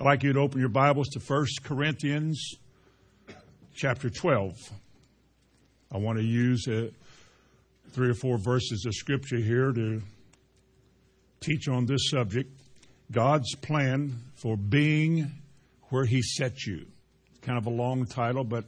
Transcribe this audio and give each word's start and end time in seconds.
I'd 0.00 0.06
like 0.06 0.22
you 0.22 0.32
to 0.32 0.40
open 0.40 0.60
your 0.60 0.70
Bibles 0.70 1.08
to 1.08 1.18
1 1.18 1.46
Corinthians 1.62 2.54
chapter 3.74 4.08
12. 4.08 4.54
I 5.92 5.98
want 5.98 6.16
to 6.16 6.24
use 6.24 6.66
uh, 6.66 6.88
three 7.90 8.08
or 8.08 8.14
four 8.14 8.38
verses 8.38 8.86
of 8.86 8.94
Scripture 8.94 9.36
here 9.36 9.72
to 9.72 10.00
teach 11.40 11.68
on 11.68 11.84
this 11.84 12.08
subject 12.08 12.50
God's 13.12 13.54
plan 13.56 14.14
for 14.36 14.56
being 14.56 15.32
where 15.90 16.06
He 16.06 16.22
set 16.22 16.64
you. 16.64 16.86
Kind 17.42 17.58
of 17.58 17.66
a 17.66 17.70
long 17.70 18.06
title, 18.06 18.42
but 18.44 18.64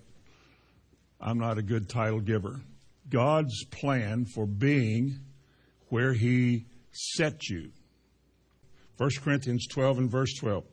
I'm 1.19 1.39
not 1.39 1.57
a 1.57 1.63
good 1.63 1.89
title 1.89 2.21
giver. 2.21 2.61
God's 3.09 3.65
plan 3.71 4.27
for 4.27 4.45
being 4.45 5.19
where 5.89 6.13
He 6.13 6.67
set 6.91 7.49
you. 7.49 7.71
1 8.99 9.11
Corinthians 9.25 9.67
12 9.67 9.97
and 9.97 10.11
verse 10.11 10.35
12. 10.35 10.65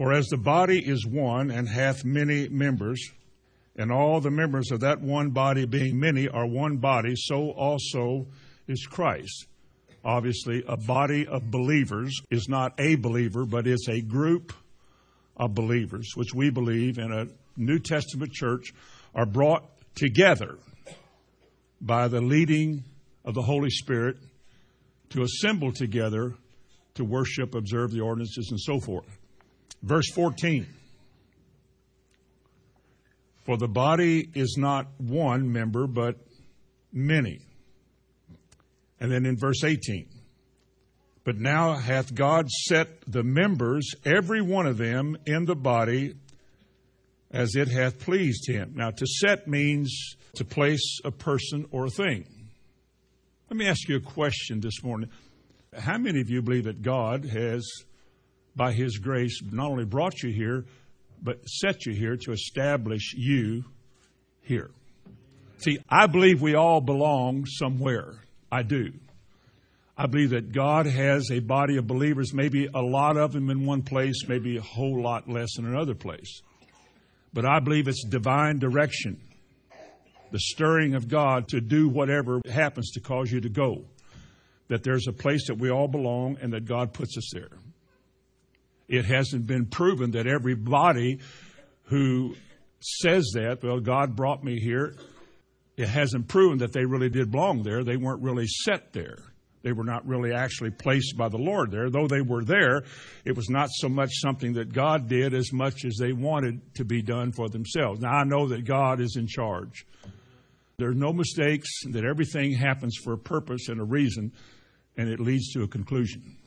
For 0.00 0.14
as 0.14 0.28
the 0.28 0.38
body 0.38 0.78
is 0.78 1.04
one 1.04 1.50
and 1.50 1.68
hath 1.68 2.06
many 2.06 2.48
members, 2.48 3.12
and 3.76 3.92
all 3.92 4.22
the 4.22 4.30
members 4.30 4.70
of 4.70 4.80
that 4.80 5.02
one 5.02 5.28
body 5.28 5.66
being 5.66 6.00
many 6.00 6.26
are 6.26 6.46
one 6.46 6.78
body, 6.78 7.12
so 7.16 7.50
also 7.50 8.26
is 8.66 8.86
Christ. 8.86 9.44
Obviously, 10.02 10.64
a 10.66 10.78
body 10.78 11.26
of 11.26 11.50
believers 11.50 12.18
is 12.30 12.48
not 12.48 12.72
a 12.80 12.94
believer, 12.94 13.44
but 13.44 13.66
it's 13.66 13.90
a 13.90 14.00
group 14.00 14.54
of 15.36 15.54
believers, 15.54 16.12
which 16.14 16.32
we 16.34 16.48
believe 16.48 16.96
in 16.96 17.12
a 17.12 17.26
New 17.58 17.78
Testament 17.78 18.32
church 18.32 18.72
are 19.14 19.26
brought 19.26 19.68
together 19.96 20.56
by 21.78 22.08
the 22.08 22.22
leading 22.22 22.84
of 23.26 23.34
the 23.34 23.42
Holy 23.42 23.68
Spirit 23.68 24.16
to 25.10 25.20
assemble 25.20 25.72
together 25.72 26.32
to 26.94 27.04
worship, 27.04 27.54
observe 27.54 27.90
the 27.90 28.00
ordinances, 28.00 28.48
and 28.50 28.58
so 28.58 28.80
forth. 28.80 29.19
Verse 29.82 30.10
14 30.14 30.66
For 33.44 33.56
the 33.56 33.68
body 33.68 34.28
is 34.34 34.56
not 34.58 34.88
one 34.98 35.52
member, 35.52 35.86
but 35.86 36.16
many. 36.92 37.40
And 39.00 39.10
then 39.10 39.24
in 39.24 39.36
verse 39.38 39.64
18 39.64 40.06
But 41.24 41.38
now 41.38 41.74
hath 41.74 42.14
God 42.14 42.48
set 42.50 42.88
the 43.06 43.22
members, 43.22 43.94
every 44.04 44.42
one 44.42 44.66
of 44.66 44.76
them, 44.76 45.16
in 45.26 45.46
the 45.46 45.56
body 45.56 46.14
as 47.30 47.54
it 47.54 47.68
hath 47.68 47.98
pleased 48.00 48.48
him. 48.48 48.72
Now, 48.74 48.90
to 48.90 49.06
set 49.06 49.46
means 49.46 50.16
to 50.34 50.44
place 50.44 51.00
a 51.04 51.10
person 51.10 51.66
or 51.70 51.86
a 51.86 51.90
thing. 51.90 52.26
Let 53.48 53.56
me 53.56 53.66
ask 53.66 53.88
you 53.88 53.96
a 53.96 54.00
question 54.00 54.60
this 54.60 54.82
morning. 54.82 55.10
How 55.76 55.98
many 55.98 56.20
of 56.20 56.28
you 56.28 56.42
believe 56.42 56.64
that 56.64 56.82
God 56.82 57.24
has, 57.24 57.64
by 58.56 58.72
His 58.72 58.98
grace, 58.98 59.40
not 59.50 59.70
only 59.70 59.84
brought 59.84 60.22
you 60.22 60.32
here, 60.32 60.64
but 61.22 61.46
set 61.48 61.86
you 61.86 61.92
here 61.92 62.16
to 62.16 62.32
establish 62.32 63.14
you 63.16 63.64
here? 64.42 64.70
See, 65.58 65.78
I 65.88 66.06
believe 66.06 66.40
we 66.40 66.54
all 66.54 66.80
belong 66.80 67.44
somewhere. 67.46 68.14
I 68.50 68.62
do. 68.62 68.92
I 69.96 70.06
believe 70.06 70.30
that 70.30 70.52
God 70.52 70.86
has 70.86 71.30
a 71.30 71.40
body 71.40 71.76
of 71.76 71.86
believers, 71.86 72.32
maybe 72.32 72.66
a 72.74 72.80
lot 72.80 73.18
of 73.18 73.32
them 73.32 73.50
in 73.50 73.66
one 73.66 73.82
place, 73.82 74.26
maybe 74.26 74.56
a 74.56 74.62
whole 74.62 75.02
lot 75.02 75.28
less 75.28 75.58
in 75.58 75.66
another 75.66 75.94
place. 75.94 76.40
But 77.34 77.44
I 77.44 77.60
believe 77.60 77.86
it's 77.86 78.04
divine 78.04 78.58
direction 78.58 79.20
the 80.30 80.38
stirring 80.38 80.94
of 80.94 81.08
God 81.08 81.48
to 81.48 81.60
do 81.60 81.88
whatever 81.88 82.40
happens 82.50 82.92
to 82.92 83.00
cause 83.00 83.30
you 83.30 83.40
to 83.40 83.48
go. 83.48 83.84
That 84.68 84.84
there's 84.84 85.08
a 85.08 85.12
place 85.12 85.48
that 85.48 85.58
we 85.58 85.70
all 85.70 85.88
belong 85.88 86.38
and 86.40 86.52
that 86.52 86.64
God 86.64 86.92
puts 86.92 87.16
us 87.18 87.30
there. 87.32 87.50
It 88.90 89.04
hasn't 89.04 89.46
been 89.46 89.66
proven 89.66 90.10
that 90.10 90.26
everybody 90.26 91.20
who 91.84 92.34
says 92.80 93.30
that, 93.34 93.62
well, 93.62 93.78
God 93.78 94.16
brought 94.16 94.42
me 94.42 94.58
here, 94.58 94.96
it 95.76 95.88
hasn't 95.88 96.26
proven 96.26 96.58
that 96.58 96.72
they 96.72 96.84
really 96.84 97.08
did 97.08 97.30
belong 97.30 97.62
there. 97.62 97.84
They 97.84 97.96
weren't 97.96 98.20
really 98.20 98.48
set 98.48 98.92
there. 98.92 99.18
They 99.62 99.70
were 99.72 99.84
not 99.84 100.04
really 100.06 100.32
actually 100.32 100.70
placed 100.70 101.16
by 101.16 101.28
the 101.28 101.38
Lord 101.38 101.70
there. 101.70 101.88
Though 101.88 102.08
they 102.08 102.20
were 102.20 102.42
there, 102.44 102.82
it 103.24 103.36
was 103.36 103.48
not 103.48 103.68
so 103.70 103.88
much 103.88 104.10
something 104.14 104.54
that 104.54 104.72
God 104.72 105.08
did 105.08 105.34
as 105.34 105.52
much 105.52 105.84
as 105.84 105.96
they 106.00 106.12
wanted 106.12 106.74
to 106.74 106.84
be 106.84 107.00
done 107.00 107.30
for 107.30 107.48
themselves. 107.48 108.00
Now, 108.00 108.10
I 108.10 108.24
know 108.24 108.48
that 108.48 108.64
God 108.64 109.00
is 109.00 109.14
in 109.16 109.28
charge. 109.28 109.86
There 110.78 110.88
are 110.88 110.94
no 110.94 111.12
mistakes, 111.12 111.68
that 111.90 112.04
everything 112.04 112.54
happens 112.54 112.96
for 113.04 113.12
a 113.12 113.18
purpose 113.18 113.68
and 113.68 113.80
a 113.80 113.84
reason, 113.84 114.32
and 114.96 115.08
it 115.08 115.20
leads 115.20 115.52
to 115.52 115.62
a 115.62 115.68
conclusion. 115.68 116.38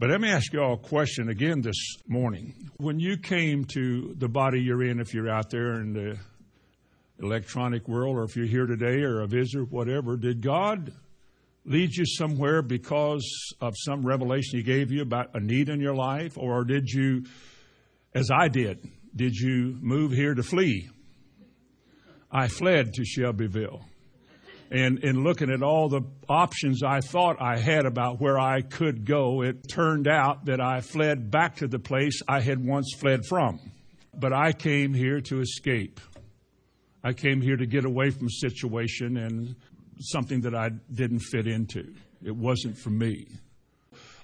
But 0.00 0.10
let 0.10 0.20
me 0.20 0.28
ask 0.28 0.52
you 0.52 0.60
all 0.60 0.74
a 0.74 0.78
question 0.78 1.28
again 1.28 1.60
this 1.60 1.96
morning. 2.06 2.70
When 2.76 3.00
you 3.00 3.16
came 3.18 3.64
to 3.72 4.14
the 4.16 4.28
body 4.28 4.60
you're 4.60 4.84
in, 4.84 5.00
if 5.00 5.12
you're 5.12 5.28
out 5.28 5.50
there 5.50 5.80
in 5.80 5.92
the 5.92 6.16
electronic 7.20 7.88
world, 7.88 8.16
or 8.16 8.22
if 8.22 8.36
you're 8.36 8.46
here 8.46 8.66
today, 8.66 9.02
or 9.02 9.22
a 9.22 9.26
visitor, 9.26 9.64
whatever, 9.64 10.16
did 10.16 10.40
God 10.40 10.92
lead 11.64 11.92
you 11.96 12.06
somewhere 12.06 12.62
because 12.62 13.28
of 13.60 13.74
some 13.76 14.06
revelation 14.06 14.60
He 14.60 14.62
gave 14.62 14.92
you 14.92 15.02
about 15.02 15.34
a 15.34 15.40
need 15.40 15.68
in 15.68 15.80
your 15.80 15.96
life? 15.96 16.38
Or 16.38 16.62
did 16.62 16.88
you, 16.88 17.24
as 18.14 18.30
I 18.30 18.46
did, 18.46 18.88
did 19.16 19.34
you 19.34 19.78
move 19.80 20.12
here 20.12 20.34
to 20.34 20.44
flee? 20.44 20.90
I 22.30 22.46
fled 22.46 22.94
to 22.94 23.04
Shelbyville. 23.04 23.84
And 24.70 24.98
in 25.02 25.24
looking 25.24 25.50
at 25.50 25.62
all 25.62 25.88
the 25.88 26.02
options 26.28 26.82
I 26.82 27.00
thought 27.00 27.40
I 27.40 27.58
had 27.58 27.86
about 27.86 28.20
where 28.20 28.38
I 28.38 28.60
could 28.60 29.06
go, 29.06 29.42
it 29.42 29.68
turned 29.68 30.06
out 30.06 30.44
that 30.44 30.60
I 30.60 30.80
fled 30.80 31.30
back 31.30 31.56
to 31.56 31.68
the 31.68 31.78
place 31.78 32.20
I 32.28 32.40
had 32.40 32.62
once 32.62 32.94
fled 32.98 33.24
from. 33.24 33.60
But 34.14 34.32
I 34.32 34.52
came 34.52 34.92
here 34.92 35.20
to 35.22 35.40
escape. 35.40 36.00
I 37.02 37.12
came 37.12 37.40
here 37.40 37.56
to 37.56 37.66
get 37.66 37.84
away 37.84 38.10
from 38.10 38.26
a 38.26 38.30
situation 38.30 39.16
and 39.16 39.56
something 40.00 40.42
that 40.42 40.54
I 40.54 40.70
didn't 40.92 41.20
fit 41.20 41.46
into. 41.46 41.94
It 42.22 42.36
wasn't 42.36 42.76
for 42.76 42.90
me. 42.90 43.26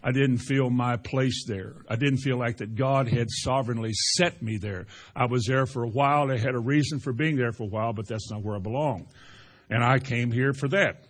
I 0.03 0.13
didn't 0.13 0.39
feel 0.39 0.69
my 0.69 0.99
place 0.99 1.47
there. 1.47 1.77
I 1.89 1.97
didn't 1.97 2.19
feel 2.19 2.39
like 2.39 2.59
that 2.59 2.75
God 2.75 3.09
had 3.09 3.29
sovereignly 3.31 3.93
set 3.95 4.43
me 4.43 4.59
there. 4.59 4.87
I 5.17 5.25
was 5.25 5.47
there 5.47 5.65
for 5.65 5.85
a 5.85 5.89
while. 5.89 6.31
I 6.31 6.37
had 6.37 6.55
a 6.55 6.59
reason 6.59 7.01
for 7.01 7.15
being 7.15 7.37
there 7.37 7.53
for 7.53 7.63
a 7.63 7.69
while, 7.69 7.95
but 7.95 8.07
that's 8.07 8.31
not 8.31 8.43
where 8.43 8.57
I 8.57 8.59
belong. 8.59 9.07
And 9.71 9.83
I 9.83 9.99
came 9.99 10.31
here 10.31 10.53
for 10.53 10.69
that. 10.69 11.05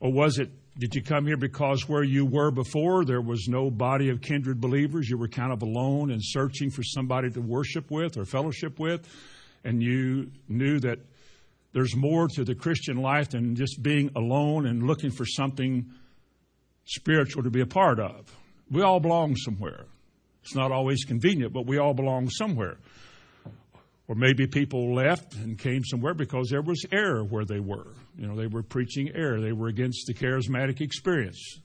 Or 0.00 0.12
was 0.12 0.38
it, 0.38 0.50
did 0.78 0.94
you 0.94 1.02
come 1.02 1.26
here 1.26 1.36
because 1.36 1.88
where 1.88 2.02
you 2.02 2.24
were 2.24 2.50
before, 2.50 3.04
there 3.04 3.20
was 3.20 3.46
no 3.48 3.70
body 3.70 4.08
of 4.08 4.20
kindred 4.20 4.60
believers? 4.60 5.08
You 5.08 5.18
were 5.18 5.28
kind 5.28 5.52
of 5.52 5.62
alone 5.62 6.10
and 6.10 6.20
searching 6.22 6.70
for 6.70 6.82
somebody 6.82 7.30
to 7.30 7.40
worship 7.40 7.90
with 7.90 8.16
or 8.16 8.24
fellowship 8.24 8.78
with, 8.78 9.06
and 9.64 9.82
you 9.82 10.30
knew 10.48 10.80
that 10.80 10.98
there's 11.72 11.94
more 11.96 12.28
to 12.28 12.44
the 12.44 12.54
Christian 12.54 12.96
life 12.96 13.30
than 13.30 13.54
just 13.54 13.82
being 13.82 14.10
alone 14.16 14.66
and 14.66 14.82
looking 14.82 15.10
for 15.10 15.24
something 15.24 15.90
spiritual 16.84 17.42
to 17.42 17.50
be 17.50 17.60
a 17.60 17.66
part 17.66 17.98
of. 17.98 18.34
We 18.70 18.82
all 18.82 19.00
belong 19.00 19.36
somewhere. 19.36 19.86
It's 20.42 20.54
not 20.54 20.72
always 20.72 21.04
convenient, 21.04 21.52
but 21.52 21.66
we 21.66 21.78
all 21.78 21.94
belong 21.94 22.28
somewhere. 22.28 22.78
Or 24.08 24.16
maybe 24.16 24.46
people 24.46 24.94
left 24.94 25.34
and 25.36 25.58
came 25.58 25.84
somewhere 25.84 26.14
because 26.14 26.48
there 26.50 26.62
was 26.62 26.84
error 26.90 27.24
where 27.24 27.44
they 27.44 27.60
were. 27.60 27.94
You 28.18 28.26
know, 28.26 28.36
they 28.36 28.48
were 28.48 28.62
preaching 28.62 29.10
error. 29.14 29.40
They 29.40 29.52
were 29.52 29.68
against 29.68 30.06
the 30.06 30.14
charismatic 30.14 30.80
experience. 30.80 31.60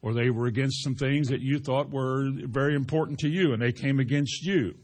Or 0.00 0.12
they 0.12 0.30
were 0.30 0.46
against 0.46 0.82
some 0.82 0.94
things 0.94 1.28
that 1.28 1.40
you 1.40 1.58
thought 1.58 1.90
were 1.90 2.30
very 2.46 2.74
important 2.74 3.18
to 3.20 3.28
you 3.28 3.52
and 3.52 3.62
they 3.62 3.72
came 3.72 4.00
against 4.00 4.44
you. 4.44 4.74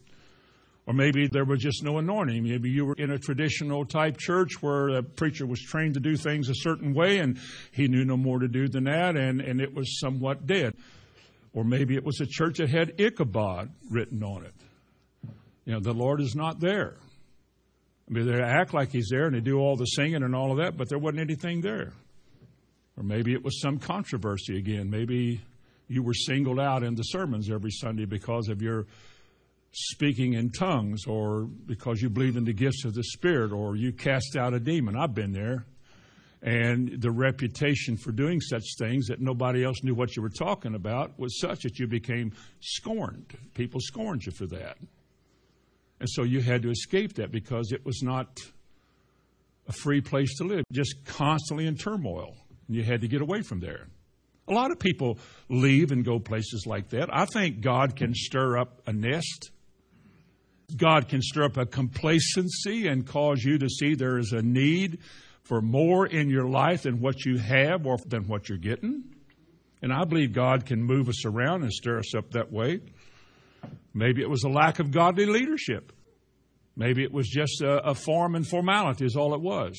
Or 0.87 0.93
maybe 0.93 1.27
there 1.27 1.45
was 1.45 1.59
just 1.59 1.83
no 1.83 1.99
anointing. 1.99 2.43
Maybe 2.43 2.69
you 2.69 2.85
were 2.85 2.95
in 2.97 3.11
a 3.11 3.19
traditional 3.19 3.85
type 3.85 4.17
church 4.17 4.61
where 4.61 4.89
a 4.89 5.03
preacher 5.03 5.45
was 5.45 5.61
trained 5.61 5.93
to 5.93 5.99
do 5.99 6.17
things 6.17 6.49
a 6.49 6.55
certain 6.55 6.93
way 6.93 7.19
and 7.19 7.39
he 7.71 7.87
knew 7.87 8.03
no 8.03 8.17
more 8.17 8.39
to 8.39 8.47
do 8.47 8.67
than 8.67 8.85
that 8.85 9.15
and, 9.15 9.41
and 9.41 9.61
it 9.61 9.73
was 9.73 9.99
somewhat 9.99 10.47
dead. 10.47 10.73
Or 11.53 11.63
maybe 11.63 11.95
it 11.95 12.03
was 12.03 12.19
a 12.19 12.25
church 12.25 12.57
that 12.57 12.69
had 12.69 12.99
Ichabod 12.99 13.71
written 13.89 14.23
on 14.23 14.45
it. 14.45 14.53
You 15.65 15.73
know, 15.73 15.79
the 15.79 15.93
Lord 15.93 16.21
is 16.21 16.35
not 16.35 16.59
there. 16.59 16.95
I 18.09 18.13
mean, 18.13 18.25
they 18.25 18.41
act 18.41 18.73
like 18.73 18.91
He's 18.91 19.09
there 19.09 19.25
and 19.25 19.35
they 19.35 19.39
do 19.41 19.59
all 19.59 19.75
the 19.75 19.85
singing 19.85 20.23
and 20.23 20.35
all 20.35 20.51
of 20.51 20.57
that, 20.57 20.77
but 20.77 20.89
there 20.89 20.99
wasn't 20.99 21.21
anything 21.21 21.61
there. 21.61 21.93
Or 22.97 23.03
maybe 23.03 23.33
it 23.33 23.43
was 23.43 23.61
some 23.61 23.79
controversy 23.79 24.57
again. 24.57 24.89
Maybe 24.89 25.41
you 25.87 26.03
were 26.03 26.13
singled 26.13 26.59
out 26.59 26.83
in 26.83 26.95
the 26.95 27.03
sermons 27.03 27.49
every 27.49 27.71
Sunday 27.71 28.05
because 28.05 28.49
of 28.49 28.61
your 28.61 28.85
speaking 29.73 30.33
in 30.33 30.51
tongues 30.51 31.05
or 31.07 31.43
because 31.43 32.01
you 32.01 32.09
believe 32.09 32.35
in 32.35 32.43
the 32.43 32.53
gifts 32.53 32.83
of 32.85 32.93
the 32.93 33.03
Spirit 33.03 33.51
or 33.51 33.75
you 33.75 33.93
cast 33.93 34.35
out 34.35 34.53
a 34.53 34.59
demon. 34.59 34.97
I've 34.97 35.13
been 35.13 35.31
there. 35.31 35.65
And 36.43 36.99
the 36.99 37.11
reputation 37.11 37.97
for 37.97 38.11
doing 38.11 38.41
such 38.41 38.63
things 38.79 39.07
that 39.07 39.21
nobody 39.21 39.63
else 39.63 39.83
knew 39.83 39.93
what 39.93 40.15
you 40.15 40.23
were 40.23 40.29
talking 40.29 40.73
about 40.73 41.17
was 41.19 41.39
such 41.39 41.61
that 41.61 41.77
you 41.77 41.87
became 41.87 42.33
scorned. 42.61 43.37
People 43.53 43.79
scorned 43.79 44.25
you 44.25 44.31
for 44.31 44.47
that. 44.47 44.77
And 46.01 46.09
so 46.09 46.23
you 46.23 46.41
had 46.41 46.63
to 46.63 46.71
escape 46.71 47.13
that 47.13 47.31
because 47.31 47.71
it 47.71 47.85
was 47.85 48.01
not 48.01 48.39
a 49.67 49.71
free 49.71 50.01
place 50.01 50.35
to 50.37 50.43
live, 50.43 50.63
just 50.71 51.05
constantly 51.05 51.67
in 51.67 51.77
turmoil. 51.77 52.35
And 52.67 52.75
you 52.75 52.83
had 52.83 53.01
to 53.01 53.07
get 53.07 53.21
away 53.21 53.43
from 53.43 53.59
there. 53.59 53.87
A 54.47 54.51
lot 54.51 54.71
of 54.71 54.79
people 54.79 55.19
leave 55.47 55.91
and 55.91 56.03
go 56.03 56.17
places 56.17 56.65
like 56.65 56.89
that. 56.89 57.15
I 57.15 57.25
think 57.25 57.61
God 57.61 57.95
can 57.95 58.15
stir 58.15 58.57
up 58.57 58.81
a 58.87 58.93
nest. 58.93 59.51
God 60.75 61.07
can 61.07 61.21
stir 61.21 61.43
up 61.43 61.57
a 61.57 61.67
complacency 61.67 62.87
and 62.87 63.05
cause 63.05 63.43
you 63.43 63.59
to 63.59 63.69
see 63.69 63.93
there 63.93 64.17
is 64.17 64.31
a 64.31 64.41
need 64.41 65.01
for 65.43 65.61
more 65.61 66.07
in 66.07 66.31
your 66.31 66.47
life 66.47 66.81
than 66.81 66.99
what 66.99 67.25
you 67.25 67.37
have 67.37 67.85
or 67.85 67.97
than 68.07 68.27
what 68.27 68.49
you're 68.49 68.57
getting. 68.57 69.03
And 69.83 69.93
I 69.93 70.03
believe 70.05 70.33
God 70.33 70.65
can 70.65 70.81
move 70.81 71.09
us 71.09 71.25
around 71.25 71.61
and 71.61 71.71
stir 71.71 71.99
us 71.99 72.15
up 72.15 72.31
that 72.31 72.51
way. 72.51 72.79
Maybe 73.93 74.21
it 74.21 74.29
was 74.29 74.43
a 74.43 74.49
lack 74.49 74.79
of 74.79 74.91
godly 74.91 75.25
leadership. 75.25 75.91
Maybe 76.75 77.03
it 77.03 77.11
was 77.11 77.27
just 77.27 77.61
a, 77.61 77.89
a 77.89 77.93
form 77.93 78.35
and 78.35 78.47
formality, 78.47 79.05
is 79.05 79.15
all 79.15 79.33
it 79.33 79.41
was. 79.41 79.77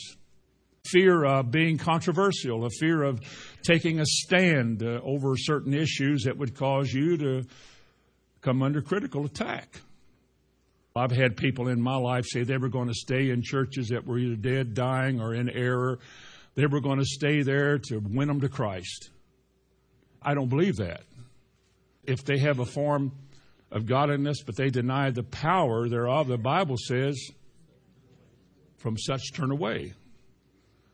Fear 0.84 1.24
of 1.24 1.50
being 1.50 1.78
controversial, 1.78 2.64
a 2.66 2.70
fear 2.70 3.02
of 3.02 3.20
taking 3.62 4.00
a 4.00 4.04
stand 4.04 4.82
uh, 4.82 5.00
over 5.02 5.36
certain 5.36 5.72
issues 5.72 6.24
that 6.24 6.36
would 6.36 6.54
cause 6.54 6.92
you 6.92 7.16
to 7.16 7.42
come 8.40 8.62
under 8.62 8.82
critical 8.82 9.24
attack. 9.24 9.80
I've 10.94 11.12
had 11.12 11.36
people 11.36 11.68
in 11.68 11.80
my 11.80 11.96
life 11.96 12.26
say 12.26 12.42
they 12.42 12.58
were 12.58 12.68
going 12.68 12.88
to 12.88 12.94
stay 12.94 13.30
in 13.30 13.42
churches 13.42 13.88
that 13.88 14.06
were 14.06 14.18
either 14.18 14.36
dead, 14.36 14.74
dying, 14.74 15.20
or 15.20 15.34
in 15.34 15.48
error. 15.48 16.00
They 16.54 16.66
were 16.66 16.80
going 16.80 16.98
to 16.98 17.04
stay 17.06 17.42
there 17.42 17.78
to 17.78 17.98
win 17.98 18.28
them 18.28 18.40
to 18.42 18.48
Christ. 18.48 19.10
I 20.20 20.34
don't 20.34 20.48
believe 20.48 20.76
that. 20.76 21.02
If 22.04 22.24
they 22.24 22.38
have 22.38 22.58
a 22.58 22.66
form 22.66 23.12
of 23.72 23.86
godliness, 23.86 24.42
but 24.44 24.56
they 24.56 24.70
deny 24.70 25.10
the 25.10 25.22
power 25.22 25.88
thereof, 25.88 26.28
the 26.28 26.36
Bible 26.36 26.76
says, 26.76 27.18
from 28.76 28.98
such 28.98 29.32
turn 29.32 29.50
away. 29.50 29.94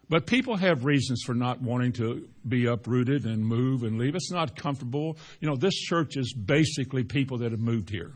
But 0.09 0.27
people 0.27 0.57
have 0.57 0.85
reasons 0.85 1.23
for 1.27 1.35
not 1.35 1.61
wanting 1.61 1.93
to 1.95 2.29
be 2.47 2.67
uprooted 2.67 3.27
and 3.27 3.45
move 3.45 3.83
and 3.83 3.99
leave. 3.99 4.15
It's 4.15 4.31
not 4.31 4.57
comfortable. 4.57 5.19
You 5.41 5.49
know, 5.49 5.57
this 5.57 5.75
church 5.75 6.17
is 6.17 6.33
basically 6.33 7.05
people 7.05 7.39
that 7.39 7.51
have 7.51 7.61
moved 7.61 7.91
here. 7.91 8.15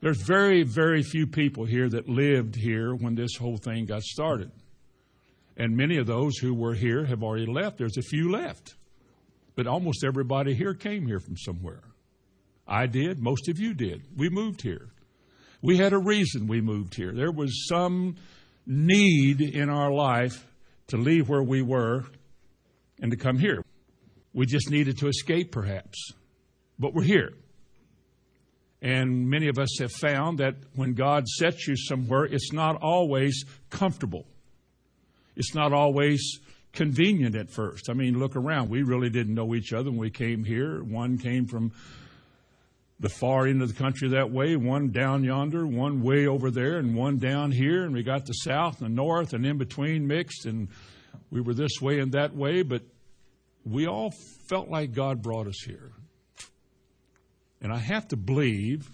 There's 0.00 0.20
very, 0.22 0.62
very 0.64 1.02
few 1.02 1.26
people 1.26 1.64
here 1.64 1.88
that 1.88 2.08
lived 2.08 2.56
here 2.56 2.94
when 2.94 3.14
this 3.14 3.36
whole 3.36 3.56
thing 3.56 3.86
got 3.86 4.02
started. 4.02 4.50
And 5.56 5.76
many 5.76 5.98
of 5.98 6.06
those 6.06 6.38
who 6.38 6.54
were 6.54 6.74
here 6.74 7.04
have 7.04 7.22
already 7.22 7.46
left. 7.46 7.78
There's 7.78 7.96
a 7.96 8.02
few 8.02 8.30
left. 8.30 8.74
But 9.56 9.66
almost 9.66 10.04
everybody 10.04 10.54
here 10.54 10.74
came 10.74 11.06
here 11.06 11.18
from 11.18 11.36
somewhere. 11.36 11.82
I 12.68 12.86
did. 12.86 13.18
Most 13.18 13.48
of 13.48 13.58
you 13.58 13.74
did. 13.74 14.02
We 14.16 14.28
moved 14.28 14.62
here. 14.62 14.90
We 15.62 15.78
had 15.78 15.92
a 15.92 15.98
reason 15.98 16.46
we 16.46 16.60
moved 16.60 16.94
here. 16.94 17.12
There 17.12 17.32
was 17.32 17.66
some 17.68 18.16
need 18.66 19.40
in 19.40 19.70
our 19.70 19.90
life 19.90 20.46
to 20.88 20.96
leave 20.96 21.28
where 21.28 21.42
we 21.42 21.62
were 21.62 22.04
and 23.00 23.10
to 23.10 23.16
come 23.16 23.38
here. 23.38 23.64
We 24.34 24.46
just 24.46 24.70
needed 24.70 24.98
to 24.98 25.08
escape, 25.08 25.50
perhaps. 25.50 26.12
But 26.78 26.94
we're 26.94 27.02
here. 27.02 27.32
And 28.80 29.28
many 29.28 29.48
of 29.48 29.58
us 29.58 29.78
have 29.80 29.90
found 29.90 30.38
that 30.38 30.54
when 30.76 30.94
God 30.94 31.26
sets 31.26 31.66
you 31.66 31.76
somewhere, 31.76 32.24
it's 32.24 32.52
not 32.52 32.80
always 32.80 33.44
comfortable. 33.70 34.26
It's 35.34 35.54
not 35.54 35.72
always 35.72 36.38
convenient 36.72 37.34
at 37.34 37.50
first. 37.50 37.90
I 37.90 37.94
mean, 37.94 38.18
look 38.18 38.36
around. 38.36 38.68
We 38.68 38.82
really 38.82 39.10
didn't 39.10 39.34
know 39.34 39.54
each 39.54 39.72
other 39.72 39.90
when 39.90 39.98
we 39.98 40.10
came 40.10 40.44
here. 40.44 40.84
One 40.84 41.18
came 41.18 41.46
from 41.46 41.72
the 43.00 43.08
far 43.08 43.46
end 43.46 43.62
of 43.62 43.68
the 43.68 43.74
country 43.74 44.08
that 44.08 44.30
way, 44.30 44.56
one 44.56 44.90
down 44.90 45.22
yonder, 45.22 45.66
one 45.66 46.02
way 46.02 46.26
over 46.26 46.50
there, 46.50 46.78
and 46.78 46.96
one 46.96 47.18
down 47.18 47.52
here, 47.52 47.84
and 47.84 47.94
we 47.94 48.02
got 48.02 48.26
the 48.26 48.32
south 48.32 48.80
and 48.80 48.90
the 48.90 48.94
north 48.94 49.32
and 49.34 49.46
in 49.46 49.56
between 49.56 50.06
mixed, 50.06 50.46
and 50.46 50.68
we 51.30 51.40
were 51.40 51.54
this 51.54 51.80
way 51.80 52.00
and 52.00 52.12
that 52.12 52.34
way, 52.34 52.62
but 52.62 52.82
we 53.64 53.86
all 53.86 54.12
felt 54.48 54.68
like 54.68 54.92
God 54.92 55.22
brought 55.22 55.46
us 55.46 55.62
here. 55.64 55.92
And 57.60 57.72
I 57.72 57.78
have 57.78 58.08
to 58.08 58.16
believe 58.16 58.88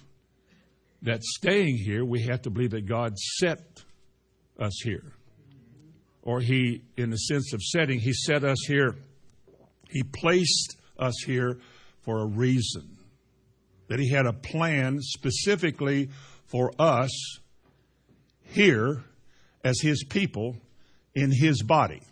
that 1.02 1.22
staying 1.22 1.76
here, 1.76 2.04
we 2.04 2.22
have 2.22 2.42
to 2.42 2.50
believe 2.50 2.70
that 2.70 2.86
God 2.86 3.16
set 3.18 3.82
us 4.58 4.80
here. 4.82 5.12
Or 6.22 6.40
He, 6.40 6.82
in 6.96 7.10
the 7.10 7.16
sense 7.16 7.52
of 7.52 7.62
setting, 7.62 8.00
He 8.00 8.12
set 8.12 8.44
us 8.44 8.58
here, 8.66 8.96
He 9.88 10.02
placed 10.02 10.76
us 10.98 11.14
here 11.24 11.58
for 12.02 12.20
a 12.20 12.26
reason 12.26 12.93
that 13.94 14.00
he 14.00 14.08
had 14.08 14.26
a 14.26 14.32
plan 14.32 14.98
specifically 15.00 16.10
for 16.46 16.72
us 16.80 17.38
here 18.42 19.04
as 19.62 19.80
his 19.80 20.02
people 20.02 20.56
in 21.14 21.30
his 21.30 21.62
body. 21.62 22.02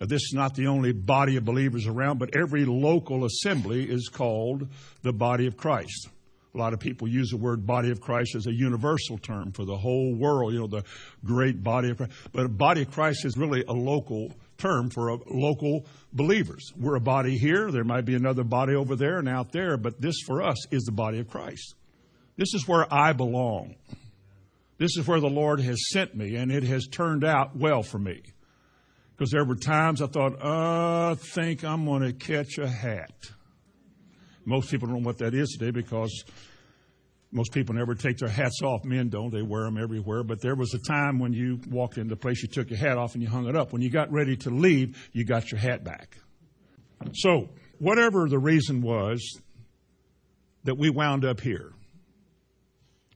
Now, 0.00 0.06
this 0.06 0.22
is 0.22 0.32
not 0.32 0.54
the 0.54 0.68
only 0.68 0.92
body 0.92 1.36
of 1.36 1.44
believers 1.44 1.86
around, 1.86 2.18
but 2.18 2.34
every 2.34 2.64
local 2.64 3.26
assembly 3.26 3.84
is 3.84 4.08
called 4.08 4.66
the 5.02 5.12
body 5.12 5.46
of 5.46 5.58
Christ. 5.58 6.08
A 6.54 6.58
lot 6.58 6.72
of 6.72 6.80
people 6.80 7.06
use 7.06 7.28
the 7.28 7.36
word 7.36 7.66
body 7.66 7.90
of 7.90 8.00
Christ 8.00 8.34
as 8.34 8.46
a 8.46 8.52
universal 8.54 9.18
term 9.18 9.52
for 9.52 9.66
the 9.66 9.76
whole 9.76 10.14
world, 10.14 10.54
you 10.54 10.60
know, 10.60 10.68
the 10.68 10.84
great 11.22 11.62
body 11.62 11.90
of 11.90 11.98
Christ. 11.98 12.12
But 12.32 12.46
a 12.46 12.48
body 12.48 12.80
of 12.80 12.90
Christ 12.90 13.26
is 13.26 13.36
really 13.36 13.62
a 13.68 13.74
local 13.74 14.32
term 14.58 14.90
for 14.90 15.16
local 15.26 15.86
believers. 16.12 16.72
We're 16.76 16.96
a 16.96 17.00
body 17.00 17.38
here. 17.38 17.70
There 17.70 17.84
might 17.84 18.04
be 18.04 18.14
another 18.14 18.44
body 18.44 18.74
over 18.74 18.96
there 18.96 19.18
and 19.18 19.28
out 19.28 19.52
there, 19.52 19.76
but 19.76 20.00
this 20.00 20.16
for 20.26 20.42
us 20.42 20.56
is 20.72 20.82
the 20.84 20.92
body 20.92 21.20
of 21.20 21.28
Christ. 21.28 21.74
This 22.36 22.54
is 22.54 22.68
where 22.68 22.92
I 22.92 23.12
belong. 23.12 23.76
This 24.78 24.96
is 24.96 25.06
where 25.06 25.20
the 25.20 25.28
Lord 25.28 25.60
has 25.60 25.88
sent 25.90 26.14
me, 26.14 26.36
and 26.36 26.52
it 26.52 26.62
has 26.64 26.86
turned 26.86 27.24
out 27.24 27.56
well 27.56 27.82
for 27.82 27.98
me. 27.98 28.22
Because 29.16 29.30
there 29.32 29.44
were 29.44 29.56
times 29.56 30.00
I 30.00 30.06
thought, 30.06 30.40
uh, 30.40 31.10
I 31.10 31.14
think 31.16 31.64
I'm 31.64 31.84
going 31.84 32.02
to 32.02 32.12
catch 32.12 32.58
a 32.58 32.68
hat. 32.68 33.30
Most 34.44 34.70
people 34.70 34.86
don't 34.88 35.02
know 35.02 35.06
what 35.06 35.18
that 35.18 35.34
is 35.34 35.56
today 35.58 35.72
because 35.72 36.24
most 37.30 37.52
people 37.52 37.74
never 37.74 37.94
take 37.94 38.18
their 38.18 38.28
hats 38.28 38.62
off. 38.62 38.84
Men 38.84 39.10
don't. 39.10 39.30
They 39.30 39.42
wear 39.42 39.64
them 39.64 39.76
everywhere. 39.76 40.22
But 40.22 40.40
there 40.40 40.54
was 40.54 40.72
a 40.72 40.78
time 40.78 41.18
when 41.18 41.32
you 41.32 41.60
walked 41.68 41.98
into 41.98 42.14
a 42.14 42.16
place, 42.16 42.42
you 42.42 42.48
took 42.48 42.70
your 42.70 42.78
hat 42.78 42.96
off 42.96 43.14
and 43.14 43.22
you 43.22 43.28
hung 43.28 43.46
it 43.46 43.56
up. 43.56 43.72
When 43.72 43.82
you 43.82 43.90
got 43.90 44.10
ready 44.10 44.36
to 44.38 44.50
leave, 44.50 45.10
you 45.12 45.24
got 45.24 45.50
your 45.50 45.60
hat 45.60 45.84
back. 45.84 46.16
So, 47.12 47.50
whatever 47.78 48.28
the 48.28 48.38
reason 48.38 48.80
was 48.80 49.40
that 50.64 50.76
we 50.76 50.90
wound 50.90 51.24
up 51.24 51.40
here, 51.40 51.72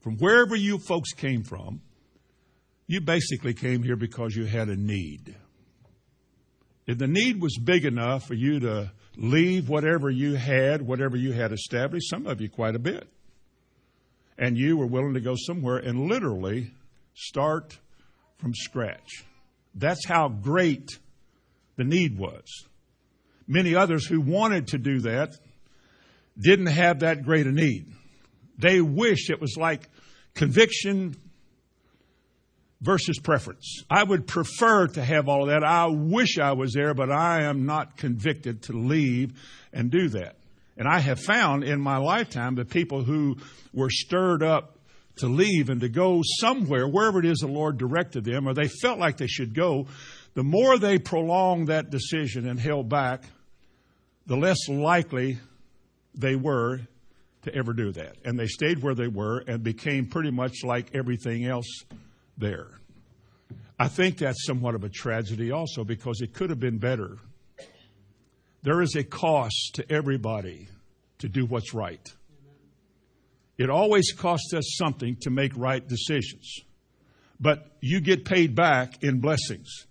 from 0.03 0.19
wherever 0.19 0.55
you 0.55 0.79
folks 0.79 1.13
came 1.13 1.43
from, 1.43 1.81
you 2.87 3.01
basically 3.01 3.55
came 3.55 3.83
here 3.83 3.97
because 3.97 4.37
you 4.37 4.45
had 4.45 4.69
a 4.69 4.77
need. 4.77 5.35
If 6.87 6.99
the 6.99 7.07
need 7.07 7.41
was 7.41 7.57
big 7.59 7.87
enough 7.87 8.27
for 8.27 8.35
you 8.35 8.61
to 8.61 8.93
leave 9.17 9.69
whatever 9.69 10.11
you 10.11 10.35
had, 10.35 10.83
whatever 10.83 11.17
you 11.17 11.33
had 11.33 11.53
established, 11.53 12.11
some 12.11 12.27
of 12.27 12.41
you 12.41 12.51
quite 12.51 12.75
a 12.75 12.81
bit 12.81 13.09
and 14.43 14.59
you 14.59 14.77
were 14.77 14.87
willing 14.87 15.15
to 15.15 15.21
go 15.21 15.37
somewhere 15.37 15.77
and 15.77 16.09
literally 16.09 16.73
start 17.15 17.79
from 18.39 18.53
scratch. 18.53 19.25
That's 19.73 20.05
how 20.05 20.31
great 20.31 20.99
the 21.77 21.85
need 21.85 22.19
was. 22.19 22.43
Many 23.47 23.77
others 23.77 24.05
who 24.05 24.21
wanted 24.21 24.67
to 24.69 24.79
do 24.79 24.99
that 25.03 25.31
didn't 26.37 26.67
have 26.67 27.01
that 27.01 27.23
great 27.23 27.47
a 27.47 27.53
need. 27.53 27.87
They 28.59 28.81
wish 28.81 29.31
it 29.31 29.41
was 29.41 29.57
like 29.57 29.89
conviction 30.35 31.15
versus 32.81 33.21
preference. 33.21 33.85
I 33.89 34.03
would 34.03 34.27
prefer 34.27 34.89
to 34.89 35.05
have 35.05 35.29
all 35.29 35.45
of 35.45 35.51
that. 35.51 35.63
I 35.63 35.87
wish 35.87 36.41
I 36.41 36.51
was 36.55 36.73
there, 36.73 36.95
but 36.95 37.13
I 37.13 37.45
am 37.45 37.65
not 37.65 37.97
convicted 37.97 38.63
to 38.65 38.73
leave 38.73 39.41
and 39.73 39.89
do 39.89 40.09
that. 40.09 40.35
And 40.77 40.89
I 40.89 41.01
have 41.01 41.21
found 41.21 41.65
in 41.65 41.81
my 41.81 41.99
lifetime 41.99 42.55
that 42.57 42.71
people 42.71 43.05
who 43.05 43.37
were 43.73 43.91
stirred 43.91 44.43
up 44.43 44.79
to 45.17 45.27
leave 45.27 45.69
and 45.69 45.81
to 45.81 45.89
go 45.89 46.23
somewhere, 46.41 46.89
wherever 46.89 47.19
it 47.19 47.27
is 47.27 47.39
the 47.39 47.47
Lord 47.47 47.77
directed 47.77 48.25
them, 48.25 48.49
or 48.49 48.55
they 48.55 48.69
felt 48.69 48.99
like 48.99 49.19
they 49.19 49.27
should 49.27 49.55
go, 49.55 49.87
the 50.35 50.43
more 50.43 50.79
they 50.79 50.99
prolonged 50.99 51.69
that 51.69 51.91
decision 51.91 52.49
and 52.49 52.59
held 52.59 52.89
back, 52.89 53.25
the 54.27 54.37
less 54.37 54.69
likely 54.69 55.39
they 56.15 56.37
were 56.37 56.81
to 57.43 57.55
ever 57.55 57.73
do 57.73 57.93
that. 57.93 58.17
And 58.25 58.39
they 58.39 58.47
stayed 58.47 58.83
where 58.83 58.95
they 58.95 59.09
were 59.09 59.39
and 59.47 59.63
became 59.63 60.07
pretty 60.07 60.31
much 60.31 60.65
like 60.65 60.95
everything 60.95 61.45
else 61.45 61.85
there. 62.39 62.69
I 63.79 63.89
think 63.89 64.19
that's 64.19 64.47
somewhat 64.47 64.75
of 64.75 64.85
a 64.85 64.89
tragedy 64.89 65.51
also 65.51 65.85
because 65.85 66.21
it 66.21 66.33
could 66.33 66.51
have 66.51 66.61
been 66.61 66.79
better 66.79 67.19
there 68.63 68.81
is 68.81 68.95
a 68.95 69.05
cost 69.05 69.73
to 69.75 69.93
everybody 69.93 70.69
to 71.19 71.29
do 71.29 71.47
what's 71.47 71.75
right. 71.75 72.13
It 73.59 73.71
always 73.71 74.13
costs 74.13 74.55
us 74.55 74.77
something 74.77 75.17
to 75.23 75.31
make 75.31 75.53
right 75.57 75.87
decisions. 75.87 76.61
But 77.39 77.67
you 77.81 78.01
get 78.01 78.25
paid 78.25 78.55
back 78.55 79.03
in 79.03 79.21
blessings. 79.21 79.87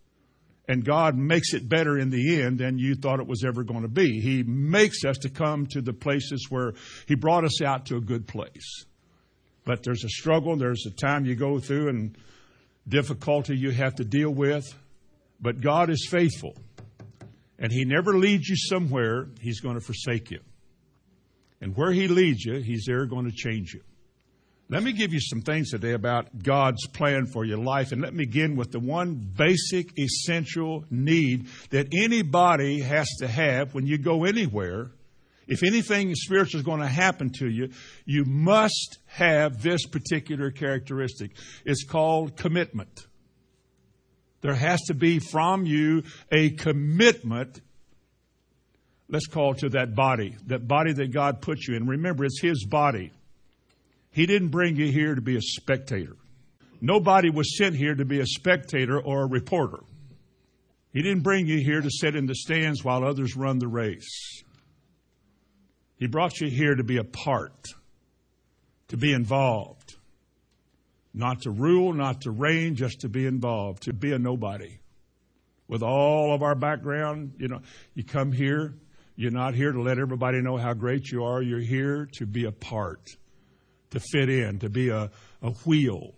And 0.67 0.85
God 0.85 1.17
makes 1.17 1.53
it 1.53 1.67
better 1.67 1.97
in 1.97 2.09
the 2.09 2.41
end 2.41 2.59
than 2.59 2.77
you 2.77 2.95
thought 2.95 3.19
it 3.19 3.27
was 3.27 3.43
ever 3.43 3.63
going 3.63 3.81
to 3.81 3.89
be. 3.89 4.21
He 4.21 4.43
makes 4.43 5.03
us 5.03 5.17
to 5.19 5.29
come 5.29 5.67
to 5.67 5.81
the 5.81 5.91
places 5.91 6.47
where 6.49 6.73
He 7.07 7.15
brought 7.15 7.43
us 7.43 7.61
out 7.61 7.87
to 7.87 7.97
a 7.97 8.01
good 8.01 8.25
place. 8.25 8.85
But 9.65 9.83
there's 9.83 10.03
a 10.05 10.09
struggle, 10.09 10.55
there's 10.55 10.85
a 10.85 10.91
time 10.91 11.25
you 11.25 11.35
go 11.35 11.59
through 11.59 11.89
and 11.89 12.17
difficulty 12.87 13.57
you 13.57 13.71
have 13.71 13.95
to 13.95 14.05
deal 14.05 14.31
with. 14.31 14.65
But 15.41 15.59
God 15.59 15.89
is 15.89 16.07
faithful. 16.09 16.55
And 17.61 17.71
He 17.71 17.85
never 17.85 18.17
leads 18.17 18.49
you 18.49 18.57
somewhere 18.57 19.27
He's 19.39 19.61
going 19.61 19.75
to 19.75 19.81
forsake 19.81 20.31
you. 20.31 20.39
And 21.61 21.77
where 21.77 21.91
He 21.91 22.09
leads 22.09 22.43
you, 22.43 22.55
He's 22.55 22.83
there 22.85 23.05
going 23.05 23.25
to 23.25 23.31
change 23.31 23.73
you. 23.73 23.81
Let 24.67 24.83
me 24.83 24.93
give 24.93 25.13
you 25.13 25.19
some 25.19 25.41
things 25.41 25.69
today 25.69 25.91
about 25.91 26.43
God's 26.43 26.87
plan 26.87 27.25
for 27.25 27.43
your 27.43 27.57
life. 27.57 27.91
And 27.91 28.01
let 28.01 28.13
me 28.13 28.25
begin 28.25 28.55
with 28.55 28.71
the 28.71 28.79
one 28.79 29.15
basic, 29.15 29.99
essential 29.99 30.85
need 30.89 31.47
that 31.71 31.89
anybody 31.93 32.79
has 32.79 33.07
to 33.19 33.27
have 33.27 33.75
when 33.75 33.85
you 33.85 33.97
go 33.97 34.23
anywhere. 34.23 34.91
If 35.45 35.63
anything 35.63 36.15
spiritual 36.15 36.61
is 36.61 36.65
going 36.65 36.79
to 36.79 36.87
happen 36.87 37.31
to 37.39 37.49
you, 37.49 37.71
you 38.05 38.23
must 38.23 38.99
have 39.07 39.61
this 39.61 39.85
particular 39.85 40.51
characteristic. 40.51 41.31
It's 41.65 41.83
called 41.83 42.37
commitment. 42.37 43.07
There 44.41 44.55
has 44.55 44.81
to 44.87 44.93
be 44.93 45.19
from 45.19 45.65
you 45.65 46.03
a 46.31 46.49
commitment 46.51 47.61
let's 49.11 49.27
call 49.27 49.53
to 49.55 49.69
that 49.69 49.93
body, 49.93 50.35
that 50.47 50.67
body 50.67 50.93
that 50.93 51.11
God 51.11 51.41
put 51.41 51.67
you 51.67 51.75
in. 51.75 51.85
Remember, 51.85 52.25
it's 52.25 52.41
His 52.41 52.65
body. 52.65 53.11
He 54.09 54.25
didn't 54.25 54.49
bring 54.49 54.75
you 54.75 54.91
here 54.91 55.13
to 55.13 55.21
be 55.21 55.35
a 55.35 55.41
spectator. 55.41 56.15
Nobody 56.79 57.29
was 57.29 57.57
sent 57.57 57.75
here 57.75 57.93
to 57.93 58.05
be 58.05 58.19
a 58.19 58.25
spectator 58.25 58.99
or 58.99 59.23
a 59.23 59.27
reporter. 59.27 59.79
He 60.93 61.01
didn't 61.01 61.23
bring 61.23 61.45
you 61.45 61.63
here 61.63 61.81
to 61.81 61.89
sit 61.89 62.15
in 62.15 62.25
the 62.25 62.35
stands 62.35 62.83
while 62.83 63.05
others 63.05 63.35
run 63.37 63.59
the 63.59 63.67
race. 63.67 64.43
He 65.97 66.07
brought 66.07 66.39
you 66.41 66.49
here 66.49 66.75
to 66.75 66.83
be 66.83 66.97
a 66.97 67.03
part, 67.03 67.67
to 68.87 68.97
be 68.97 69.13
involved. 69.13 69.80
Not 71.13 71.41
to 71.41 71.51
rule, 71.51 71.93
not 71.93 72.21
to 72.21 72.31
reign, 72.31 72.75
just 72.75 73.01
to 73.01 73.09
be 73.09 73.25
involved, 73.25 73.83
to 73.83 73.93
be 73.93 74.13
a 74.13 74.19
nobody. 74.19 74.79
With 75.67 75.83
all 75.83 76.33
of 76.33 76.41
our 76.41 76.55
background, 76.55 77.33
you 77.37 77.47
know, 77.47 77.59
you 77.93 78.03
come 78.03 78.31
here, 78.31 78.75
you're 79.15 79.31
not 79.31 79.53
here 79.53 79.71
to 79.71 79.81
let 79.81 79.99
everybody 79.99 80.41
know 80.41 80.57
how 80.57 80.73
great 80.73 81.11
you 81.11 81.23
are. 81.23 81.41
You're 81.41 81.59
here 81.59 82.07
to 82.13 82.25
be 82.25 82.45
a 82.45 82.51
part 82.51 83.01
to 83.91 83.99
fit 83.99 84.29
in, 84.29 84.59
to 84.59 84.69
be 84.69 84.89
a, 84.89 85.11
a 85.41 85.51
wheel 85.65 86.13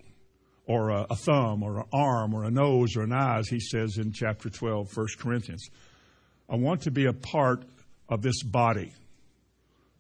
or 0.66 0.90
a, 0.90 1.08
a 1.10 1.16
thumb 1.16 1.64
or 1.64 1.80
an 1.80 1.86
arm 1.92 2.34
or 2.34 2.46
a 2.46 2.52
nose 2.52 2.96
or 2.96 3.02
an 3.04 3.12
eyes, 3.12 3.48
he 3.48 3.60
says 3.60 3.98
in 3.98 4.12
chapter 4.12 4.50
12, 4.50 4.96
1 4.96 5.08
Corinthians. 5.20 5.68
I 6.50 6.56
want 6.56 6.82
to 6.84 6.92
be 6.92 7.06
a 7.06 7.14
part 7.14 7.64
of 8.10 8.22
this 8.22 8.44
body 8.44 8.94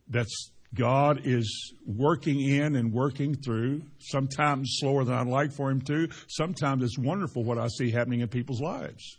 that's 0.07 0.51
God 0.73 1.21
is 1.25 1.73
working 1.85 2.41
in 2.41 2.75
and 2.75 2.91
working 2.91 3.35
through, 3.35 3.83
sometimes 3.99 4.77
slower 4.79 5.03
than 5.03 5.13
I'd 5.13 5.27
like 5.27 5.51
for 5.51 5.69
Him 5.69 5.81
to. 5.81 6.09
Sometimes 6.27 6.83
it's 6.83 6.97
wonderful 6.97 7.43
what 7.43 7.59
I 7.59 7.67
see 7.67 7.91
happening 7.91 8.21
in 8.21 8.27
people's 8.27 8.61
lives. 8.61 9.17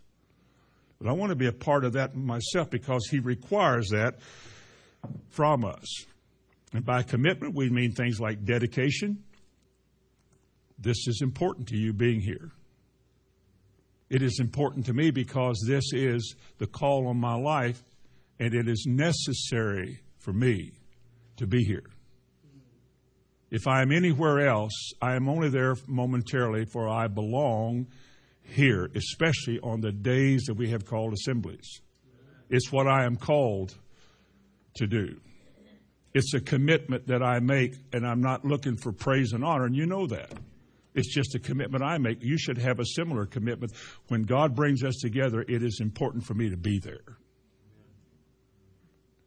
But 1.01 1.09
I 1.09 1.13
want 1.13 1.31
to 1.31 1.37
be 1.37 1.47
a 1.47 1.53
part 1.53 1.85
of 1.85 1.93
that 1.93 2.17
myself 2.17 2.71
because 2.71 3.07
He 3.09 3.21
requires 3.21 3.89
that 3.91 4.19
from 5.31 5.65
us. 5.65 6.07
And 6.73 6.85
by 6.85 7.03
commitment, 7.03 7.55
we 7.55 7.71
mean 7.71 7.93
things 7.93 8.19
like 8.19 8.45
dedication. 8.45 9.23
This 10.79 11.07
is 11.07 11.21
important 11.23 11.69
to 11.69 11.77
you 11.77 11.93
being 11.93 12.21
here. 12.21 12.51
It 14.11 14.23
is 14.23 14.41
important 14.41 14.87
to 14.87 14.93
me 14.93 15.13
because 15.13 15.65
this 15.67 15.93
is 15.93 16.35
the 16.59 16.67
call 16.67 17.07
on 17.07 17.19
my 17.19 17.35
life, 17.35 17.83
and 18.41 18.55
it 18.55 18.69
is 18.69 18.87
necessary 18.89 20.01
for 20.19 20.33
me 20.33 20.73
to 21.37 21.47
be 21.47 21.65
here. 21.65 21.85
If 23.51 23.67
I 23.69 23.83
am 23.83 23.93
anywhere 23.93 24.49
else, 24.49 24.93
I 25.01 25.15
am 25.15 25.29
only 25.29 25.49
there 25.49 25.77
momentarily, 25.87 26.65
for 26.65 26.89
I 26.89 27.07
belong 27.07 27.87
here, 28.43 28.91
especially 28.95 29.61
on 29.61 29.81
the 29.81 29.93
days 29.93 30.45
that 30.47 30.55
we 30.55 30.71
have 30.71 30.85
called 30.85 31.13
assemblies. 31.13 31.81
It's 32.51 32.73
what 32.73 32.87
I 32.87 33.05
am 33.05 33.17
called 33.17 33.75
to 34.77 34.87
do. 34.87 35.21
It's 36.15 36.35
a 36.35 36.41
commitment 36.41 37.07
that 37.09 37.23
I 37.23 37.41
make, 37.41 37.75
and 37.93 38.07
I'm 38.07 38.21
not 38.21 38.45
looking 38.45 38.77
for 38.77 38.93
praise 38.93 39.33
and 39.33 39.45
honor, 39.45 39.65
and 39.65 39.75
you 39.75 39.87
know 39.87 40.07
that. 40.07 40.33
It's 40.95 41.13
just 41.13 41.35
a 41.35 41.41
commitment 41.41 41.83
I 41.83 41.99
make. 41.99 42.23
You 42.23 42.39
should 42.39 42.59
have 42.59 42.79
a 42.79 42.85
similar 42.85 43.27
commitment. 43.27 43.73
When 44.09 44.23
God 44.23 44.55
brings 44.55 44.85
us 44.85 44.95
together, 45.01 45.45
it 45.49 45.63
is 45.63 45.81
important 45.81 46.25
for 46.25 46.35
me 46.35 46.51
to 46.51 46.57
be 46.57 46.79
there. 46.79 47.19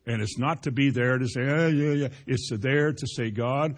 And 0.08 0.22
it's 0.22 0.38
not 0.38 0.64
to 0.64 0.72
be 0.72 0.90
there 0.90 1.18
to 1.18 1.28
say, 1.28 1.42
oh, 1.42 1.68
yeah, 1.68 1.92
yeah. 1.92 2.08
It's 2.26 2.50
there 2.52 2.94
to 2.94 3.08
say, 3.08 3.30
God, 3.30 3.76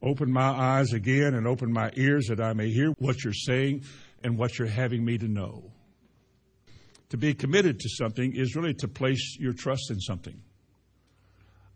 open 0.00 0.32
my 0.32 0.48
eyes 0.48 0.92
again 0.92 1.34
and 1.34 1.46
open 1.46 1.72
my 1.72 1.90
ears 1.96 2.28
that 2.28 2.40
I 2.40 2.52
may 2.52 2.70
hear 2.70 2.94
what 2.98 3.24
you're 3.24 3.32
saying 3.32 3.82
and 4.22 4.38
what 4.38 4.58
you're 4.58 4.68
having 4.68 5.04
me 5.04 5.18
to 5.18 5.26
know. 5.26 5.72
To 7.10 7.16
be 7.16 7.34
committed 7.34 7.80
to 7.80 7.88
something 7.88 8.34
is 8.34 8.54
really 8.54 8.74
to 8.74 8.88
place 8.88 9.36
your 9.40 9.52
trust 9.52 9.90
in 9.90 9.98
something. 10.00 10.40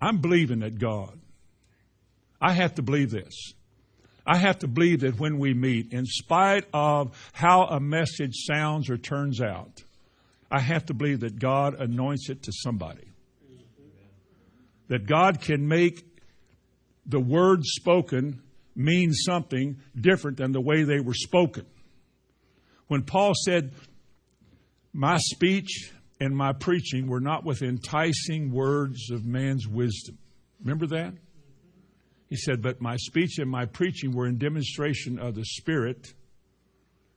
I'm 0.01 0.19
believing 0.19 0.61
that 0.61 0.79
God. 0.79 1.19
I 2.41 2.53
have 2.53 2.77
to 2.77 2.83
believe 2.83 3.11
this. 3.11 3.55
I 4.25 4.37
have 4.37 4.61
to 4.61 4.69
believe 4.69 5.01
that 5.01 5.19
when 5.19 5.39
we 5.39 5.53
meet, 5.53 5.93
in 5.93 6.07
spite 6.07 6.65
of 6.73 7.31
how 7.33 7.65
a 7.65 7.81
message 7.81 8.35
sounds 8.47 8.89
or 8.89 8.97
turns 8.97 9.41
out, 9.41 9.83
I 10.51 10.61
have 10.61 10.87
to 10.87 10.95
believe 10.95 11.21
that 11.21 11.39
God 11.39 11.75
anoints 11.75 12.31
it 12.31 12.45
to 12.45 12.53
somebody. 12.53 13.10
That 14.91 15.07
God 15.07 15.41
can 15.41 15.69
make 15.69 16.05
the 17.07 17.21
words 17.21 17.69
spoken 17.71 18.43
mean 18.75 19.13
something 19.13 19.79
different 19.99 20.37
than 20.37 20.51
the 20.51 20.61
way 20.61 20.83
they 20.83 20.99
were 20.99 21.15
spoken. 21.15 21.65
When 22.89 23.05
Paul 23.05 23.33
said, 23.45 23.73
My 24.93 25.19
speech 25.19 25.93
and 26.19 26.37
my 26.37 26.53
preaching 26.53 27.07
were 27.07 27.21
not 27.21 27.45
with 27.45 27.63
enticing 27.63 28.51
words 28.51 29.11
of 29.13 29.25
man's 29.25 29.69
wisdom. 29.69 30.19
Remember 30.61 30.89
that? 30.89 31.15
He 32.29 32.37
said, 32.37 32.61
But 32.61 32.81
my 32.81 32.97
speech 32.97 33.39
and 33.39 33.49
my 33.49 33.67
preaching 33.67 34.11
were 34.11 34.27
in 34.27 34.39
demonstration 34.39 35.21
of 35.21 35.37
the 35.37 35.45
Spirit 35.45 36.15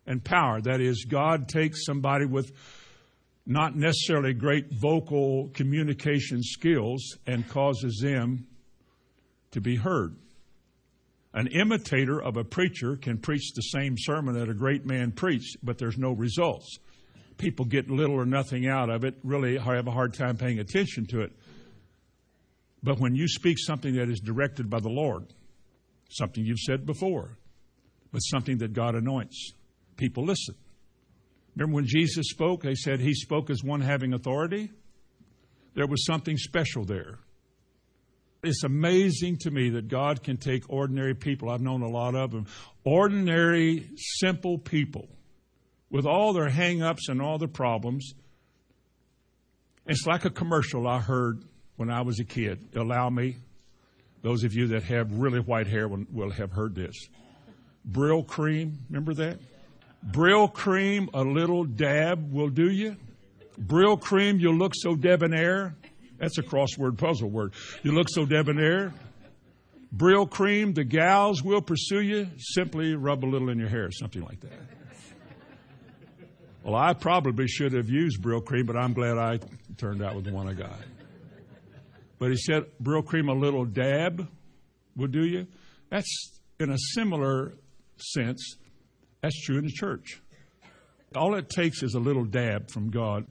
and 0.05 0.23
power. 0.23 0.61
That 0.61 0.79
is, 0.79 1.05
God 1.09 1.47
takes 1.47 1.85
somebody 1.85 2.25
with 2.25 2.51
not 3.45 3.75
necessarily 3.75 4.33
great 4.33 4.65
vocal 4.71 5.49
communication 5.53 6.41
skills 6.41 7.17
and 7.27 7.47
causes 7.49 7.99
them 8.01 8.47
to 9.51 9.61
be 9.61 9.75
heard. 9.75 10.15
An 11.33 11.47
imitator 11.47 12.21
of 12.21 12.37
a 12.37 12.43
preacher 12.43 12.95
can 12.95 13.17
preach 13.17 13.53
the 13.53 13.61
same 13.61 13.95
sermon 13.97 14.35
that 14.35 14.49
a 14.49 14.53
great 14.53 14.85
man 14.85 15.11
preached, 15.11 15.57
but 15.63 15.77
there's 15.77 15.97
no 15.97 16.13
results 16.13 16.79
people 17.37 17.65
get 17.65 17.89
little 17.89 18.15
or 18.15 18.25
nothing 18.25 18.67
out 18.67 18.89
of 18.89 19.03
it, 19.03 19.15
really 19.23 19.57
have 19.57 19.87
a 19.87 19.91
hard 19.91 20.13
time 20.13 20.37
paying 20.37 20.59
attention 20.59 21.05
to 21.07 21.21
it. 21.21 21.31
But 22.81 22.99
when 22.99 23.15
you 23.15 23.27
speak 23.27 23.57
something 23.59 23.95
that 23.95 24.09
is 24.09 24.19
directed 24.19 24.69
by 24.69 24.79
the 24.79 24.89
Lord, 24.89 25.25
something 26.09 26.45
you've 26.45 26.59
said 26.59 26.85
before, 26.85 27.37
but 28.11 28.19
something 28.19 28.57
that 28.59 28.73
God 28.73 28.95
anoints, 28.95 29.53
people 29.97 30.25
listen. 30.25 30.55
Remember 31.55 31.75
when 31.75 31.85
Jesus 31.85 32.27
spoke, 32.29 32.63
they 32.63 32.75
said 32.75 32.99
he 32.99 33.13
spoke 33.13 33.49
as 33.49 33.63
one 33.63 33.81
having 33.81 34.13
authority? 34.13 34.71
There 35.75 35.87
was 35.87 36.05
something 36.05 36.37
special 36.37 36.85
there. 36.85 37.19
It's 38.43 38.63
amazing 38.63 39.37
to 39.39 39.51
me 39.51 39.69
that 39.71 39.87
God 39.87 40.21
can 40.21 40.37
take 40.37 40.69
ordinary 40.69 41.15
people. 41.15 41.49
I've 41.49 41.61
known 41.61 41.81
a 41.81 41.89
lot 41.89 42.13
of 42.13 42.31
them. 42.31 42.45
Ordinary, 42.83 43.89
simple 43.95 44.57
people 44.57 45.07
with 45.89 46.05
all 46.05 46.33
their 46.33 46.49
hang 46.49 46.81
ups 46.81 47.07
and 47.07 47.21
all 47.21 47.37
their 47.37 47.47
problems. 47.47 48.13
It's 49.85 50.05
like 50.05 50.25
a 50.25 50.29
commercial 50.29 50.87
I 50.87 50.99
heard 50.99 51.43
when 51.77 51.89
I 51.89 52.01
was 52.01 52.19
a 52.19 52.25
kid. 52.25 52.69
Allow 52.75 53.09
me, 53.09 53.37
those 54.21 54.43
of 54.43 54.53
you 54.53 54.67
that 54.69 54.83
have 54.83 55.13
really 55.13 55.39
white 55.39 55.67
hair 55.67 55.87
will, 55.87 56.05
will 56.11 56.31
have 56.31 56.51
heard 56.51 56.75
this. 56.75 56.95
Brylcreem, 57.89 58.75
remember 58.89 59.13
that? 59.13 59.39
Brylcreem, 60.11 61.09
a 61.13 61.21
little 61.21 61.63
dab 61.63 62.31
will 62.31 62.49
do 62.49 62.69
you. 62.69 62.97
Brylcreem, 63.59 64.39
you'll 64.39 64.57
look 64.57 64.73
so 64.75 64.95
debonair. 64.95 65.75
That's 66.17 66.37
a 66.37 66.43
crossword 66.43 66.97
puzzle 66.97 67.29
word. 67.29 67.53
You 67.83 67.91
look 67.91 68.07
so 68.09 68.25
debonair. 68.25 68.93
Brylcreem, 69.95 70.73
the 70.73 70.83
gals 70.83 71.43
will 71.43 71.61
pursue 71.61 72.01
you. 72.01 72.27
Simply 72.37 72.95
rub 72.95 73.23
a 73.23 73.27
little 73.27 73.49
in 73.49 73.59
your 73.59 73.69
hair, 73.69 73.89
something 73.91 74.23
like 74.23 74.39
that. 74.41 74.51
Well, 76.63 76.75
I 76.75 76.93
probably 76.93 77.47
should 77.47 77.73
have 77.73 77.89
used 77.89 78.21
Brylcreem, 78.21 78.65
but 78.65 78.77
I'm 78.77 78.93
glad 78.93 79.17
I 79.17 79.39
turned 79.77 80.01
out 80.01 80.15
with 80.15 80.25
the 80.25 80.31
one 80.31 80.47
I 80.47 80.53
got. 80.53 80.79
But 82.19 82.31
he 82.31 82.37
said, 82.37 82.63
Brylcreem, 82.81 83.29
a 83.29 83.33
little 83.33 83.65
dab 83.65 84.27
will 84.95 85.07
do 85.07 85.25
you. 85.25 85.45
That's 85.89 86.39
in 86.59 86.69
a 86.69 86.77
similar 86.95 87.53
sense, 87.97 88.55
that's 89.23 89.41
true 89.41 89.57
in 89.57 89.63
the 89.63 89.71
church. 89.71 90.21
All 91.15 91.33
it 91.35 91.49
takes 91.49 91.81
is 91.81 91.95
a 91.95 91.99
little 91.99 92.25
dab 92.25 92.69
from 92.69 92.91
God. 92.91 93.25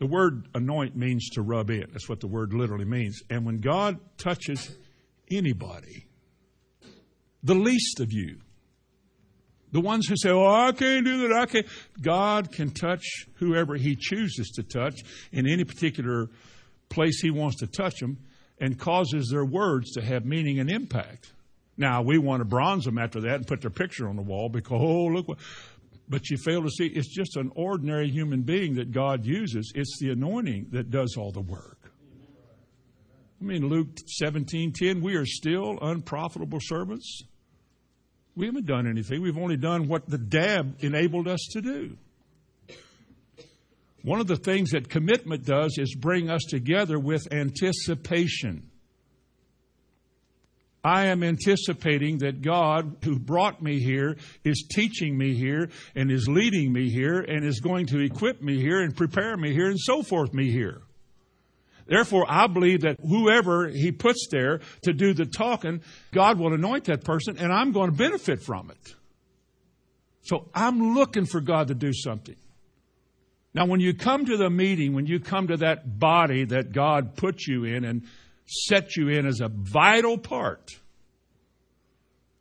The 0.00 0.06
word 0.06 0.48
anoint 0.54 0.96
means 0.96 1.30
to 1.30 1.42
rub 1.42 1.70
in. 1.70 1.86
That's 1.92 2.08
what 2.08 2.20
the 2.20 2.26
word 2.26 2.52
literally 2.52 2.84
means. 2.84 3.22
And 3.30 3.46
when 3.46 3.60
God 3.60 3.98
touches 4.18 4.76
anybody, 5.30 6.06
the 7.42 7.54
least 7.54 8.00
of 8.00 8.12
you, 8.12 8.38
The 9.70 9.80
ones 9.80 10.06
who 10.08 10.16
say, 10.16 10.30
Oh, 10.30 10.46
I 10.46 10.72
can't 10.72 11.04
do 11.04 11.28
that, 11.28 11.32
I 11.32 11.46
can't. 11.46 11.66
God 12.00 12.52
can 12.52 12.70
touch 12.70 13.04
whoever 13.34 13.76
He 13.76 13.96
chooses 13.96 14.50
to 14.56 14.62
touch 14.62 15.00
in 15.30 15.46
any 15.46 15.64
particular 15.64 16.28
place 16.88 17.20
He 17.20 17.30
wants 17.30 17.58
to 17.58 17.66
touch 17.66 18.00
them 18.00 18.18
and 18.60 18.78
causes 18.78 19.28
their 19.30 19.44
words 19.44 19.92
to 19.92 20.02
have 20.02 20.24
meaning 20.24 20.58
and 20.58 20.70
impact. 20.70 21.32
Now, 21.78 22.02
we 22.02 22.18
want 22.18 22.40
to 22.40 22.44
bronze 22.44 22.84
them 22.84 22.98
after 22.98 23.20
that 23.20 23.36
and 23.36 23.46
put 23.46 23.60
their 23.60 23.70
picture 23.70 24.08
on 24.08 24.16
the 24.16 24.22
wall 24.22 24.48
because, 24.48 24.78
oh, 24.80 25.06
look 25.06 25.28
what. 25.28 25.38
But 26.10 26.28
you 26.30 26.36
fail 26.38 26.62
to 26.62 26.70
see 26.70 26.86
it's 26.86 27.14
just 27.14 27.36
an 27.36 27.52
ordinary 27.54 28.10
human 28.10 28.42
being 28.42 28.74
that 28.76 28.92
God 28.92 29.24
uses. 29.24 29.72
It's 29.74 29.98
the 30.00 30.10
anointing 30.10 30.68
that 30.72 30.90
does 30.90 31.16
all 31.16 31.30
the 31.30 31.40
work. 31.40 31.78
I 33.40 33.44
mean, 33.44 33.68
Luke 33.68 33.88
17 34.06 34.72
10, 34.72 35.00
we 35.00 35.14
are 35.14 35.26
still 35.26 35.78
unprofitable 35.80 36.58
servants. 36.60 37.22
We 38.34 38.46
haven't 38.46 38.66
done 38.66 38.88
anything. 38.88 39.22
We've 39.22 39.38
only 39.38 39.56
done 39.56 39.86
what 39.86 40.08
the 40.08 40.18
dab 40.18 40.76
enabled 40.80 41.28
us 41.28 41.46
to 41.52 41.60
do. 41.60 41.96
One 44.02 44.20
of 44.20 44.26
the 44.26 44.36
things 44.36 44.70
that 44.70 44.88
commitment 44.88 45.44
does 45.44 45.76
is 45.78 45.94
bring 45.94 46.30
us 46.30 46.42
together 46.48 46.98
with 46.98 47.32
anticipation. 47.32 48.70
I 50.84 51.06
am 51.06 51.22
anticipating 51.22 52.18
that 52.18 52.40
God, 52.40 52.96
who 53.04 53.18
brought 53.18 53.60
me 53.60 53.80
here, 53.80 54.16
is 54.44 54.66
teaching 54.70 55.18
me 55.18 55.34
here 55.34 55.70
and 55.94 56.10
is 56.10 56.28
leading 56.28 56.72
me 56.72 56.88
here 56.88 57.18
and 57.20 57.44
is 57.44 57.60
going 57.60 57.86
to 57.86 57.98
equip 57.98 58.40
me 58.40 58.60
here 58.60 58.80
and 58.80 58.96
prepare 58.96 59.36
me 59.36 59.52
here 59.52 59.68
and 59.68 59.78
so 59.78 60.02
forth 60.02 60.32
me 60.32 60.50
here. 60.50 60.82
Therefore, 61.86 62.26
I 62.28 62.46
believe 62.46 62.82
that 62.82 63.00
whoever 63.00 63.68
he 63.68 63.92
puts 63.92 64.28
there 64.30 64.60
to 64.82 64.92
do 64.92 65.14
the 65.14 65.24
talking, 65.24 65.80
God 66.12 66.38
will 66.38 66.52
anoint 66.52 66.84
that 66.84 67.02
person 67.02 67.38
and 67.38 67.52
I'm 67.52 67.72
going 67.72 67.90
to 67.90 67.96
benefit 67.96 68.42
from 68.42 68.70
it. 68.70 68.94
So 70.22 70.48
I'm 70.54 70.94
looking 70.94 71.24
for 71.24 71.40
God 71.40 71.68
to 71.68 71.74
do 71.74 71.92
something. 71.92 72.36
Now, 73.54 73.64
when 73.64 73.80
you 73.80 73.94
come 73.94 74.26
to 74.26 74.36
the 74.36 74.50
meeting, 74.50 74.92
when 74.92 75.06
you 75.06 75.18
come 75.18 75.48
to 75.48 75.56
that 75.56 75.98
body 75.98 76.44
that 76.44 76.72
God 76.72 77.16
put 77.16 77.46
you 77.46 77.64
in 77.64 77.84
and 77.84 78.02
set 78.48 78.96
you 78.96 79.08
in 79.08 79.26
as 79.26 79.40
a 79.40 79.48
vital 79.48 80.18
part, 80.18 80.70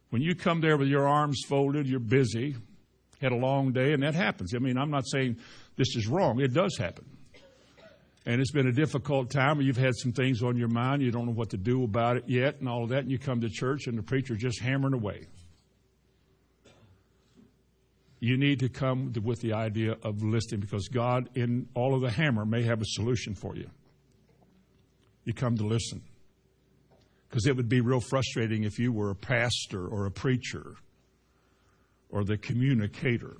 when 0.09 0.21
you 0.21 0.35
come 0.35 0.61
there 0.61 0.77
with 0.77 0.87
your 0.87 1.07
arms 1.07 1.43
folded, 1.47 1.87
you're 1.87 1.99
busy, 1.99 2.55
had 3.21 3.31
a 3.31 3.35
long 3.35 3.73
day, 3.73 3.93
and 3.93 4.03
that 4.03 4.15
happens. 4.15 4.53
I 4.55 4.59
mean, 4.59 4.77
I'm 4.77 4.91
not 4.91 5.05
saying 5.07 5.37
this 5.75 5.95
is 5.95 6.07
wrong, 6.07 6.39
it 6.39 6.53
does 6.53 6.77
happen 6.77 7.05
and 8.27 8.41
it's 8.41 8.51
been 8.51 8.67
a 8.67 8.73
difficult 8.73 9.29
time, 9.29 9.57
or 9.57 9.61
you've 9.61 9.77
had 9.77 9.95
some 9.95 10.11
things 10.11 10.43
on 10.43 10.57
your 10.57 10.67
mind, 10.67 11.01
you 11.01 11.11
don't 11.11 11.25
know 11.25 11.31
what 11.31 11.51
to 11.51 11.57
do 11.57 11.85
about 11.85 12.17
it 12.17 12.25
yet, 12.27 12.59
and 12.59 12.67
all 12.67 12.83
of 12.83 12.89
that, 12.89 12.99
and 12.99 13.09
you 13.09 13.17
come 13.17 13.39
to 13.39 13.49
church 13.49 13.87
and 13.87 13.97
the 13.97 14.03
preacher's 14.03 14.37
just 14.37 14.59
hammering 14.59 14.93
away. 14.93 15.27
You 18.19 18.35
need 18.35 18.59
to 18.59 18.69
come 18.69 19.13
with 19.23 19.39
the 19.39 19.53
idea 19.53 19.95
of 20.03 20.23
listening 20.23 20.59
because 20.59 20.89
God, 20.89 21.29
in 21.35 21.69
all 21.73 21.95
of 21.95 22.01
the 22.01 22.09
hammer, 22.09 22.45
may 22.45 22.63
have 22.63 22.81
a 22.81 22.85
solution 22.85 23.33
for 23.33 23.55
you. 23.55 23.69
You 25.27 25.33
come 25.33 25.57
to 25.57 25.65
listen. 25.65 26.01
Because 27.27 27.47
it 27.47 27.55
would 27.57 27.67
be 27.67 27.81
real 27.81 27.99
frustrating 27.99 28.63
if 28.63 28.79
you 28.79 28.93
were 28.93 29.09
a 29.09 29.15
pastor 29.15 29.85
or 29.85 30.05
a 30.05 30.11
preacher 30.11 30.75
or 32.09 32.23
the 32.23 32.37
communicator. 32.37 33.35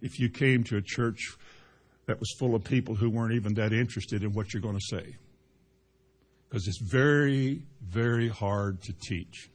If 0.00 0.18
you 0.18 0.30
came 0.30 0.64
to 0.64 0.78
a 0.78 0.82
church 0.82 1.36
that 2.06 2.18
was 2.18 2.34
full 2.38 2.54
of 2.54 2.64
people 2.64 2.94
who 2.94 3.10
weren't 3.10 3.34
even 3.34 3.52
that 3.54 3.74
interested 3.74 4.22
in 4.22 4.32
what 4.32 4.54
you're 4.54 4.62
going 4.62 4.78
to 4.78 4.96
say. 4.96 5.16
Because 6.48 6.66
it's 6.66 6.80
very, 6.90 7.62
very 7.82 8.30
hard 8.30 8.80
to 8.84 8.94
teach. 8.94 9.50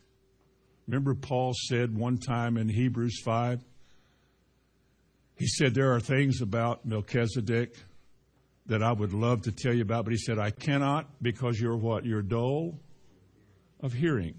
Remember, 0.87 1.15
Paul 1.15 1.53
said 1.55 1.97
one 1.97 2.19
time 2.19 2.55
in 2.55 2.69
Hebrews 2.69 3.19
5? 3.25 3.65
He 5.37 5.47
said, 5.47 5.73
There 5.73 5.91
are 5.91 5.99
things 5.99 6.41
about 6.41 6.85
Melchizedek 6.85 7.75
that 8.67 8.81
I 8.81 8.91
would 8.91 9.13
love 9.13 9.43
to 9.43 9.51
tell 9.51 9.73
you 9.73 9.83
about, 9.83 10.05
but 10.05 10.11
he 10.11 10.17
said, 10.17 10.39
I 10.39 10.49
cannot 10.49 11.07
because 11.21 11.59
you're 11.59 11.77
what? 11.77 12.05
You're 12.05 12.21
dull 12.21 12.79
of 13.81 13.93
hearing. 13.93 14.35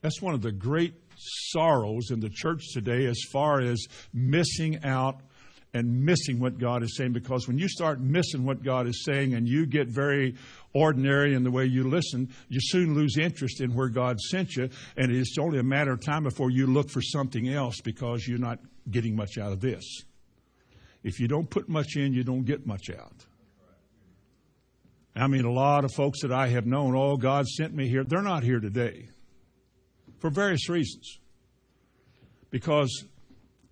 That's 0.00 0.22
one 0.22 0.34
of 0.34 0.42
the 0.42 0.52
great 0.52 0.94
sorrows 1.16 2.10
in 2.10 2.20
the 2.20 2.30
church 2.30 2.62
today 2.72 3.06
as 3.06 3.20
far 3.32 3.60
as 3.60 3.86
missing 4.12 4.84
out 4.84 5.20
and 5.74 6.04
missing 6.04 6.40
what 6.40 6.58
God 6.58 6.82
is 6.82 6.96
saying 6.96 7.12
because 7.12 7.46
when 7.46 7.58
you 7.58 7.68
start 7.68 8.00
missing 8.00 8.44
what 8.44 8.62
God 8.62 8.86
is 8.86 9.04
saying 9.04 9.34
and 9.34 9.46
you 9.46 9.66
get 9.66 9.88
very 9.88 10.34
ordinary 10.72 11.34
in 11.34 11.44
the 11.44 11.50
way 11.50 11.66
you 11.66 11.84
listen, 11.84 12.32
you 12.48 12.58
soon 12.60 12.94
lose 12.94 13.18
interest 13.18 13.60
in 13.60 13.74
where 13.74 13.88
God 13.88 14.18
sent 14.18 14.56
you, 14.56 14.70
and 14.96 15.12
it's 15.12 15.36
only 15.38 15.58
a 15.58 15.62
matter 15.62 15.92
of 15.92 16.00
time 16.00 16.22
before 16.22 16.50
you 16.50 16.66
look 16.66 16.88
for 16.88 17.02
something 17.02 17.48
else 17.48 17.80
because 17.82 18.26
you're 18.26 18.38
not 18.38 18.60
getting 18.90 19.14
much 19.14 19.36
out 19.36 19.52
of 19.52 19.60
this. 19.60 19.84
If 21.02 21.20
you 21.20 21.28
don't 21.28 21.48
put 21.48 21.68
much 21.68 21.96
in, 21.96 22.12
you 22.12 22.24
don't 22.24 22.44
get 22.44 22.66
much 22.66 22.90
out. 22.90 23.24
I 25.14 25.26
mean, 25.26 25.44
a 25.44 25.52
lot 25.52 25.84
of 25.84 25.92
folks 25.92 26.22
that 26.22 26.32
I 26.32 26.48
have 26.48 26.66
known, 26.66 26.94
oh, 26.96 27.16
God 27.16 27.46
sent 27.46 27.74
me 27.74 27.88
here, 27.88 28.04
they're 28.04 28.22
not 28.22 28.42
here 28.42 28.60
today 28.60 29.08
for 30.20 30.30
various 30.30 30.68
reasons. 30.68 31.18
Because 32.50 33.04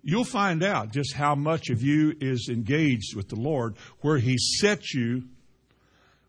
you'll 0.03 0.23
find 0.23 0.63
out 0.63 0.91
just 0.91 1.13
how 1.13 1.35
much 1.35 1.69
of 1.69 1.81
you 1.81 2.13
is 2.19 2.49
engaged 2.49 3.15
with 3.15 3.29
the 3.29 3.35
Lord, 3.35 3.77
where 4.01 4.17
He 4.17 4.37
set 4.37 4.93
you 4.93 5.23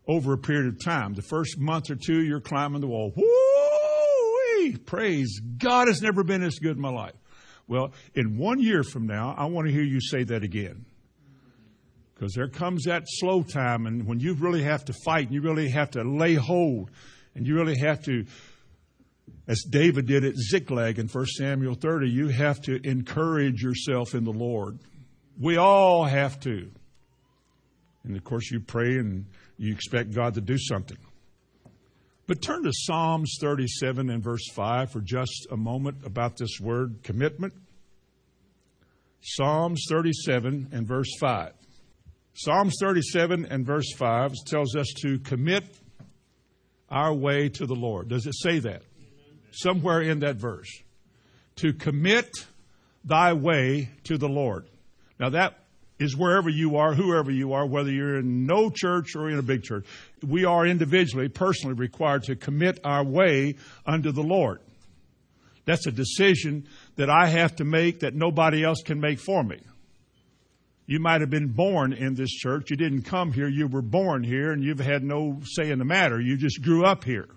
over 0.07 0.33
a 0.33 0.37
period 0.37 0.67
of 0.67 0.83
time. 0.83 1.13
The 1.13 1.21
first 1.21 1.59
month 1.59 1.91
or 1.91 1.95
two, 1.95 2.23
you're 2.23 2.41
climbing 2.41 2.81
the 2.81 2.87
wall. 2.87 3.13
Woo! 3.15 4.77
Praise 4.85 5.39
God, 5.57 5.87
it's 5.87 6.01
never 6.01 6.23
been 6.23 6.41
this 6.41 6.59
good 6.59 6.75
in 6.75 6.81
my 6.81 6.89
life. 6.89 7.15
Well, 7.67 7.93
in 8.15 8.37
one 8.37 8.59
year 8.59 8.83
from 8.83 9.05
now, 9.05 9.35
I 9.37 9.45
want 9.45 9.67
to 9.67 9.73
hear 9.73 9.83
you 9.83 10.01
say 10.01 10.23
that 10.23 10.43
again. 10.43 10.85
Because 12.19 12.33
there 12.33 12.49
comes 12.49 12.83
that 12.83 13.03
slow 13.05 13.43
time, 13.43 13.85
and 13.85 14.05
when 14.05 14.19
you 14.19 14.33
really 14.33 14.63
have 14.63 14.83
to 14.85 14.93
fight, 15.05 15.27
and 15.27 15.33
you 15.33 15.39
really 15.39 15.69
have 15.69 15.91
to 15.91 16.03
lay 16.03 16.33
hold, 16.33 16.91
and 17.33 17.47
you 17.47 17.55
really 17.55 17.77
have 17.79 18.03
to 18.03 18.25
as 19.47 19.63
David 19.67 20.05
did 20.05 20.25
at 20.25 20.35
Ziklag 20.35 20.99
in 20.99 21.07
1 21.07 21.25
Samuel 21.25 21.75
30, 21.75 22.09
you 22.09 22.27
have 22.27 22.61
to 22.63 22.79
encourage 22.87 23.63
yourself 23.63 24.13
in 24.13 24.23
the 24.23 24.31
Lord. 24.31 24.79
We 25.39 25.57
all 25.57 26.03
have 26.03 26.39
to. 26.41 26.69
And 28.03 28.15
of 28.15 28.23
course, 28.23 28.51
you 28.51 28.59
pray 28.59 28.97
and 28.97 29.25
you 29.57 29.73
expect 29.73 30.13
God 30.13 30.35
to 30.35 30.41
do 30.41 30.57
something. 30.57 30.97
But 32.27 32.43
turn 32.43 32.63
to 32.63 32.71
Psalms 32.71 33.37
37 33.41 34.09
and 34.09 34.23
verse 34.23 34.47
5 34.53 34.91
for 34.91 35.01
just 35.01 35.47
a 35.49 35.57
moment 35.57 36.05
about 36.05 36.37
this 36.37 36.59
word 36.59 36.99
commitment. 37.01 37.53
Psalms 39.21 39.83
37 39.89 40.69
and 40.71 40.87
verse 40.87 41.15
5. 41.19 41.53
Psalms 42.33 42.75
37 42.79 43.45
and 43.45 43.65
verse 43.65 43.93
5 43.97 44.33
tells 44.45 44.75
us 44.75 44.87
to 45.01 45.19
commit 45.19 45.63
our 46.89 47.13
way 47.13 47.49
to 47.49 47.65
the 47.65 47.75
Lord. 47.75 48.09
Does 48.09 48.25
it 48.25 48.35
say 48.35 48.59
that? 48.59 48.83
somewhere 49.51 50.01
in 50.01 50.19
that 50.19 50.35
verse. 50.35 50.69
To 51.57 51.73
commit 51.73 52.45
thy 53.03 53.33
way 53.33 53.89
to 54.05 54.17
the 54.17 54.29
Lord. 54.29 54.67
Now 55.19 55.29
that 55.29 55.59
is 55.99 56.15
wherever 56.15 56.49
you 56.49 56.77
are, 56.77 56.93
whoever 56.93 57.29
you 57.29 57.53
are, 57.53 57.65
whether 57.65 57.91
you're 57.91 58.19
in 58.19 58.45
no 58.45 58.69
church 58.69 59.15
or 59.15 59.29
in 59.29 59.37
a 59.37 59.43
big 59.43 59.63
church. 59.63 59.85
We 60.25 60.45
are 60.45 60.65
individually, 60.65 61.27
personally 61.27 61.75
required 61.75 62.23
to 62.23 62.37
commit 62.37 62.79
our 62.85 63.03
way 63.03 63.55
unto 63.85 64.11
the 64.11 64.23
Lord. 64.23 64.61
That's 65.65 65.87
a 65.87 65.91
decision 65.91 66.67
that 66.95 67.09
I 67.09 67.27
have 67.27 67.57
to 67.57 67.65
make 67.65 67.99
that 67.99 68.15
nobody 68.15 68.63
else 68.63 68.81
can 68.83 68.99
make 69.01 69.19
for 69.19 69.43
me. 69.43 69.59
You 70.89 70.99
might 70.99 71.21
have 71.21 71.29
been 71.29 71.49
born 71.49 71.93
in 71.93 72.15
this 72.15 72.31
church. 72.31 72.71
You 72.71 72.75
didn't 72.75 73.03
come 73.03 73.31
here. 73.31 73.47
You 73.47 73.67
were 73.67 73.83
born 73.83 74.23
here 74.23 74.51
and 74.51 74.63
you've 74.63 74.79
had 74.79 75.03
no 75.03 75.39
say 75.43 75.69
in 75.69 75.77
the 75.77 75.85
matter. 75.85 76.19
You 76.19 76.35
just 76.35 76.63
grew 76.63 76.83
up 76.83 77.03
here. 77.03 77.29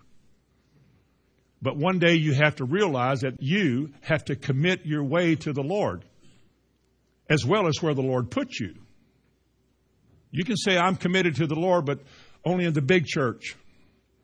But 1.60 1.76
one 1.76 1.98
day 1.98 2.14
you 2.14 2.32
have 2.32 2.56
to 2.56 2.64
realize 2.64 3.20
that 3.20 3.42
you 3.42 3.92
have 4.00 4.24
to 4.24 4.36
commit 4.36 4.86
your 4.86 5.04
way 5.04 5.34
to 5.34 5.52
the 5.52 5.60
Lord 5.60 6.02
as 7.28 7.44
well 7.44 7.66
as 7.68 7.82
where 7.82 7.92
the 7.92 8.00
Lord 8.00 8.30
put 8.30 8.58
you. 8.58 8.74
You 10.30 10.44
can 10.44 10.56
say, 10.56 10.78
I'm 10.78 10.96
committed 10.96 11.36
to 11.36 11.46
the 11.46 11.54
Lord, 11.54 11.84
but 11.84 12.00
only 12.46 12.64
in 12.64 12.72
the 12.72 12.80
big 12.80 13.04
church. 13.04 13.54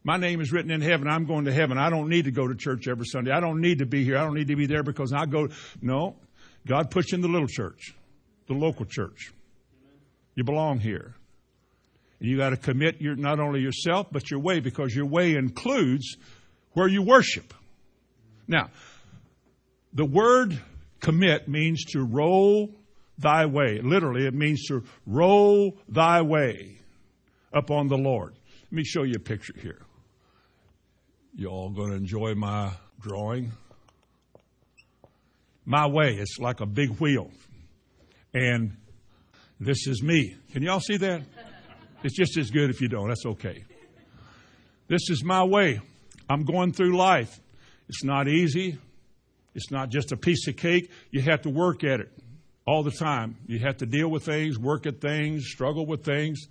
My 0.05 0.17
name 0.17 0.41
is 0.41 0.53
written 0.53 0.71
in 0.71 0.81
heaven. 0.81 1.07
I'm 1.07 1.27
going 1.27 1.45
to 1.45 1.53
heaven. 1.53 1.77
I 1.77 1.91
don't 1.91 2.09
need 2.09 2.25
to 2.25 2.31
go 2.31 2.49
to 2.49 2.55
church 2.55 2.89
every 2.89 3.05
Sunday. 3.05 3.33
I 3.33 3.41
don't 3.41 3.61
need 3.61 3.81
to 3.81 3.87
be 3.87 4.05
here. 4.05 4.17
I 4.17 4.25
don't 4.25 4.37
need 4.37 4.49
to 4.49 4.57
be 4.57 4.65
there 4.65 4.83
because 4.83 5.13
I 5.13 5.27
go. 5.27 5.49
No. 5.83 6.17
God 6.67 6.91
puts 6.91 7.13
you 7.13 7.17
in 7.17 7.21
the 7.21 7.29
little 7.29 7.47
church, 7.47 7.95
the 8.49 8.55
local 8.55 8.85
church. 8.85 9.33
You 10.35 10.45
belong 10.45 10.81
here. 10.81 11.15
And 12.21 12.29
you 12.29 12.37
got 12.37 12.51
to 12.51 12.57
commit 12.57 13.01
your, 13.01 13.15
not 13.15 13.39
only 13.39 13.61
yourself, 13.61 14.09
but 14.11 14.31
your 14.31 14.41
way 14.41 14.61
because 14.61 14.95
your 14.95 15.07
way 15.07 15.35
includes 15.35 16.17
where 16.73 16.89
you 16.89 17.03
worship. 17.03 17.55
Now, 18.47 18.71
the 19.93 20.05
word 20.05 20.59
commit 21.01 21.49
means 21.49 21.85
to 21.93 22.03
roll 22.03 22.71
thy 23.19 23.47
way. 23.47 23.81
Literally, 23.83 24.27
it 24.27 24.35
means 24.35 24.67
to 24.69 24.85
roll 25.07 25.79
thy 25.89 26.23
way 26.23 26.79
upon 27.53 27.89
the 27.89 27.99
Lord. 27.99 28.35
Let 28.65 28.73
me 28.73 28.85
show 28.85 29.03
you 29.05 29.15
a 29.17 29.21
picture 29.21 29.55
here. 29.61 29.81
You 31.35 31.49
all 31.49 31.71
going 31.71 31.91
to 31.91 31.97
enjoy 31.97 32.35
my 32.35 32.73
drawing? 33.01 33.53
my 35.69 35.87
way. 35.87 36.15
It's 36.15 36.39
like 36.39 36.61
a 36.61 36.67
big 36.67 36.99
wheel. 36.99 37.31
And 38.35 38.77
this 39.61 39.87
is 39.87 40.03
me. 40.03 40.37
Can 40.53 40.63
y'all 40.63 40.81
see 40.81 40.97
that? 40.99 41.23
It's 42.03 42.17
just 42.17 42.37
as 42.37 42.51
good 42.51 42.71
if 42.71 42.81
you 42.81 42.89
don't. 42.89 43.09
That's 43.09 43.27
okay. 43.27 43.65
This 44.87 45.11
is 45.11 45.25
my 45.25 45.45
way. 45.45 45.81
I'm 46.31 46.45
going 46.45 46.73
through 46.73 46.97
life. 46.97 47.41
It's 47.89 48.05
not 48.05 48.29
easy. 48.29 48.79
It's 49.55 49.71
not 49.71 49.89
just 49.89 50.13
a 50.13 50.17
piece 50.17 50.47
of 50.47 50.57
cake. 50.57 50.91
You 51.11 51.23
have 51.23 51.43
to 51.43 51.51
work 51.51 51.83
at 51.83 52.01
it 52.01 52.13
all 52.67 52.83
the 52.83 52.93
time. 52.93 53.37
You 53.47 53.59
have 53.61 53.79
to 53.79 53.87
deal 53.87 54.09
with 54.09 54.25
things, 54.25 54.59
work 54.59 54.87
at 54.87 55.01
things, 55.01 55.47
struggle 55.47 55.87
with 55.87 56.05
things. 56.05 56.47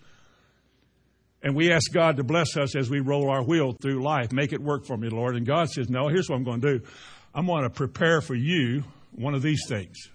And 1.43 1.55
we 1.55 1.71
ask 1.71 1.93
God 1.93 2.17
to 2.17 2.23
bless 2.23 2.57
us 2.57 2.75
as 2.75 2.89
we 2.89 2.99
roll 2.99 3.29
our 3.29 3.43
wheel 3.43 3.73
through 3.73 4.03
life. 4.03 4.31
Make 4.31 4.51
it 4.51 4.61
work 4.61 4.85
for 4.85 4.97
me, 4.97 5.09
Lord. 5.09 5.35
And 5.35 5.45
God 5.45 5.69
says, 5.69 5.89
No, 5.89 6.07
here's 6.07 6.27
what 6.27 6.35
I'm 6.35 6.43
going 6.43 6.61
to 6.61 6.79
do. 6.79 6.85
I'm 7.33 7.45
going 7.45 7.63
to 7.63 7.69
prepare 7.69 8.21
for 8.21 8.35
you 8.35 8.83
one 9.11 9.35
of 9.35 9.43
these 9.43 9.63
things. 9.67 10.09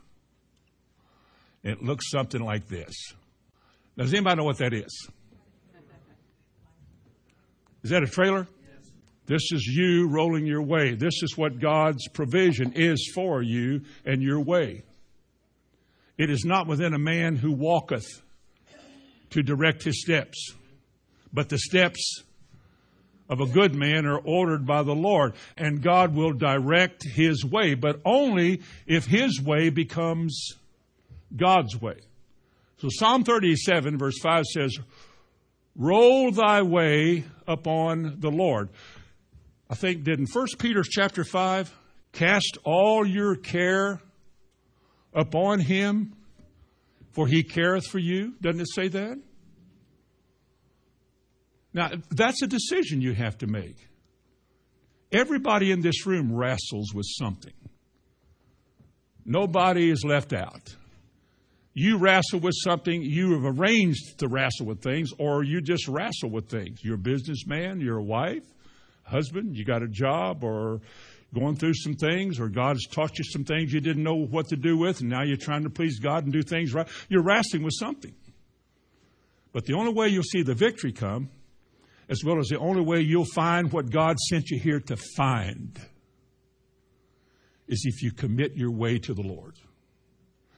It 1.62 1.82
looks 1.82 2.10
something 2.10 2.42
like 2.42 2.68
this. 2.68 2.94
Does 3.96 4.12
anybody 4.12 4.36
know 4.36 4.44
what 4.44 4.58
that 4.58 4.72
is? 4.72 5.08
Is 7.82 7.90
that 7.90 8.02
a 8.02 8.06
trailer? 8.06 8.46
This 9.26 9.52
is 9.52 9.66
you 9.66 10.08
rolling 10.08 10.46
your 10.46 10.62
way. 10.62 10.94
This 10.94 11.22
is 11.22 11.36
what 11.36 11.60
God's 11.60 12.08
provision 12.08 12.72
is 12.74 13.10
for 13.14 13.42
you 13.42 13.82
and 14.04 14.22
your 14.22 14.40
way. 14.40 14.82
It 16.18 16.30
is 16.30 16.44
not 16.44 16.66
within 16.66 16.94
a 16.94 16.98
man 16.98 17.36
who 17.36 17.52
walketh 17.52 18.06
to 19.30 19.42
direct 19.42 19.84
his 19.84 20.02
steps, 20.02 20.54
but 21.32 21.48
the 21.48 21.58
steps 21.58 22.22
of 23.28 23.40
a 23.40 23.46
good 23.46 23.74
man 23.74 24.04
are 24.04 24.18
ordered 24.18 24.66
by 24.66 24.82
the 24.82 24.94
Lord, 24.94 25.34
and 25.56 25.82
God 25.82 26.14
will 26.14 26.32
direct 26.32 27.02
his 27.04 27.44
way, 27.44 27.74
but 27.74 28.00
only 28.04 28.60
if 28.86 29.06
his 29.06 29.40
way 29.40 29.70
becomes 29.70 30.52
God's 31.36 31.80
way. 31.80 32.00
So 32.78 32.88
Psalm 32.90 33.24
37 33.24 33.98
verse 33.98 34.18
5 34.20 34.44
says, 34.46 34.78
Roll 35.76 36.30
thy 36.32 36.62
way 36.62 37.24
upon 37.46 38.16
the 38.18 38.30
Lord. 38.30 38.68
I 39.70 39.74
think 39.74 40.04
did 40.04 40.18
in 40.18 40.26
1 40.26 40.46
Peter 40.58 40.82
chapter 40.82 41.24
5, 41.24 41.72
cast 42.12 42.58
all 42.64 43.06
your 43.06 43.36
care 43.36 44.00
upon 45.14 45.60
him, 45.60 46.14
for 47.12 47.26
he 47.26 47.42
careth 47.42 47.86
for 47.86 47.98
you. 47.98 48.34
Doesn't 48.40 48.60
it 48.60 48.68
say 48.74 48.88
that? 48.88 49.18
Now, 51.72 51.90
that's 52.10 52.42
a 52.42 52.46
decision 52.46 53.00
you 53.00 53.14
have 53.14 53.38
to 53.38 53.46
make. 53.46 53.76
Everybody 55.10 55.70
in 55.70 55.80
this 55.80 56.06
room 56.06 56.34
wrestles 56.34 56.92
with 56.94 57.06
something. 57.18 57.54
Nobody 59.24 59.90
is 59.90 60.04
left 60.04 60.32
out. 60.32 60.74
You 61.74 61.96
wrestle 61.98 62.40
with 62.40 62.54
something, 62.62 63.02
you 63.02 63.32
have 63.32 63.58
arranged 63.58 64.18
to 64.18 64.28
wrestle 64.28 64.66
with 64.66 64.82
things, 64.82 65.10
or 65.18 65.42
you 65.42 65.62
just 65.62 65.88
wrestle 65.88 66.30
with 66.30 66.48
things. 66.48 66.80
You're 66.84 66.96
a 66.96 66.98
businessman, 66.98 67.80
you're 67.80 67.98
a 67.98 68.02
wife, 68.02 68.44
husband, 69.04 69.56
you 69.56 69.64
got 69.64 69.82
a 69.82 69.88
job, 69.88 70.44
or 70.44 70.80
going 71.34 71.56
through 71.56 71.74
some 71.74 71.94
things, 71.94 72.38
or 72.38 72.48
God 72.48 72.76
has 72.76 72.84
taught 72.90 73.18
you 73.18 73.24
some 73.24 73.44
things 73.44 73.72
you 73.72 73.80
didn't 73.80 74.02
know 74.02 74.16
what 74.16 74.48
to 74.48 74.56
do 74.56 74.76
with, 74.76 75.00
and 75.00 75.08
now 75.08 75.22
you're 75.22 75.38
trying 75.38 75.62
to 75.62 75.70
please 75.70 75.98
God 75.98 76.24
and 76.24 76.32
do 76.32 76.42
things 76.42 76.74
right. 76.74 76.86
You're 77.08 77.22
wrestling 77.22 77.62
with 77.62 77.74
something. 77.78 78.14
But 79.52 79.64
the 79.64 79.74
only 79.74 79.92
way 79.92 80.08
you'll 80.08 80.22
see 80.24 80.42
the 80.42 80.54
victory 80.54 80.92
come, 80.92 81.30
as 82.08 82.22
well 82.22 82.38
as 82.38 82.48
the 82.48 82.58
only 82.58 82.82
way 82.82 83.00
you'll 83.00 83.24
find 83.24 83.72
what 83.72 83.90
God 83.90 84.18
sent 84.18 84.50
you 84.50 84.58
here 84.58 84.80
to 84.80 84.96
find, 85.16 85.78
is 87.66 87.82
if 87.86 88.02
you 88.02 88.12
commit 88.12 88.56
your 88.56 88.70
way 88.70 88.98
to 88.98 89.14
the 89.14 89.22
Lord. 89.22 89.54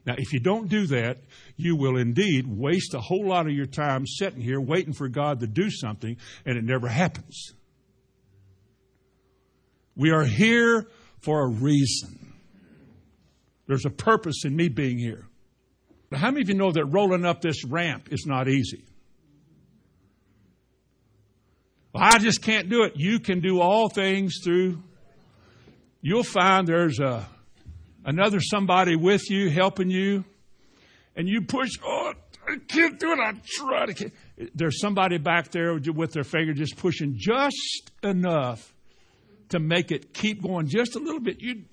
Now, 0.07 0.15
if 0.19 0.33
you 0.33 0.41
don't 0.41 0.69
do 0.69 0.87
that, 0.89 1.19
you 1.57 1.77
will 1.77 1.97
indeed 1.97 2.47
waste 2.47 2.93
a 2.95 3.01
whole 3.01 3.27
lot 3.27 3.47
of 3.47 3.53
your 3.53 3.67
time 3.67 4.07
sitting 4.07 4.41
here 4.41 4.61
waiting 4.61 4.93
for 4.93 5.09
God 5.09 5.41
to 5.41 5.47
do 5.47 5.71
something, 5.71 6.17
and 6.45 6.59
it 6.59 6.65
never 6.65 6.89
happens. 6.89 7.55
We 9.97 10.11
are 10.11 10.25
here 10.25 10.89
for 11.23 11.45
a 11.45 11.49
reason. 11.49 12.35
There's 13.67 13.87
a 13.87 13.91
purpose 13.91 14.45
in 14.45 14.55
me 14.55 14.69
being 14.69 14.99
here. 14.99 15.27
But 16.11 16.19
how 16.19 16.31
many 16.31 16.43
of 16.43 16.49
you 16.51 16.55
know 16.55 16.71
that 16.71 16.85
rolling 16.85 17.25
up 17.25 17.41
this 17.41 17.65
ramp 17.65 18.09
is 18.11 18.27
not 18.27 18.47
easy? 18.47 18.85
Well, 21.95 22.05
I 22.05 22.19
just 22.19 22.43
can't 22.43 22.69
do 22.69 22.83
it. 22.83 22.95
You 22.97 23.21
can 23.21 23.41
do 23.41 23.61
all 23.61 23.89
things 23.89 24.41
through. 24.45 24.83
You'll 26.03 26.25
find 26.25 26.67
there's 26.67 26.99
a 26.99 27.27
another 28.05 28.41
somebody 28.41 28.97
with 28.97 29.31
you, 29.31 29.51
helping 29.51 29.91
you, 29.91 30.25
and 31.17 31.29
you 31.29 31.43
push, 31.43 31.71
oh, 31.85 32.13
I 32.47 32.57
can't 32.69 32.99
do 32.99 33.13
it. 33.13 33.19
I 33.19 33.33
try 33.45 33.87
to. 33.87 34.11
There's 34.55 34.81
somebody 34.81 35.19
back 35.19 35.51
there 35.51 35.75
with 35.75 36.13
their 36.13 36.25
finger 36.25 36.53
just 36.53 36.77
pushing 36.77 37.15
just 37.17 37.91
enough 38.03 38.75
to 39.51 39.59
make 39.59 39.93
it 39.93 40.13
keep 40.13 40.43
going 40.43 40.67
just 40.67 40.97
a 40.97 40.99
little 40.99 41.21
bit. 41.21 41.41
You 41.41 41.65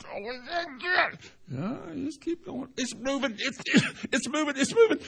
uh, 1.57 1.93
just 1.95 2.21
keep 2.21 2.45
going. 2.45 2.69
It's 2.77 2.95
moving. 2.95 3.35
It's 3.37 3.59
it's 4.11 4.29
moving. 4.29 4.55
It's 4.57 4.73
moving. 4.73 4.99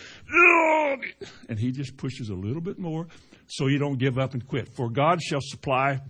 And 1.47 1.59
he 1.59 1.71
just 1.71 1.95
pushes 1.97 2.29
a 2.29 2.33
little 2.33 2.61
bit 2.61 2.79
more, 2.79 3.07
so 3.47 3.67
you 3.67 3.77
don't 3.77 3.97
give 3.97 4.17
up 4.17 4.33
and 4.33 4.45
quit. 4.45 4.75
For 4.75 4.89
God 4.89 5.21
shall 5.21 5.41
supply 5.41 6.01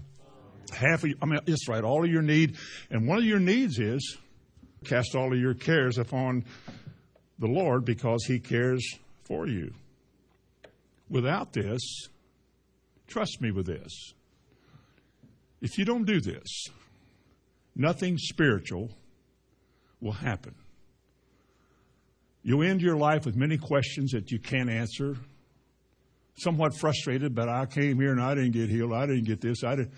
half 0.71 1.03
of. 1.03 1.11
I 1.21 1.25
mean, 1.25 1.39
it's 1.45 1.67
right. 1.67 1.83
All 1.83 2.03
of 2.03 2.09
your 2.09 2.21
need, 2.21 2.57
and 2.89 3.07
one 3.07 3.17
of 3.17 3.25
your 3.25 3.39
needs 3.39 3.77
is 3.77 4.17
Cast 4.83 5.15
all 5.15 5.33
of 5.33 5.39
your 5.39 5.53
cares 5.53 5.97
upon 5.97 6.45
the 7.39 7.47
Lord 7.47 7.85
because 7.85 8.25
he 8.25 8.39
cares 8.39 8.83
for 9.23 9.47
you. 9.47 9.73
Without 11.09 11.53
this, 11.53 12.07
trust 13.07 13.41
me 13.41 13.51
with 13.51 13.65
this. 13.65 14.13
If 15.61 15.77
you 15.77 15.85
don't 15.85 16.05
do 16.05 16.19
this, 16.19 16.67
nothing 17.75 18.17
spiritual 18.17 18.89
will 20.01 20.11
happen. 20.11 20.55
You'll 22.43 22.63
end 22.63 22.81
your 22.81 22.97
life 22.97 23.25
with 23.25 23.37
many 23.37 23.57
questions 23.57 24.11
that 24.11 24.29
you 24.29 24.39
can't 24.39 24.69
answer, 24.69 25.15
somewhat 26.35 26.75
frustrated, 26.77 27.33
but 27.33 27.47
I 27.47 27.65
came 27.65 27.99
here 27.99 28.11
and 28.11 28.21
I 28.21 28.35
didn't 28.35 28.51
get 28.51 28.69
healed. 28.69 28.91
I 28.91 29.05
didn't 29.05 29.23
get 29.23 29.39
this. 29.39 29.63
I 29.63 29.77
didn't. 29.77 29.93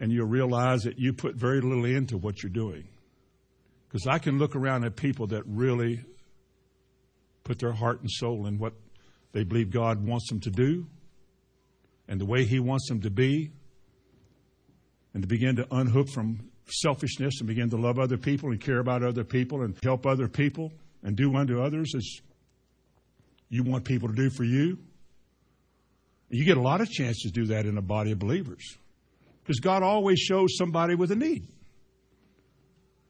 And 0.00 0.12
you'll 0.12 0.26
realize 0.26 0.82
that 0.82 0.98
you 0.98 1.12
put 1.12 1.34
very 1.34 1.60
little 1.60 1.84
into 1.86 2.18
what 2.18 2.42
you're 2.42 2.50
doing. 2.50 2.84
Because 3.90 4.06
I 4.06 4.18
can 4.18 4.38
look 4.38 4.54
around 4.54 4.84
at 4.84 4.94
people 4.94 5.26
that 5.28 5.42
really 5.46 6.04
put 7.42 7.58
their 7.58 7.72
heart 7.72 8.00
and 8.00 8.10
soul 8.10 8.46
in 8.46 8.56
what 8.56 8.72
they 9.32 9.42
believe 9.42 9.70
God 9.70 10.06
wants 10.06 10.28
them 10.28 10.38
to 10.40 10.50
do 10.50 10.86
and 12.08 12.20
the 12.20 12.24
way 12.24 12.44
He 12.44 12.60
wants 12.60 12.88
them 12.88 13.00
to 13.02 13.10
be, 13.10 13.50
and 15.14 15.22
to 15.22 15.28
begin 15.28 15.56
to 15.56 15.66
unhook 15.70 16.08
from 16.08 16.50
selfishness 16.68 17.40
and 17.40 17.48
begin 17.48 17.70
to 17.70 17.76
love 17.76 17.98
other 17.98 18.16
people 18.16 18.50
and 18.50 18.60
care 18.60 18.78
about 18.78 19.02
other 19.02 19.24
people 19.24 19.62
and 19.62 19.76
help 19.82 20.06
other 20.06 20.28
people 20.28 20.72
and 21.02 21.16
do 21.16 21.34
unto 21.34 21.60
others 21.60 21.92
as 21.96 22.20
you 23.48 23.62
want 23.64 23.84
people 23.84 24.08
to 24.08 24.14
do 24.14 24.30
for 24.30 24.44
you. 24.44 24.78
You 26.28 26.44
get 26.44 26.56
a 26.56 26.60
lot 26.60 26.80
of 26.80 26.88
chances 26.88 27.22
to 27.22 27.30
do 27.30 27.46
that 27.46 27.66
in 27.66 27.76
a 27.76 27.82
body 27.82 28.12
of 28.12 28.20
believers 28.20 28.76
because 29.42 29.58
God 29.58 29.82
always 29.82 30.18
shows 30.20 30.56
somebody 30.56 30.94
with 30.94 31.10
a 31.10 31.16
need. 31.16 31.48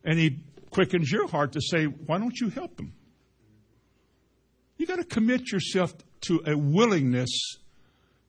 And 0.04 0.18
He 0.18 0.38
quickens 0.70 1.10
your 1.10 1.28
heart 1.28 1.52
to 1.52 1.60
say, 1.60 1.84
why 1.84 2.18
don't 2.18 2.38
you 2.38 2.48
help 2.48 2.76
them? 2.76 2.94
You 4.76 4.86
got 4.86 4.96
to 4.96 5.04
commit 5.04 5.52
yourself 5.52 5.92
to 6.22 6.42
a 6.46 6.56
willingness 6.56 7.58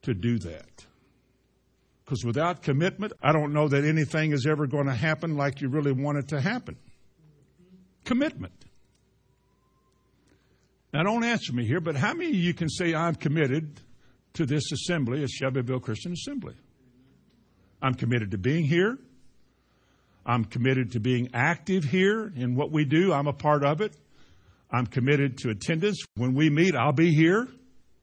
to 0.02 0.14
do 0.14 0.38
that. 0.40 0.86
Because 2.04 2.24
without 2.24 2.62
commitment, 2.62 3.12
I 3.22 3.32
don't 3.32 3.52
know 3.52 3.68
that 3.68 3.84
anything 3.84 4.32
is 4.32 4.46
ever 4.46 4.66
going 4.66 4.86
to 4.86 4.94
happen 4.94 5.36
like 5.36 5.60
you 5.60 5.68
really 5.68 5.92
want 5.92 6.18
it 6.18 6.28
to 6.28 6.40
happen. 6.40 6.76
Commitment. 8.04 8.52
Now, 10.92 11.04
don't 11.04 11.24
answer 11.24 11.54
me 11.54 11.66
here, 11.66 11.80
but 11.80 11.96
how 11.96 12.12
many 12.12 12.30
of 12.30 12.36
you 12.36 12.52
can 12.52 12.68
say, 12.68 12.94
I'm 12.94 13.14
committed 13.14 13.80
to 14.34 14.44
this 14.44 14.70
assembly 14.72 15.22
as 15.22 15.30
Shelbyville 15.30 15.80
Christian 15.80 16.12
Assembly? 16.12 16.54
I'm 17.80 17.94
committed 17.94 18.32
to 18.32 18.38
being 18.38 18.64
here. 18.64 18.98
I'm 20.24 20.44
committed 20.44 20.92
to 20.92 21.00
being 21.00 21.30
active 21.34 21.84
here 21.84 22.32
in 22.36 22.54
what 22.54 22.70
we 22.70 22.84
do. 22.84 23.12
I'm 23.12 23.26
a 23.26 23.32
part 23.32 23.64
of 23.64 23.80
it. 23.80 23.96
I'm 24.70 24.86
committed 24.86 25.38
to 25.38 25.50
attendance. 25.50 26.02
When 26.16 26.34
we 26.34 26.48
meet, 26.48 26.74
I'll 26.74 26.92
be 26.92 27.12
here. 27.12 27.48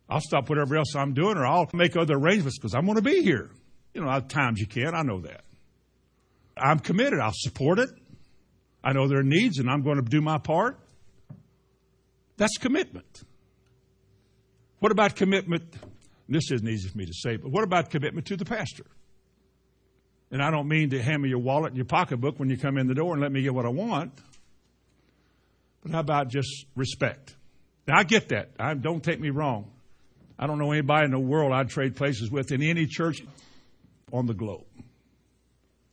I'll 0.10 0.22
stop 0.22 0.50
whatever 0.50 0.76
else 0.76 0.96
I'm 0.96 1.14
doing 1.14 1.38
or 1.38 1.46
I'll 1.46 1.70
make 1.74 1.96
other 1.96 2.16
arrangements 2.16 2.58
because 2.58 2.76
I'm 2.76 2.86
going 2.86 2.98
to 2.98 3.02
be 3.02 3.22
here. 3.22 3.52
You 3.94 4.02
know, 4.02 4.10
at 4.10 4.30
times 4.30 4.60
you 4.60 4.68
can. 4.68 4.94
I 4.96 5.02
know 5.02 5.22
that. 5.22 5.44
I'm 6.58 6.80
committed. 6.80 7.20
I'll 7.20 7.32
support 7.34 7.80
it. 7.80 7.90
I 8.84 8.94
know 8.94 9.08
their 9.08 9.24
needs 9.24 9.60
and 9.60 9.70
I'm 9.70 9.82
going 9.82 9.98
to 9.98 10.02
do 10.02 10.22
my 10.22 10.38
part. 10.38 10.80
That's 12.38 12.58
commitment. 12.58 13.24
What 14.80 14.92
about 14.92 15.16
commitment? 15.16 15.74
This 16.28 16.52
isn't 16.52 16.68
easy 16.68 16.90
for 16.90 16.98
me 16.98 17.06
to 17.06 17.14
say, 17.14 17.38
but 17.38 17.52
what 17.52 17.64
about 17.64 17.90
commitment 17.90 18.28
to 18.28 18.38
the 18.38 18.46
pastor? 18.46 18.86
And 20.32 20.44
I 20.44 20.52
don't 20.52 20.68
mean 20.68 20.92
to 20.92 21.02
hand 21.02 21.24
me 21.24 21.30
your 21.30 21.40
wallet 21.40 21.70
and 21.70 21.78
your 21.78 21.86
pocketbook 21.86 22.40
when 22.40 22.50
you 22.50 22.58
come 22.58 22.78
in 22.78 22.88
the 22.88 22.94
door 22.94 23.14
and 23.14 23.22
let 23.22 23.32
me 23.32 23.42
get 23.42 23.54
what 23.54 23.66
I 23.66 23.70
want. 23.70 24.14
But 25.82 25.92
how 25.92 26.00
about 26.00 26.28
just 26.30 26.66
respect? 26.76 27.36
Now, 27.88 27.98
I 27.98 28.04
get 28.04 28.30
that. 28.30 28.52
I, 28.60 28.74
don't 28.76 29.04
take 29.04 29.20
me 29.20 29.32
wrong. 29.32 29.72
I 30.38 30.46
don't 30.46 30.60
know 30.60 30.72
anybody 30.72 31.06
in 31.06 31.12
the 31.12 31.20
world 31.20 31.52
I'd 31.52 31.70
trade 31.70 31.96
places 31.96 32.30
with 32.30 32.52
in 32.52 32.62
any 32.62 32.86
church 32.86 33.22
on 34.14 34.26
the 34.28 34.34
globe. 34.34 34.66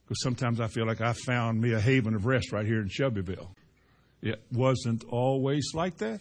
Because 0.04 0.22
sometimes 0.22 0.60
I 0.60 0.68
feel 0.68 0.86
like 0.86 1.00
I 1.00 1.14
found 1.14 1.60
me 1.60 1.72
a 1.72 1.80
haven 1.80 2.14
of 2.14 2.26
rest 2.26 2.52
right 2.52 2.66
here 2.66 2.80
in 2.80 2.88
Shelbyville. 2.88 3.50
It 4.22 4.42
wasn't 4.52 5.04
always 5.04 5.70
like 5.74 5.96
that. 5.98 6.20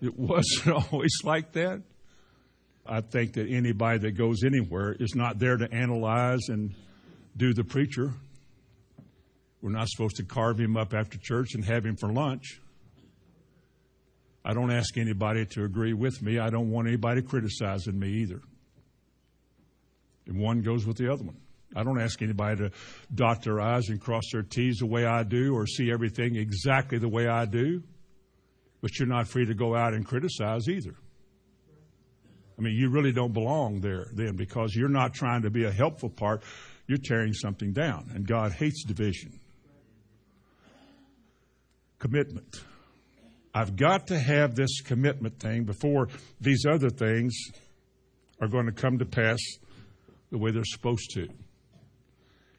It 0.00 0.18
wasn't 0.18 0.68
always 0.92 1.16
like 1.24 1.52
that. 1.52 1.82
I 2.86 3.00
think 3.00 3.34
that 3.34 3.48
anybody 3.48 3.98
that 3.98 4.12
goes 4.12 4.44
anywhere 4.44 4.94
is 4.98 5.14
not 5.14 5.38
there 5.38 5.56
to 5.56 5.72
analyze 5.72 6.48
and 6.48 6.74
do 7.36 7.54
the 7.54 7.64
preacher. 7.64 8.12
We're 9.62 9.70
not 9.70 9.88
supposed 9.88 10.16
to 10.16 10.24
carve 10.24 10.60
him 10.60 10.76
up 10.76 10.92
after 10.92 11.16
church 11.18 11.54
and 11.54 11.64
have 11.64 11.86
him 11.86 11.96
for 11.96 12.12
lunch. 12.12 12.60
I 14.44 14.52
don't 14.52 14.70
ask 14.70 14.98
anybody 14.98 15.46
to 15.52 15.64
agree 15.64 15.94
with 15.94 16.20
me. 16.20 16.38
I 16.38 16.50
don't 16.50 16.70
want 16.70 16.86
anybody 16.86 17.22
criticizing 17.22 17.98
me 17.98 18.08
either. 18.08 18.42
And 20.26 20.38
one 20.38 20.60
goes 20.60 20.84
with 20.84 20.98
the 20.98 21.10
other 21.10 21.24
one. 21.24 21.36
I 21.74 21.82
don't 21.82 22.00
ask 22.00 22.20
anybody 22.20 22.58
to 22.58 22.70
dot 23.14 23.42
their 23.42 23.60
I's 23.60 23.88
and 23.88 24.00
cross 24.00 24.24
their 24.32 24.42
T's 24.42 24.78
the 24.78 24.86
way 24.86 25.06
I 25.06 25.22
do 25.22 25.54
or 25.54 25.66
see 25.66 25.90
everything 25.90 26.36
exactly 26.36 26.98
the 26.98 27.08
way 27.08 27.26
I 27.26 27.46
do. 27.46 27.82
But 28.82 28.98
you're 28.98 29.08
not 29.08 29.28
free 29.28 29.46
to 29.46 29.54
go 29.54 29.74
out 29.74 29.94
and 29.94 30.04
criticize 30.04 30.68
either. 30.68 30.94
I 32.58 32.62
mean, 32.62 32.74
you 32.74 32.88
really 32.88 33.12
don't 33.12 33.32
belong 33.32 33.80
there 33.80 34.06
then 34.12 34.36
because 34.36 34.74
you're 34.74 34.88
not 34.88 35.12
trying 35.12 35.42
to 35.42 35.50
be 35.50 35.64
a 35.64 35.72
helpful 35.72 36.08
part. 36.08 36.42
You're 36.86 36.98
tearing 36.98 37.32
something 37.32 37.72
down. 37.72 38.10
And 38.14 38.26
God 38.26 38.52
hates 38.52 38.84
division. 38.84 39.40
Commitment. 41.98 42.62
I've 43.54 43.76
got 43.76 44.08
to 44.08 44.18
have 44.18 44.54
this 44.54 44.80
commitment 44.80 45.38
thing 45.38 45.64
before 45.64 46.08
these 46.40 46.64
other 46.68 46.90
things 46.90 47.34
are 48.40 48.48
going 48.48 48.66
to 48.66 48.72
come 48.72 48.98
to 48.98 49.04
pass 49.04 49.38
the 50.30 50.38
way 50.38 50.50
they're 50.50 50.64
supposed 50.64 51.10
to. 51.14 51.28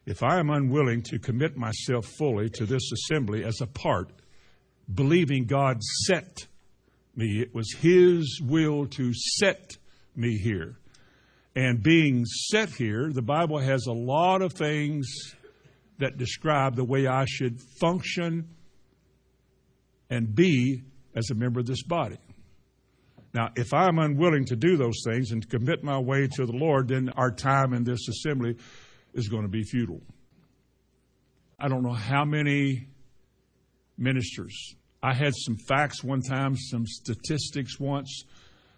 If 0.06 0.24
I 0.24 0.40
am 0.40 0.50
unwilling 0.50 1.02
to 1.04 1.20
commit 1.20 1.58
myself 1.58 2.06
fully 2.18 2.50
to 2.52 2.66
this 2.66 2.92
assembly 2.92 3.44
as 3.44 3.60
a 3.62 3.68
part, 3.68 4.10
believing 4.94 5.46
God 5.46 5.82
set 6.06 6.48
me, 7.16 7.42
it 7.42 7.54
was 7.54 7.74
His 7.80 8.40
will 8.44 8.86
to 8.88 9.14
set 9.14 9.78
me 10.18 10.38
here. 10.38 10.78
And 11.56 11.82
being 11.82 12.26
set 12.26 12.70
here, 12.70 13.12
the 13.14 13.22
Bible 13.22 13.60
has 13.60 13.86
a 13.88 13.94
lot 13.94 14.42
of 14.42 14.54
things 14.54 15.08
that 16.00 16.18
describe 16.18 16.76
the 16.76 16.84
way 16.84 17.08
I 17.08 17.26
should 17.26 17.60
function 17.80 18.50
and 20.10 20.36
be 20.36 20.84
as 21.16 21.30
a 21.30 21.36
member 21.36 21.62
of 21.62 21.66
this 21.66 21.84
body. 21.84 22.18
Now, 23.34 23.50
if 23.56 23.74
I'm 23.74 24.00
unwilling 24.00 24.46
to 24.46 24.56
do 24.56 24.78
those 24.78 25.02
things 25.06 25.32
and 25.32 25.48
commit 25.50 25.84
my 25.84 26.00
way 26.00 26.28
to 26.28 26.46
the 26.46 26.54
Lord, 26.54 26.90
then 26.90 27.10
our 27.16 27.32
time 27.32 27.74
in 27.74 27.84
this 27.84 28.08
assembly 28.08 28.58
is 29.14 29.28
going 29.28 29.44
to 29.44 29.50
be 29.50 29.64
futile. 29.64 30.02
I 31.60 31.68
don't 31.68 31.84
know 31.84 31.94
how 31.94 32.26
many 32.26 32.88
ministers. 33.98 34.76
I 35.02 35.14
had 35.14 35.34
some 35.36 35.56
facts 35.68 36.04
one 36.04 36.22
time, 36.22 36.56
some 36.58 36.86
statistics 36.86 37.80
once 37.80 38.24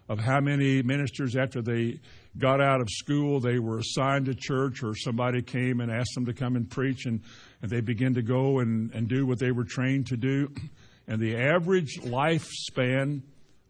of 0.08 0.18
how 0.18 0.40
many 0.40 0.82
ministers 0.82 1.36
after 1.36 1.60
they 1.60 2.00
got 2.38 2.60
out 2.60 2.80
of 2.80 2.88
school 2.90 3.40
they 3.40 3.58
were 3.58 3.78
assigned 3.78 4.26
to 4.26 4.34
church 4.34 4.82
or 4.82 4.94
somebody 4.94 5.42
came 5.42 5.80
and 5.80 5.90
asked 5.90 6.14
them 6.14 6.24
to 6.24 6.32
come 6.32 6.56
and 6.56 6.70
preach 6.70 7.06
and, 7.06 7.20
and 7.62 7.70
they 7.70 7.80
began 7.80 8.14
to 8.14 8.22
go 8.22 8.60
and, 8.60 8.92
and 8.94 9.08
do 9.08 9.26
what 9.26 9.38
they 9.38 9.50
were 9.50 9.64
trained 9.64 10.06
to 10.06 10.16
do. 10.16 10.48
And 11.06 11.20
the 11.20 11.36
average 11.36 12.00
lifespan 12.02 13.22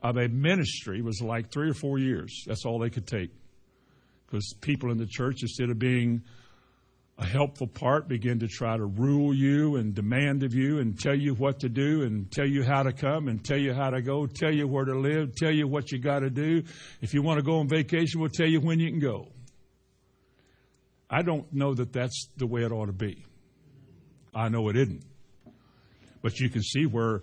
of 0.02 0.16
a 0.16 0.28
ministry 0.28 1.02
was 1.02 1.20
like 1.20 1.50
three 1.50 1.70
or 1.70 1.74
four 1.74 1.98
years. 1.98 2.44
That's 2.46 2.64
all 2.64 2.78
they 2.78 2.90
could 2.90 3.06
take. 3.06 3.30
Because 4.26 4.54
people 4.60 4.90
in 4.90 4.98
the 4.98 5.06
church 5.06 5.42
instead 5.42 5.70
of 5.70 5.78
being 5.78 6.22
a 7.18 7.26
helpful 7.26 7.66
part 7.66 8.06
begin 8.06 8.38
to 8.38 8.46
try 8.46 8.76
to 8.76 8.84
rule 8.84 9.34
you 9.34 9.76
and 9.76 9.92
demand 9.92 10.44
of 10.44 10.54
you 10.54 10.78
and 10.78 10.98
tell 10.98 11.16
you 11.16 11.34
what 11.34 11.58
to 11.60 11.68
do 11.68 12.02
and 12.02 12.30
tell 12.30 12.46
you 12.46 12.62
how 12.62 12.84
to 12.84 12.92
come 12.92 13.26
and 13.26 13.44
tell 13.44 13.58
you 13.58 13.74
how 13.74 13.90
to 13.90 14.00
go, 14.00 14.26
tell 14.26 14.52
you 14.52 14.68
where 14.68 14.84
to 14.84 14.96
live, 14.96 15.34
tell 15.34 15.50
you 15.50 15.66
what 15.66 15.90
you 15.90 15.98
got 15.98 16.20
to 16.20 16.30
do. 16.30 16.62
If 17.00 17.14
you 17.14 17.22
want 17.22 17.38
to 17.38 17.44
go 17.44 17.58
on 17.58 17.68
vacation, 17.68 18.20
we'll 18.20 18.30
tell 18.30 18.46
you 18.46 18.60
when 18.60 18.78
you 18.78 18.88
can 18.90 19.00
go. 19.00 19.28
I 21.10 21.22
don't 21.22 21.52
know 21.52 21.74
that 21.74 21.92
that's 21.92 22.28
the 22.36 22.46
way 22.46 22.62
it 22.62 22.70
ought 22.70 22.86
to 22.86 22.92
be. 22.92 23.24
I 24.32 24.48
know 24.48 24.68
it 24.68 24.76
isn't. 24.76 25.02
But 26.22 26.38
you 26.38 26.48
can 26.50 26.62
see 26.62 26.86
where 26.86 27.22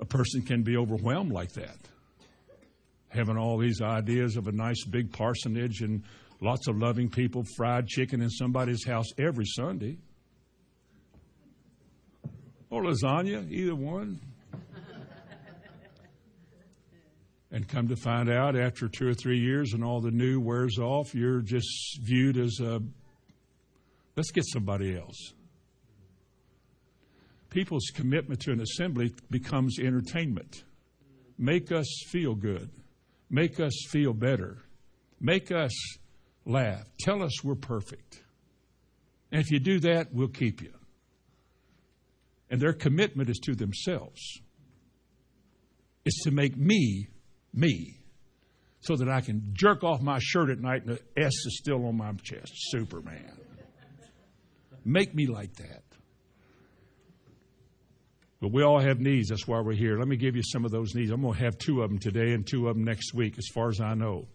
a 0.00 0.04
person 0.04 0.42
can 0.42 0.64
be 0.64 0.76
overwhelmed 0.76 1.30
like 1.30 1.52
that. 1.52 1.76
Having 3.10 3.38
all 3.38 3.58
these 3.58 3.80
ideas 3.80 4.36
of 4.36 4.48
a 4.48 4.52
nice 4.52 4.84
big 4.84 5.12
parsonage 5.12 5.82
and 5.82 6.02
Lots 6.40 6.68
of 6.68 6.76
loving 6.76 7.08
people, 7.08 7.44
fried 7.56 7.86
chicken 7.86 8.20
in 8.20 8.30
somebody's 8.30 8.84
house 8.84 9.06
every 9.18 9.46
Sunday. 9.46 9.96
Or 12.68 12.82
lasagna, 12.82 13.50
either 13.50 13.74
one. 13.74 14.20
and 17.50 17.66
come 17.66 17.88
to 17.88 17.96
find 17.96 18.28
out 18.28 18.54
after 18.56 18.88
two 18.88 19.08
or 19.08 19.14
three 19.14 19.38
years 19.38 19.72
and 19.72 19.82
all 19.82 20.00
the 20.00 20.10
new 20.10 20.40
wears 20.40 20.78
off, 20.78 21.14
you're 21.14 21.40
just 21.40 22.00
viewed 22.02 22.36
as 22.36 22.58
a 22.60 22.80
let's 24.16 24.30
get 24.30 24.44
somebody 24.46 24.96
else. 24.96 25.32
People's 27.48 27.86
commitment 27.94 28.40
to 28.40 28.52
an 28.52 28.60
assembly 28.60 29.14
becomes 29.30 29.78
entertainment. 29.78 30.64
Make 31.38 31.72
us 31.72 31.86
feel 32.08 32.34
good. 32.34 32.68
Make 33.30 33.60
us 33.60 33.72
feel 33.88 34.12
better. 34.12 34.58
Make 35.20 35.50
us 35.50 35.72
laugh. 36.46 36.88
Tell 36.98 37.22
us 37.22 37.44
we're 37.44 37.56
perfect. 37.56 38.22
And 39.30 39.40
if 39.40 39.50
you 39.50 39.58
do 39.58 39.80
that, 39.80 40.12
we'll 40.12 40.28
keep 40.28 40.62
you. 40.62 40.72
And 42.48 42.60
their 42.60 42.72
commitment 42.72 43.28
is 43.28 43.38
to 43.40 43.54
themselves. 43.54 44.20
It's 46.04 46.22
to 46.22 46.30
make 46.30 46.56
me 46.56 47.08
me 47.52 47.98
so 48.80 48.94
that 48.96 49.08
I 49.08 49.20
can 49.20 49.50
jerk 49.52 49.82
off 49.82 50.00
my 50.00 50.18
shirt 50.20 50.48
at 50.50 50.60
night 50.60 50.84
and 50.84 50.96
the 50.96 51.20
S 51.20 51.32
is 51.32 51.58
still 51.58 51.84
on 51.86 51.96
my 51.96 52.12
chest. 52.22 52.52
Superman. 52.54 53.32
Make 54.84 55.12
me 55.14 55.26
like 55.26 55.52
that. 55.54 55.82
But 58.40 58.52
we 58.52 58.62
all 58.62 58.78
have 58.78 59.00
needs. 59.00 59.30
That's 59.30 59.48
why 59.48 59.60
we're 59.60 59.72
here. 59.72 59.98
Let 59.98 60.06
me 60.06 60.16
give 60.16 60.36
you 60.36 60.42
some 60.44 60.64
of 60.64 60.70
those 60.70 60.94
needs. 60.94 61.10
I'm 61.10 61.22
going 61.22 61.34
to 61.34 61.40
have 61.42 61.58
two 61.58 61.82
of 61.82 61.90
them 61.90 61.98
today 61.98 62.32
and 62.32 62.46
two 62.46 62.68
of 62.68 62.76
them 62.76 62.84
next 62.84 63.12
week, 63.12 63.36
as 63.38 63.46
far 63.52 63.68
as 63.68 63.80
I 63.80 63.94
know 63.94 64.26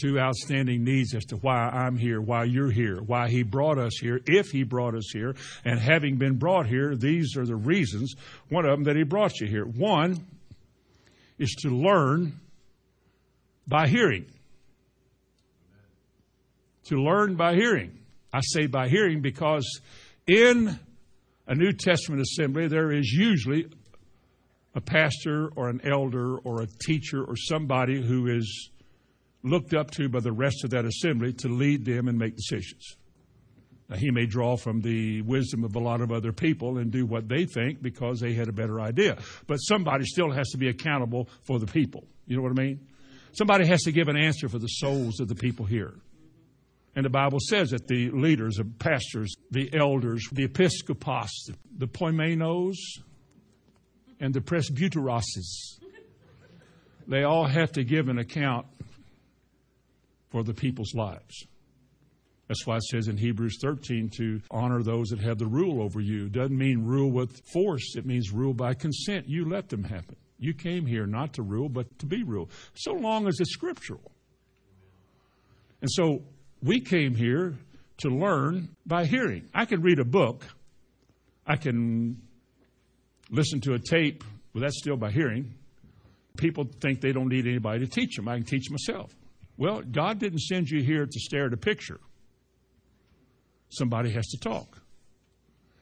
two 0.00 0.18
outstanding 0.18 0.84
needs 0.84 1.14
as 1.14 1.24
to 1.26 1.36
why 1.36 1.68
I'm 1.68 1.96
here, 1.96 2.20
why 2.20 2.44
you're 2.44 2.70
here, 2.70 3.00
why 3.02 3.28
He 3.28 3.42
brought 3.42 3.78
us 3.78 3.98
here, 4.00 4.20
if 4.26 4.50
He 4.50 4.62
brought 4.62 4.94
us 4.94 5.10
here. 5.12 5.34
And 5.64 5.78
having 5.78 6.16
been 6.16 6.36
brought 6.36 6.66
here, 6.66 6.96
these 6.96 7.36
are 7.36 7.46
the 7.46 7.56
reasons, 7.56 8.14
one 8.48 8.64
of 8.64 8.70
them, 8.70 8.84
that 8.84 8.96
He 8.96 9.02
brought 9.02 9.40
you 9.40 9.46
here. 9.46 9.64
One 9.64 10.26
is 11.38 11.54
to 11.62 11.70
learn 11.70 12.40
by 13.66 13.88
hearing. 13.88 14.26
To 16.86 16.96
learn 16.96 17.36
by 17.36 17.54
hearing. 17.54 17.98
I 18.32 18.40
say 18.42 18.66
by 18.66 18.88
hearing 18.88 19.20
because 19.20 19.80
in 20.26 20.78
a 21.46 21.54
New 21.54 21.72
Testament 21.72 22.22
assembly, 22.22 22.68
there 22.68 22.92
is 22.92 23.10
usually 23.10 23.68
a 24.74 24.80
pastor 24.80 25.48
or 25.56 25.68
an 25.68 25.80
elder 25.84 26.38
or 26.38 26.62
a 26.62 26.66
teacher 26.66 27.24
or 27.24 27.36
somebody 27.36 28.00
who 28.00 28.28
is 28.28 28.70
looked 29.42 29.74
up 29.74 29.90
to 29.92 30.08
by 30.08 30.20
the 30.20 30.32
rest 30.32 30.64
of 30.64 30.70
that 30.70 30.84
assembly 30.84 31.32
to 31.32 31.48
lead 31.48 31.84
them 31.84 32.08
and 32.08 32.18
make 32.18 32.36
decisions. 32.36 32.96
Now, 33.88 33.96
he 33.96 34.10
may 34.10 34.26
draw 34.26 34.56
from 34.56 34.82
the 34.82 35.22
wisdom 35.22 35.64
of 35.64 35.74
a 35.74 35.78
lot 35.78 36.00
of 36.00 36.12
other 36.12 36.32
people 36.32 36.78
and 36.78 36.90
do 36.90 37.06
what 37.06 37.28
they 37.28 37.46
think 37.46 37.80
because 37.80 38.20
they 38.20 38.34
had 38.34 38.48
a 38.48 38.52
better 38.52 38.80
idea. 38.80 39.16
But 39.46 39.56
somebody 39.56 40.04
still 40.04 40.30
has 40.30 40.48
to 40.50 40.58
be 40.58 40.68
accountable 40.68 41.28
for 41.44 41.58
the 41.58 41.66
people. 41.66 42.04
You 42.26 42.36
know 42.36 42.42
what 42.42 42.52
I 42.52 42.62
mean? 42.62 42.86
Somebody 43.32 43.66
has 43.66 43.82
to 43.82 43.92
give 43.92 44.08
an 44.08 44.16
answer 44.16 44.48
for 44.48 44.58
the 44.58 44.66
souls 44.66 45.20
of 45.20 45.28
the 45.28 45.34
people 45.34 45.64
here. 45.64 45.94
And 46.94 47.04
the 47.04 47.10
Bible 47.10 47.38
says 47.40 47.70
that 47.70 47.86
the 47.86 48.10
leaders, 48.10 48.56
the 48.56 48.64
pastors, 48.64 49.32
the 49.50 49.70
elders, 49.74 50.26
the 50.32 50.44
episcopos, 50.44 51.30
the 51.76 51.86
poimenos, 51.86 52.74
and 54.20 54.34
the 54.34 54.40
presbyteroses, 54.40 55.78
they 57.06 57.22
all 57.22 57.46
have 57.46 57.72
to 57.72 57.84
give 57.84 58.08
an 58.08 58.18
account 58.18 58.66
for 60.30 60.42
the 60.42 60.54
people's 60.54 60.94
lives. 60.94 61.46
That's 62.48 62.66
why 62.66 62.76
it 62.76 62.84
says 62.84 63.08
in 63.08 63.18
Hebrews 63.18 63.58
13 63.60 64.10
to 64.16 64.40
honor 64.50 64.82
those 64.82 65.08
that 65.08 65.20
have 65.20 65.38
the 65.38 65.46
rule 65.46 65.82
over 65.82 66.00
you. 66.00 66.30
Doesn't 66.30 66.56
mean 66.56 66.84
rule 66.84 67.10
with 67.10 67.42
force, 67.52 67.94
it 67.96 68.06
means 68.06 68.32
rule 68.32 68.54
by 68.54 68.74
consent. 68.74 69.28
You 69.28 69.48
let 69.48 69.68
them 69.68 69.84
happen. 69.84 70.16
You 70.38 70.54
came 70.54 70.86
here 70.86 71.06
not 71.06 71.34
to 71.34 71.42
rule, 71.42 71.68
but 71.68 71.98
to 71.98 72.06
be 72.06 72.22
ruled, 72.22 72.50
so 72.74 72.92
long 72.92 73.26
as 73.26 73.38
it's 73.40 73.52
scriptural. 73.52 74.12
And 75.82 75.90
so 75.90 76.22
we 76.62 76.80
came 76.80 77.14
here 77.14 77.54
to 77.98 78.08
learn 78.08 78.68
by 78.86 79.04
hearing. 79.04 79.48
I 79.52 79.64
can 79.64 79.82
read 79.82 79.98
a 79.98 80.04
book, 80.04 80.44
I 81.46 81.56
can 81.56 82.22
listen 83.30 83.60
to 83.62 83.74
a 83.74 83.78
tape, 83.78 84.24
well, 84.54 84.62
that's 84.62 84.78
still 84.78 84.96
by 84.96 85.10
hearing. 85.10 85.54
People 86.36 86.68
think 86.80 87.00
they 87.00 87.12
don't 87.12 87.28
need 87.28 87.46
anybody 87.46 87.80
to 87.80 87.86
teach 87.86 88.16
them. 88.16 88.28
I 88.28 88.36
can 88.36 88.44
teach 88.44 88.70
myself. 88.70 89.12
Well, 89.58 89.82
God 89.82 90.20
didn't 90.20 90.38
send 90.38 90.70
you 90.70 90.82
here 90.82 91.04
to 91.04 91.20
stare 91.20 91.46
at 91.46 91.52
a 91.52 91.58
picture. 91.58 92.00
Somebody 93.70 94.10
has 94.12 94.26
to 94.28 94.38
talk. 94.38 94.80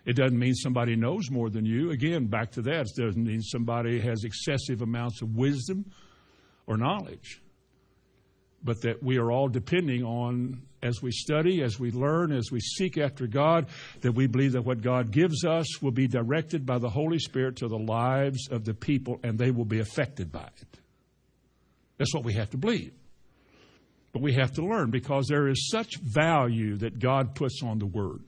It 0.07 0.17
doesn't 0.17 0.39
mean 0.39 0.55
somebody 0.55 0.97
knows 0.97 1.31
more 1.31 1.51
than 1.51 1.67
you. 1.67 1.91
Again, 1.91 2.27
back 2.27 2.53
to 2.53 2.62
that. 2.62 2.87
It 2.87 3.01
doesn't 3.01 3.23
mean 3.23 3.43
somebody 3.43 4.01
has 4.01 4.25
excessive 4.25 4.81
amounts 4.81 5.21
of 5.21 5.37
wisdom 5.37 5.85
or 6.67 6.77
knowledge. 6.77 7.43
But 8.65 8.81
that 8.83 9.03
we 9.03 9.19
are 9.19 9.31
all 9.31 9.49
depending 9.49 10.05
on, 10.05 10.62
as 10.83 11.03
we 11.03 11.11
study, 11.11 11.62
as 11.62 11.79
we 11.79 11.91
learn, 11.91 12.33
as 12.33 12.51
we 12.51 12.61
seek 12.61 12.97
after 12.97 13.27
God, 13.27 13.67
that 14.01 14.12
we 14.12 14.27
believe 14.27 14.53
that 14.53 14.62
what 14.62 14.81
God 14.81 15.11
gives 15.11 15.45
us 15.45 15.83
will 15.83 15.93
be 15.93 16.09
directed 16.09 16.65
by 16.65 16.79
the 16.79 16.89
Holy 16.89 17.19
Spirit 17.19 17.57
to 17.57 17.69
the 17.69 17.79
lives 17.79 18.49
of 18.51 18.65
the 18.65 18.75
people 18.75 19.21
and 19.23 19.39
they 19.39 19.51
will 19.51 19.65
be 19.65 19.81
affected 19.81 20.33
by 20.33 20.49
it. 20.61 20.79
That's 21.99 22.15
what 22.15 22.25
we 22.25 22.33
have 22.35 22.51
to 22.51 22.57
believe. 22.57 22.95
But 24.17 24.23
we 24.23 24.33
have 24.33 24.53
to 24.53 24.65
learn 24.65 24.91
because 24.91 25.27
there 25.29 25.47
is 25.47 25.69
such 25.69 25.99
value 25.99 26.79
that 26.79 26.99
God 26.99 27.35
puts 27.35 27.61
on 27.63 27.79
the 27.79 27.85
Word. 27.85 28.23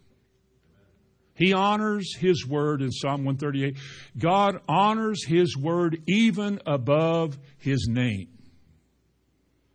He 1.32 1.54
honors 1.54 2.14
His 2.14 2.46
word 2.46 2.82
in 2.82 2.92
Psalm 2.92 3.24
138. 3.24 3.78
God 4.18 4.60
honors 4.68 5.24
His 5.24 5.56
word 5.56 6.02
even 6.06 6.60
above 6.66 7.38
His 7.56 7.86
name. 7.88 8.28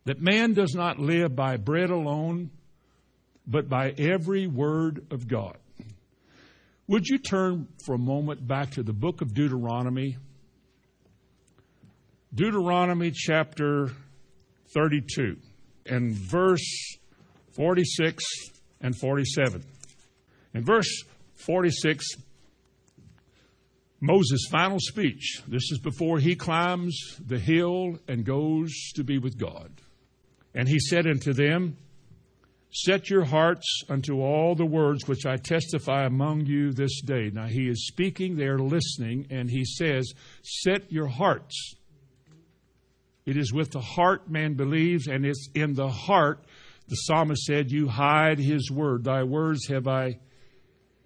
That 0.04 0.20
man 0.20 0.54
does 0.54 0.72
not 0.72 1.00
live 1.00 1.34
by 1.34 1.56
bread 1.56 1.90
alone, 1.90 2.52
but 3.44 3.68
by 3.68 3.90
every 3.98 4.46
word 4.46 5.08
of 5.10 5.26
God. 5.26 5.58
Would 6.86 7.08
you 7.08 7.18
turn 7.18 7.66
for 7.84 7.96
a 7.96 7.98
moment 7.98 8.46
back 8.46 8.70
to 8.74 8.84
the 8.84 8.92
book 8.92 9.20
of 9.20 9.34
Deuteronomy? 9.34 10.16
Deuteronomy 12.32 13.10
chapter 13.10 13.90
32 14.72 15.38
and 15.86 16.12
verse 16.12 16.96
46 17.52 18.24
and 18.80 18.96
47. 18.96 19.64
In 20.54 20.64
verse 20.64 21.04
46, 21.36 22.06
Moses' 24.00 24.46
final 24.50 24.78
speech. 24.80 25.40
This 25.48 25.70
is 25.72 25.78
before 25.78 26.18
he 26.18 26.36
climbs 26.36 26.98
the 27.26 27.38
hill 27.38 27.98
and 28.06 28.24
goes 28.24 28.70
to 28.96 29.02
be 29.02 29.18
with 29.18 29.38
God. 29.38 29.72
And 30.54 30.68
he 30.68 30.78
said 30.78 31.06
unto 31.06 31.32
them, 31.32 31.76
Set 32.70 33.08
your 33.08 33.24
hearts 33.24 33.82
unto 33.88 34.20
all 34.20 34.56
the 34.56 34.66
words 34.66 35.06
which 35.06 35.26
I 35.26 35.36
testify 35.36 36.04
among 36.04 36.46
you 36.46 36.72
this 36.72 37.00
day. 37.02 37.30
Now 37.32 37.46
he 37.46 37.68
is 37.68 37.86
speaking, 37.86 38.36
they 38.36 38.46
are 38.46 38.58
listening, 38.58 39.26
and 39.30 39.48
he 39.48 39.64
says, 39.64 40.12
Set 40.42 40.90
your 40.92 41.06
hearts. 41.06 41.76
It 43.26 43.36
is 43.36 43.52
with 43.52 43.70
the 43.70 43.80
heart 43.80 44.30
man 44.30 44.54
believes, 44.54 45.06
and 45.06 45.24
it's 45.24 45.48
in 45.54 45.74
the 45.74 45.88
heart, 45.88 46.44
the 46.88 46.96
psalmist 46.96 47.44
said, 47.44 47.70
You 47.70 47.88
hide 47.88 48.38
his 48.38 48.70
word. 48.70 49.04
Thy 49.04 49.22
words 49.22 49.66
have 49.68 49.88
I 49.88 50.18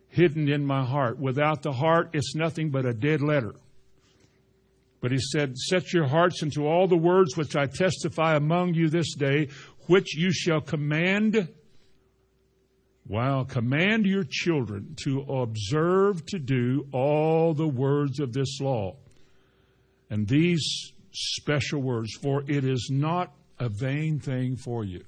hidden 0.09 0.49
in 0.49 0.65
my 0.65 0.85
heart. 0.85 1.19
Without 1.19 1.63
the 1.63 1.73
heart, 1.73 2.11
it's 2.15 2.35
nothing 2.35 2.71
but 2.71 2.85
a 2.85 2.93
dead 2.93 3.21
letter. 3.21 3.55
But 5.01 5.13
he 5.13 5.19
said, 5.19 5.57
Set 5.57 5.93
your 5.93 6.09
hearts 6.09 6.43
into 6.43 6.67
all 6.67 6.89
the 6.89 6.97
words 6.97 7.37
which 7.37 7.55
I 7.55 7.67
testify 7.67 8.35
among 8.35 8.75
you 8.75 8.89
this 8.89 9.15
day, 9.15 9.49
which 9.87 10.17
you 10.17 10.33
shall 10.33 10.61
command. 10.61 11.49
Wow, 13.07 13.45
command 13.45 14.07
your 14.07 14.25
children 14.29 14.97
to 15.05 15.21
observe 15.21 16.27
to 16.27 16.39
do 16.41 16.89
all 16.93 17.55
the 17.55 17.69
words 17.69 18.19
of 18.19 18.33
this 18.33 18.61
law. 18.61 18.97
And 20.11 20.27
these 20.27 20.93
special 21.13 21.81
words, 21.81 22.15
for 22.21 22.43
it 22.47 22.65
is 22.65 22.89
not 22.93 23.33
a 23.59 23.69
vain 23.69 24.19
thing 24.19 24.57
for 24.57 24.85
you. 24.85 25.05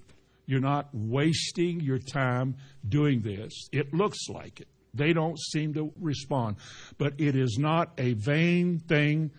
You're 0.47 0.61
not 0.61 0.89
wasting 0.93 1.81
your 1.81 1.99
time 1.99 2.57
doing 2.89 3.23
this. 3.23 3.69
It 3.73 3.95
looks 3.95 4.29
like 4.29 4.61
it. 4.61 4.69
They 4.93 5.13
don't 5.13 5.39
seem 5.39 5.75
to 5.75 5.93
respond. 6.01 6.57
But 6.99 7.15
it 7.19 7.37
is 7.37 7.57
not 7.59 7.93
a 7.99 8.15
vain 8.15 8.81
thing 8.81 9.31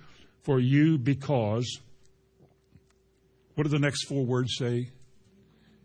for 0.44 0.60
you 0.60 0.98
because, 0.98 1.80
what 3.56 3.66
do 3.66 3.70
the 3.70 3.80
next 3.80 4.06
four 4.06 4.26
words 4.26 4.56
say? 4.58 4.90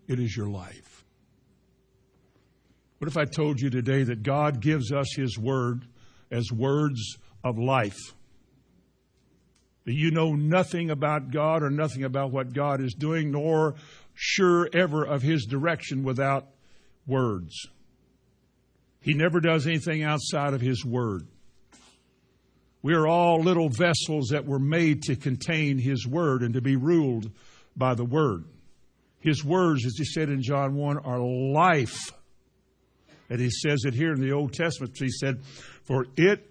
It 0.07 0.21
is 0.21 0.37
your 0.37 0.49
life. 0.49 1.05
What 2.99 3.09
if 3.09 3.17
I 3.17 3.25
told 3.25 3.61
you 3.61 3.69
today 3.69 4.05
that 4.05 4.23
God 4.23 4.61
gives 4.61 4.93
us 4.93 5.15
His 5.17 5.39
Word 5.39 5.87
as 6.31 6.51
words 6.53 7.17
of 7.45 7.59
life? 7.59 8.15
That 9.87 9.94
you 9.94 10.11
know 10.11 10.35
nothing 10.35 10.90
about 10.90 11.31
God 11.31 11.62
or 11.62 11.70
nothing 11.70 12.03
about 12.03 12.33
what 12.33 12.53
God 12.53 12.81
is 12.81 12.92
doing, 12.92 13.31
nor 13.31 13.77
sure 14.14 14.68
ever 14.72 15.05
of 15.05 15.22
His 15.22 15.46
direction 15.46 16.03
without 16.03 16.49
words. 17.07 17.68
He 19.01 19.14
never 19.14 19.38
does 19.40 19.68
anything 19.68 20.03
outside 20.03 20.55
of 20.55 20.61
His 20.61 20.85
Word. 20.85 21.29
We 22.83 22.94
are 22.94 23.07
all 23.07 23.40
little 23.40 23.68
vessels 23.68 24.29
that 24.31 24.44
were 24.44 24.59
made 24.59 25.03
to 25.03 25.14
contain 25.14 25.79
His 25.79 26.05
Word 26.05 26.42
and 26.42 26.55
to 26.55 26.61
be 26.61 26.75
ruled 26.75 27.31
by 27.77 27.94
the 27.94 28.05
Word. 28.05 28.44
His 29.20 29.44
words, 29.44 29.87
as 29.87 29.94
He 29.96 30.05
said 30.05 30.29
in 30.29 30.42
John 30.42 30.75
1, 30.75 30.99
are 30.99 31.20
life. 31.20 32.12
And 33.31 33.38
He 33.38 33.51
says 33.51 33.85
it 33.85 33.94
here 33.94 34.12
in 34.12 34.20
the 34.20 34.33
Old 34.33 34.53
Testament. 34.53 34.96
He 34.99 35.11
said, 35.11 35.44
For 35.85 36.07
it 36.16 36.51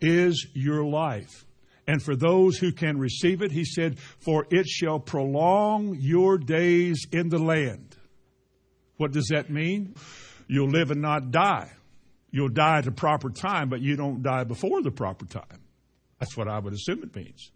is 0.00 0.46
your 0.54 0.82
life. 0.84 1.44
And 1.86 2.02
for 2.02 2.14
those 2.14 2.58
who 2.58 2.72
can 2.72 2.98
receive 2.98 3.42
it, 3.42 3.52
He 3.52 3.64
said, 3.64 3.98
For 3.98 4.46
it 4.50 4.66
shall 4.66 4.98
prolong 5.00 5.96
your 5.98 6.38
days 6.38 7.06
in 7.10 7.28
the 7.28 7.38
land. 7.38 7.96
What 8.96 9.12
does 9.12 9.28
that 9.28 9.50
mean? 9.50 9.94
You'll 10.46 10.68
live 10.68 10.90
and 10.90 11.00
not 11.00 11.30
die. 11.30 11.70
You'll 12.30 12.48
die 12.48 12.78
at 12.78 12.84
the 12.84 12.92
proper 12.92 13.30
time, 13.30 13.68
but 13.68 13.80
you 13.80 13.96
don't 13.96 14.22
die 14.22 14.44
before 14.44 14.82
the 14.82 14.90
proper 14.90 15.24
time. 15.24 15.60
That's 16.18 16.36
what 16.36 16.48
I 16.48 16.58
would 16.58 16.72
assume 16.74 17.02
it 17.02 17.14
means. 17.16 17.50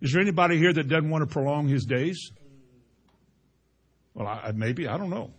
Is 0.00 0.12
there 0.12 0.22
anybody 0.22 0.58
here 0.58 0.72
that 0.72 0.88
doesn't 0.88 1.10
want 1.10 1.22
to 1.22 1.32
prolong 1.32 1.68
his 1.68 1.84
days? 1.84 2.30
Well, 4.14 4.26
I, 4.26 4.52
maybe, 4.52 4.88
I 4.88 4.96
don't 4.96 5.10
know. 5.10 5.32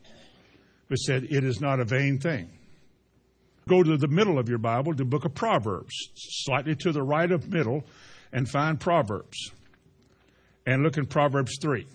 But 0.88 0.97
said, 0.97 1.23
it 1.23 1.43
is 1.43 1.60
not 1.60 1.80
a 1.80 1.86
vain 1.86 2.19
thing. 2.19 2.49
Go 3.69 3.84
to 3.84 3.97
the 3.97 4.08
middle 4.08 4.39
of 4.39 4.49
your 4.49 4.58
Bible, 4.58 4.95
the 4.95 5.05
book 5.05 5.25
of 5.25 5.36
Proverbs, 5.36 5.93
slightly 6.15 6.75
to 6.77 6.91
the 6.91 7.03
right 7.03 7.32
of 7.32 7.49
middle, 7.49 7.84
and 8.34 8.49
find 8.49 8.79
Proverbs. 8.79 9.51
And 10.65 10.82
look 10.82 10.97
in 10.97 11.05
Proverbs 11.05 11.55
3. 11.62 11.86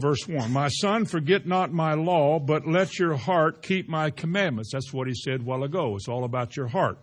Verse 0.00 0.28
1 0.28 0.52
My 0.52 0.68
son, 0.68 1.06
forget 1.06 1.44
not 1.44 1.72
my 1.72 1.94
law, 1.94 2.38
but 2.38 2.68
let 2.68 3.00
your 3.00 3.16
heart 3.16 3.62
keep 3.62 3.88
my 3.88 4.10
commandments. 4.10 4.70
That's 4.72 4.92
what 4.92 5.08
he 5.08 5.14
said 5.14 5.42
while 5.42 5.64
ago. 5.64 5.96
It's 5.96 6.06
all 6.06 6.22
about 6.22 6.56
your 6.56 6.68
heart. 6.68 6.98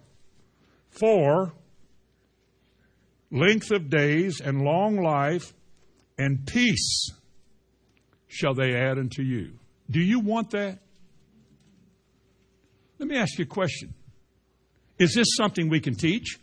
For 0.92 1.52
length 3.32 3.70
of 3.72 3.90
days 3.90 4.40
and 4.40 4.62
long 4.62 4.96
life 4.96 5.54
and 6.18 6.48
peace 6.48 7.12
shall 8.28 8.54
they 8.54 8.74
add 8.74 8.98
unto 8.98 9.24
you. 9.24 9.60
Do 9.92 10.00
you 10.00 10.22
want 10.22 10.52
that? 10.52 10.80
Let 13.00 13.10
me 13.10 13.18
ask 13.18 13.38
you 13.38 13.44
a 13.44 13.48
question. 13.48 13.94
Is 14.98 15.14
this 15.14 15.28
something 15.36 15.70
we 15.70 15.80
can 15.80 15.96
teach? 15.96 16.40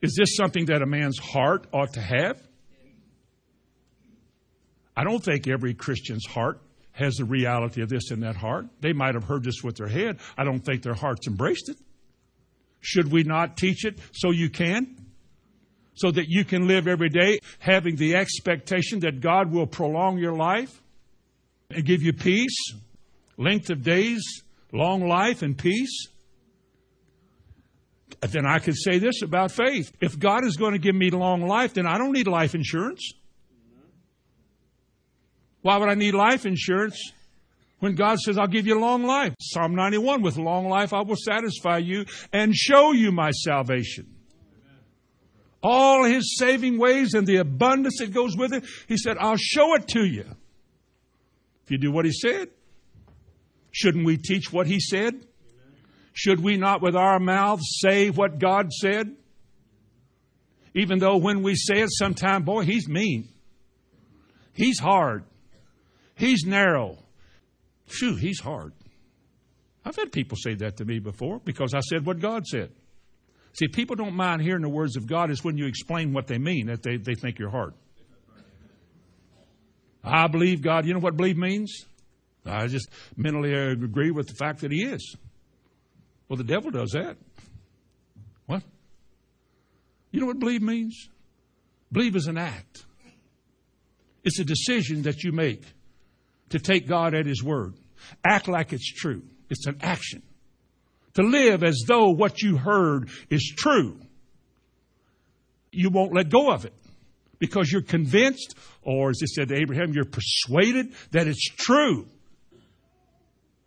Is 0.00 0.14
this 0.18 0.36
something 0.36 0.66
that 0.66 0.82
a 0.82 0.86
man's 0.86 1.18
heart 1.18 1.66
ought 1.72 1.94
to 1.94 2.00
have? 2.00 2.40
I 4.96 5.02
don't 5.02 5.22
think 5.24 5.48
every 5.48 5.74
Christian's 5.74 6.26
heart 6.26 6.60
has 6.92 7.16
the 7.16 7.24
reality 7.24 7.82
of 7.82 7.88
this 7.88 8.12
in 8.12 8.20
that 8.20 8.36
heart. 8.36 8.66
They 8.80 8.92
might 8.92 9.14
have 9.14 9.24
heard 9.24 9.42
this 9.42 9.62
with 9.64 9.76
their 9.76 9.88
head. 9.88 10.18
I 10.38 10.44
don't 10.44 10.60
think 10.60 10.82
their 10.82 10.94
hearts 10.94 11.26
embraced 11.26 11.68
it. 11.68 11.76
Should 12.80 13.10
we 13.10 13.24
not 13.24 13.56
teach 13.56 13.84
it 13.84 13.98
so 14.12 14.30
you 14.30 14.50
can? 14.50 14.96
So 15.94 16.10
that 16.10 16.26
you 16.28 16.44
can 16.44 16.68
live 16.68 16.86
every 16.86 17.08
day 17.08 17.38
having 17.58 17.96
the 17.96 18.14
expectation 18.14 19.00
that 19.00 19.20
God 19.20 19.50
will 19.50 19.66
prolong 19.66 20.18
your 20.18 20.34
life 20.34 20.82
and 21.70 21.84
give 21.84 22.02
you 22.02 22.12
peace, 22.12 22.74
length 23.36 23.70
of 23.70 23.82
days, 23.82 24.42
long 24.72 25.06
life, 25.06 25.42
and 25.42 25.56
peace? 25.56 26.08
Then 28.20 28.46
I 28.46 28.58
could 28.58 28.76
say 28.76 28.98
this 28.98 29.22
about 29.22 29.50
faith. 29.50 29.92
If 30.00 30.18
God 30.18 30.44
is 30.44 30.56
going 30.56 30.72
to 30.72 30.78
give 30.78 30.94
me 30.94 31.10
long 31.10 31.46
life, 31.46 31.74
then 31.74 31.86
I 31.86 31.98
don't 31.98 32.12
need 32.12 32.26
life 32.26 32.54
insurance. 32.54 33.12
Why 35.62 35.78
would 35.78 35.88
I 35.88 35.94
need 35.94 36.14
life 36.14 36.44
insurance 36.44 37.12
when 37.80 37.94
God 37.94 38.18
says, 38.18 38.38
I'll 38.38 38.46
give 38.46 38.66
you 38.66 38.78
long 38.78 39.04
life? 39.04 39.34
Psalm 39.40 39.74
91, 39.74 40.22
with 40.22 40.36
long 40.36 40.68
life 40.68 40.92
I 40.92 41.02
will 41.02 41.16
satisfy 41.16 41.78
you 41.78 42.04
and 42.32 42.54
show 42.54 42.92
you 42.92 43.12
my 43.12 43.30
salvation. 43.30 44.14
All 45.62 46.04
his 46.04 46.36
saving 46.38 46.78
ways 46.78 47.14
and 47.14 47.26
the 47.26 47.36
abundance 47.36 47.96
that 47.98 48.12
goes 48.12 48.36
with 48.36 48.52
it, 48.52 48.66
he 48.86 48.98
said, 48.98 49.16
I'll 49.18 49.38
show 49.38 49.74
it 49.74 49.88
to 49.88 50.04
you. 50.04 50.26
If 51.64 51.70
you 51.70 51.78
do 51.78 51.90
what 51.90 52.04
he 52.04 52.12
said, 52.12 52.50
shouldn't 53.74 54.06
we 54.06 54.16
teach 54.16 54.52
what 54.52 54.68
he 54.68 54.78
said? 54.78 55.26
Should 56.12 56.38
we 56.38 56.56
not 56.56 56.80
with 56.80 56.94
our 56.94 57.18
mouths 57.18 57.78
say 57.80 58.08
what 58.10 58.38
God 58.38 58.72
said? 58.72 59.16
Even 60.74 61.00
though 61.00 61.16
when 61.16 61.42
we 61.42 61.56
say 61.56 61.80
it, 61.80 61.88
sometime, 61.90 62.44
boy, 62.44 62.62
he's 62.64 62.88
mean. 62.88 63.28
He's 64.52 64.78
hard. 64.78 65.24
He's 66.14 66.44
narrow. 66.44 66.98
Phew, 67.86 68.14
he's 68.14 68.38
hard. 68.38 68.72
I've 69.84 69.96
had 69.96 70.12
people 70.12 70.38
say 70.40 70.54
that 70.54 70.76
to 70.76 70.84
me 70.84 71.00
before 71.00 71.40
because 71.44 71.74
I 71.74 71.80
said 71.80 72.06
what 72.06 72.20
God 72.20 72.46
said. 72.46 72.70
See, 73.54 73.66
people 73.66 73.96
don't 73.96 74.14
mind 74.14 74.40
hearing 74.42 74.62
the 74.62 74.68
words 74.68 74.96
of 74.96 75.08
God. 75.08 75.30
It's 75.30 75.42
when 75.42 75.58
you 75.58 75.66
explain 75.66 76.12
what 76.12 76.28
they 76.28 76.38
mean 76.38 76.66
that 76.68 76.84
they, 76.84 76.96
they 76.96 77.14
think 77.16 77.40
you're 77.40 77.50
hard. 77.50 77.74
I 80.04 80.28
believe 80.28 80.62
God. 80.62 80.86
You 80.86 80.94
know 80.94 81.00
what 81.00 81.16
believe 81.16 81.36
means? 81.36 81.86
I 82.46 82.66
just 82.66 82.88
mentally 83.16 83.54
agree 83.54 84.10
with 84.10 84.28
the 84.28 84.34
fact 84.34 84.60
that 84.60 84.70
He 84.70 84.84
is. 84.84 85.16
Well, 86.28 86.36
the 86.36 86.44
devil 86.44 86.70
does 86.70 86.90
that. 86.92 87.16
What? 88.46 88.62
You 90.10 90.20
know 90.20 90.26
what 90.26 90.38
believe 90.38 90.62
means? 90.62 91.08
Believe 91.90 92.16
is 92.16 92.26
an 92.26 92.38
act. 92.38 92.84
It's 94.24 94.38
a 94.38 94.44
decision 94.44 95.02
that 95.02 95.22
you 95.22 95.32
make 95.32 95.64
to 96.50 96.58
take 96.58 96.88
God 96.88 97.14
at 97.14 97.26
His 97.26 97.42
word. 97.42 97.74
Act 98.24 98.48
like 98.48 98.72
it's 98.72 98.92
true. 98.92 99.22
It's 99.50 99.66
an 99.66 99.78
action. 99.82 100.22
To 101.14 101.22
live 101.22 101.62
as 101.62 101.82
though 101.86 102.10
what 102.10 102.42
you 102.42 102.56
heard 102.56 103.08
is 103.30 103.52
true. 103.56 104.00
You 105.70 105.90
won't 105.90 106.12
let 106.12 106.28
go 106.28 106.50
of 106.50 106.64
it 106.64 106.74
because 107.38 107.70
you're 107.70 107.82
convinced, 107.82 108.54
or 108.82 109.10
as 109.10 109.20
it 109.20 109.28
said 109.28 109.48
to 109.48 109.56
Abraham, 109.56 109.92
you're 109.92 110.04
persuaded 110.04 110.94
that 111.12 111.26
it's 111.28 111.48
true. 111.48 112.06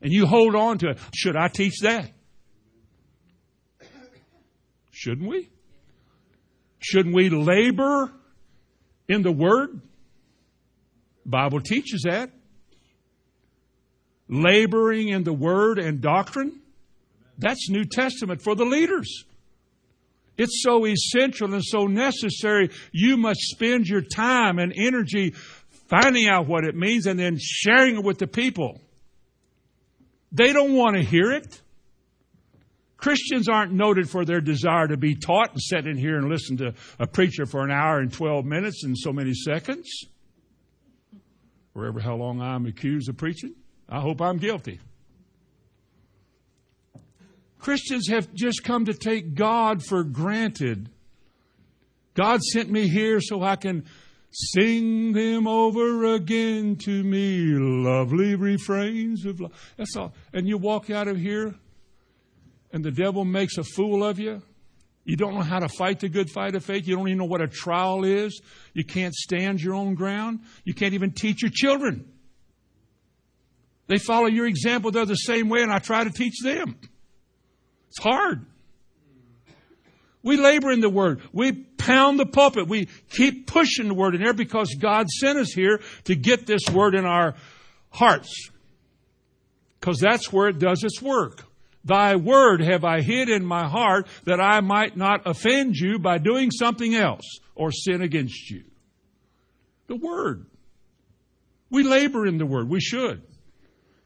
And 0.02 0.12
you 0.12 0.26
hold 0.26 0.56
on 0.56 0.78
to 0.80 0.90
it. 0.90 1.00
Should 1.16 1.36
I 1.36 1.48
teach 1.48 1.80
that? 1.82 2.12
Shouldn't 4.92 5.30
we? 5.30 5.50
Shouldn't 6.80 7.16
we 7.16 7.30
labor 7.30 8.12
in 9.08 9.22
the 9.22 9.32
Word? 9.32 9.82
Bible 11.26 11.62
teaches 11.62 12.04
that. 12.04 12.32
Laboring 14.28 15.10
in 15.10 15.24
the 15.24 15.34
Word 15.34 15.80
and 15.80 16.02
doctrine. 16.02 16.62
That's 17.38 17.70
New 17.70 17.86
Testament 17.86 18.42
for 18.42 18.56
the 18.56 18.66
leaders. 18.66 19.26
It's 20.38 20.62
so 20.64 20.86
essential 20.86 21.54
and 21.54 21.64
so 21.64 21.88
necessary. 21.88 22.70
You 22.92 23.18
must 23.18 23.40
spend 23.42 23.88
your 23.88 24.02
time 24.02 24.60
and 24.60 24.74
energy 24.76 25.32
finding 25.90 26.28
out 26.28 26.48
what 26.48 26.64
it 26.64 26.76
means 26.76 27.08
and 27.08 27.20
then 27.20 27.38
sharing 27.40 27.98
it 27.98 28.04
with 28.04 28.20
the 28.20 28.28
people. 28.28 28.82
They 30.38 30.54
don't 30.54 30.74
want 30.74 30.96
to 30.96 31.02
hear 31.02 31.32
it. 31.32 31.62
Christians 32.96 33.50
aren't 33.50 33.74
noted 33.74 34.08
for 34.08 34.24
their 34.24 34.40
desire 34.40 34.88
to 34.88 34.98
be 34.98 35.16
taught 35.16 35.52
and 35.52 35.62
sit 35.62 35.88
in 35.88 35.98
here 35.98 36.18
and 36.18 36.30
listen 36.30 36.58
to 36.58 36.76
a 37.00 37.08
preacher 37.08 37.48
for 37.48 37.64
an 37.64 37.72
hour 37.72 38.00
and 38.00 38.14
12 38.14 38.46
minutes 38.46 38.84
and 38.84 38.96
so 38.96 39.12
many 39.12 39.34
seconds. 39.34 40.06
Wherever 41.74 42.00
how 42.00 42.16
long 42.16 42.40
I'm 42.40 42.68
accused 42.68 43.10
of 43.10 43.18
preaching, 43.18 43.56
I 43.90 44.00
hope 44.00 44.22
I'm 44.22 44.38
guilty. 44.38 44.80
Christians 47.58 48.08
have 48.08 48.32
just 48.36 48.64
come 48.64 48.86
to 48.86 48.94
take 48.94 49.34
God 49.34 49.84
for 49.84 50.04
granted. 50.04 50.90
God 52.14 52.44
sent 52.44 52.70
me 52.70 52.88
here 52.88 53.20
so 53.22 53.42
I 53.42 53.56
can 53.56 53.86
sing 54.40 55.14
them 55.14 55.48
over 55.48 56.14
again 56.14 56.76
to 56.76 57.04
me, 57.04 57.54
lovely 57.56 58.36
refrains 58.36 59.26
of 59.26 59.40
love. 59.40 59.74
That's 59.78 59.96
all. 59.96 60.14
And 60.32 60.48
you 60.48 60.58
walk 60.58 60.92
out 60.92 61.08
of 61.08 61.18
here 61.18 61.56
and 62.72 62.84
the 62.84 62.92
devil 62.92 63.26
makes 63.26 63.58
a 63.58 63.64
fool 63.64 64.04
of 64.04 64.20
you. 64.20 64.42
You 65.06 65.16
don't 65.16 65.34
know 65.34 65.42
how 65.42 65.60
to 65.60 65.70
fight 65.70 66.02
the 66.02 66.10
good 66.10 66.30
fight 66.30 66.54
of 66.54 66.64
faith. 66.64 66.88
You 66.88 66.96
don't 66.96 67.08
even 67.08 67.18
know 67.18 67.26
what 67.26 67.42
a 67.42 67.48
trial 67.48 68.04
is. 68.04 68.40
You 68.74 68.84
can't 68.84 69.16
stand 69.16 69.62
your 69.62 69.74
own 69.74 69.96
ground. 69.96 70.42
You 70.66 70.74
can't 70.74 70.94
even 70.94 71.14
teach 71.14 71.42
your 71.42 71.52
children. 71.52 72.12
They 73.88 73.98
follow 73.98 74.28
your 74.28 74.46
example. 74.46 74.92
They're 74.92 75.06
the 75.06 75.16
same 75.16 75.50
way, 75.50 75.64
and 75.64 75.72
I 75.72 75.80
try 75.80 76.04
to 76.04 76.10
teach 76.12 76.42
them. 76.44 76.78
It's 77.88 78.00
hard. 78.00 78.46
We 80.28 80.36
labor 80.36 80.74
in 80.74 80.82
the 80.82 80.90
Word. 80.90 81.22
We 81.32 81.54
pound 81.54 82.20
the 82.20 82.26
pulpit. 82.26 82.68
We 82.68 82.90
keep 83.10 83.48
pushing 83.48 83.88
the 83.88 83.94
Word 83.94 84.14
in 84.14 84.22
there 84.22 84.34
because 84.34 84.76
God 84.76 85.08
sent 85.08 85.40
us 85.40 85.54
here 85.54 85.80
to 86.04 86.16
get 86.16 86.46
this 86.46 86.70
Word 86.70 86.96
in 86.96 87.06
our 87.06 87.36
hearts. 87.92 88.50
Because 89.80 90.02
that's 90.02 90.34
where 90.34 90.50
it 90.50 90.60
does 90.60 90.84
its 90.84 91.02
work. 91.02 91.46
Thy 91.86 92.18
Word 92.18 92.60
have 92.60 92.84
I 92.84 93.00
hid 93.00 93.30
in 93.30 93.46
my 93.46 93.70
heart 93.70 94.08
that 94.26 94.42
I 94.42 94.60
might 94.60 94.98
not 94.98 95.22
offend 95.26 95.78
you 95.78 95.98
by 95.98 96.18
doing 96.18 96.52
something 96.52 96.94
else 96.94 97.40
or 97.56 97.72
sin 97.72 98.02
against 98.02 98.52
you. 98.52 98.66
The 99.88 99.96
Word. 99.96 100.46
We 101.70 101.84
labor 101.84 102.28
in 102.28 102.38
the 102.38 102.46
Word. 102.46 102.68
We 102.68 102.82
should. 102.82 103.22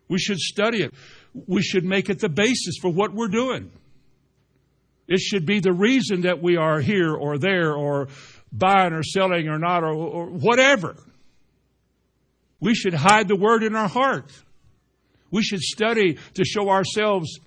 We 0.07 0.19
should 0.19 0.37
study 0.37 0.83
it 0.83 0.93
we 1.33 1.61
should 1.61 1.85
make 1.85 2.09
it 2.09 2.19
the 2.19 2.29
basis 2.29 2.75
for 2.81 2.91
what 2.91 3.13
we're 3.13 3.27
doing. 3.27 3.71
It 5.11 5.19
should 5.19 5.45
be 5.45 5.59
the 5.59 5.73
reason 5.73 6.21
that 6.21 6.41
we 6.41 6.55
are 6.55 6.79
here 6.79 7.13
or 7.13 7.37
there 7.37 7.73
or 7.73 8.07
buying 8.49 8.93
or 8.93 9.03
selling 9.03 9.49
or 9.49 9.59
not 9.59 9.83
or, 9.83 9.93
or 9.93 10.25
whatever. 10.27 10.95
We 12.61 12.73
should 12.73 12.93
hide 12.93 13.27
the 13.27 13.35
word 13.35 13.61
in 13.61 13.75
our 13.75 13.89
heart. 13.89 14.31
We 15.29 15.43
should 15.43 15.59
study 15.59 16.17
to 16.35 16.45
show 16.45 16.69
ourselves 16.69 17.41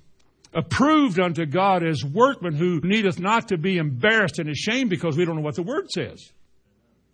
approved 0.53 1.19
unto 1.19 1.47
God 1.47 1.83
as 1.83 2.05
workmen 2.05 2.53
who 2.55 2.81
needeth 2.85 3.19
not 3.19 3.49
to 3.49 3.57
be 3.57 3.79
embarrassed 3.79 4.39
and 4.39 4.51
ashamed 4.51 4.91
because 4.91 5.17
we 5.17 5.25
don't 5.25 5.37
know 5.37 5.43
what 5.43 5.57
the 5.57 5.63
word 5.63 5.91
says. 5.91 6.33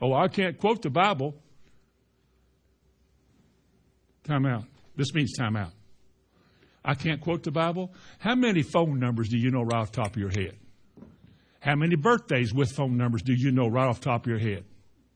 Oh, 0.02 0.12
I 0.12 0.26
can't 0.26 0.58
quote 0.58 0.82
the 0.82 0.90
Bible. 0.90 1.36
Time 4.24 4.46
out. 4.46 4.64
This 4.96 5.14
means 5.14 5.32
time 5.38 5.54
out. 5.54 5.70
I 6.84 6.94
can't 6.94 7.20
quote 7.20 7.42
the 7.42 7.50
Bible. 7.50 7.92
How 8.18 8.34
many 8.34 8.62
phone 8.62 8.98
numbers 8.98 9.28
do 9.28 9.36
you 9.36 9.50
know 9.50 9.62
right 9.62 9.80
off 9.80 9.92
the 9.92 10.02
top 10.02 10.16
of 10.16 10.20
your 10.20 10.30
head? 10.30 10.56
How 11.60 11.74
many 11.74 11.94
birthdays 11.94 12.54
with 12.54 12.72
phone 12.72 12.96
numbers 12.96 13.22
do 13.22 13.34
you 13.34 13.50
know 13.50 13.68
right 13.68 13.86
off 13.86 14.00
the 14.00 14.06
top 14.06 14.24
of 14.24 14.30
your 14.30 14.38
head? 14.38 14.64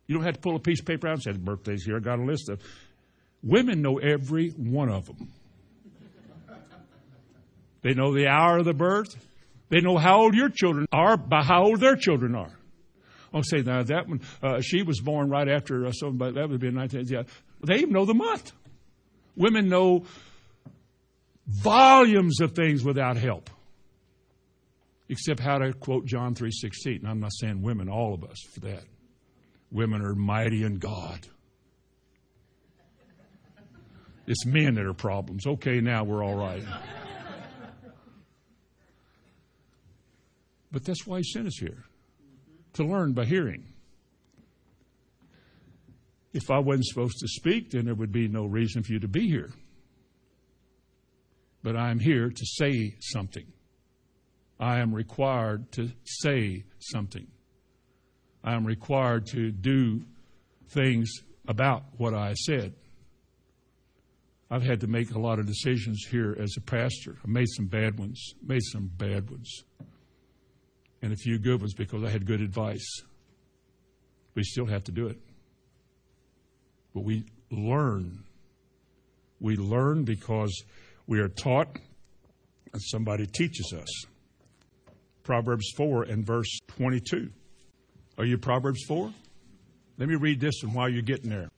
You 0.06 0.14
don't 0.14 0.24
have 0.24 0.34
to 0.34 0.40
pull 0.40 0.56
a 0.56 0.60
piece 0.60 0.80
of 0.80 0.86
paper 0.86 1.08
out 1.08 1.14
and 1.14 1.22
say, 1.22 1.32
birthdays 1.32 1.84
here, 1.84 1.96
I 1.96 2.00
got 2.00 2.18
a 2.18 2.24
list 2.24 2.50
of. 2.50 2.60
Women 3.42 3.80
know 3.80 3.98
every 3.98 4.50
one 4.50 4.90
of 4.90 5.06
them. 5.06 5.32
They 7.82 7.92
know 7.92 8.14
the 8.14 8.26
hour 8.26 8.58
of 8.58 8.64
the 8.64 8.74
birth. 8.74 9.16
They 9.68 9.80
know 9.80 9.98
how 9.98 10.22
old 10.22 10.34
your 10.34 10.48
children 10.48 10.86
are 10.92 11.16
by 11.16 11.42
how 11.42 11.64
old 11.64 11.80
their 11.80 11.96
children 11.96 12.34
are. 12.34 12.52
I'll 13.32 13.42
say 13.42 13.62
now 13.62 13.82
that 13.82 14.08
one, 14.08 14.20
uh, 14.42 14.60
she 14.60 14.82
was 14.82 15.00
born 15.00 15.28
right 15.28 15.48
after, 15.48 15.86
uh, 15.86 15.92
but 16.12 16.34
that 16.34 16.48
would 16.48 16.60
be 16.60 16.70
19, 16.70 17.06
yeah. 17.08 17.22
They 17.66 17.76
even 17.76 17.92
know 17.92 18.04
the 18.04 18.14
month. 18.14 18.52
Women 19.36 19.68
know 19.68 20.04
volumes 21.46 22.40
of 22.40 22.52
things 22.52 22.84
without 22.84 23.16
help. 23.16 23.50
Except 25.08 25.40
how 25.40 25.58
to 25.58 25.72
quote 25.72 26.06
John 26.06 26.34
3:16. 26.34 27.00
And 27.00 27.08
I'm 27.08 27.20
not 27.20 27.32
saying 27.34 27.62
women, 27.62 27.88
all 27.88 28.14
of 28.14 28.24
us 28.24 28.40
for 28.52 28.60
that. 28.60 28.84
Women 29.70 30.02
are 30.02 30.14
mighty 30.14 30.62
in 30.62 30.76
God. 30.76 31.26
It's 34.26 34.46
men 34.46 34.74
that 34.76 34.86
are 34.86 34.94
problems. 34.94 35.46
Okay, 35.46 35.80
now 35.80 36.04
we're 36.04 36.24
all 36.24 36.36
right. 36.36 36.64
But 40.72 40.84
that's 40.84 41.06
why 41.06 41.18
he 41.18 41.24
sent 41.24 41.46
us 41.46 41.56
here 41.58 41.84
to 42.72 42.84
learn 42.84 43.12
by 43.12 43.26
hearing. 43.26 43.64
If 46.32 46.50
I 46.50 46.58
wasn't 46.58 46.86
supposed 46.86 47.18
to 47.20 47.28
speak, 47.28 47.70
then 47.70 47.84
there 47.84 47.94
would 47.94 48.10
be 48.10 48.26
no 48.26 48.46
reason 48.46 48.82
for 48.82 48.92
you 48.92 49.00
to 49.00 49.08
be 49.08 49.28
here 49.28 49.52
but 51.64 51.76
I 51.76 51.90
am 51.90 51.98
here 51.98 52.28
to 52.28 52.46
say 52.46 52.94
something. 53.00 53.46
I 54.60 54.80
am 54.80 54.94
required 54.94 55.72
to 55.72 55.90
say 56.04 56.64
something. 56.78 57.26
I 58.44 58.52
am 58.52 58.66
required 58.66 59.26
to 59.28 59.50
do 59.50 60.02
things 60.68 61.10
about 61.48 61.84
what 61.96 62.12
I 62.12 62.34
said. 62.34 62.74
I've 64.50 64.62
had 64.62 64.80
to 64.80 64.86
make 64.86 65.12
a 65.12 65.18
lot 65.18 65.38
of 65.38 65.46
decisions 65.46 66.06
here 66.08 66.36
as 66.38 66.54
a 66.58 66.60
pastor. 66.60 67.16
I 67.24 67.28
made 67.28 67.48
some 67.48 67.66
bad 67.66 67.98
ones, 67.98 68.34
made 68.46 68.62
some 68.62 68.90
bad 68.98 69.30
ones, 69.30 69.64
and 71.00 71.14
a 71.14 71.16
few 71.16 71.38
good 71.38 71.60
ones 71.60 71.72
because 71.72 72.04
I 72.04 72.10
had 72.10 72.26
good 72.26 72.42
advice. 72.42 72.86
We 74.34 74.44
still 74.44 74.66
have 74.66 74.84
to 74.84 74.92
do 74.92 75.06
it. 75.06 75.18
But 76.92 77.04
we 77.04 77.24
learn. 77.50 78.24
We 79.40 79.56
learn 79.56 80.04
because 80.04 80.62
we 81.06 81.20
are 81.20 81.28
taught, 81.28 81.78
and 82.72 82.82
somebody 82.82 83.26
teaches 83.26 83.72
us. 83.72 84.04
Proverbs 85.22 85.72
4 85.76 86.04
and 86.04 86.24
verse 86.26 86.58
22. 86.68 87.30
Are 88.18 88.24
you 88.24 88.38
Proverbs 88.38 88.84
4? 88.86 89.12
Let 89.98 90.08
me 90.08 90.16
read 90.16 90.40
this 90.40 90.62
one 90.62 90.74
while 90.74 90.88
you're 90.88 91.02
getting 91.02 91.30
there. 91.30 91.50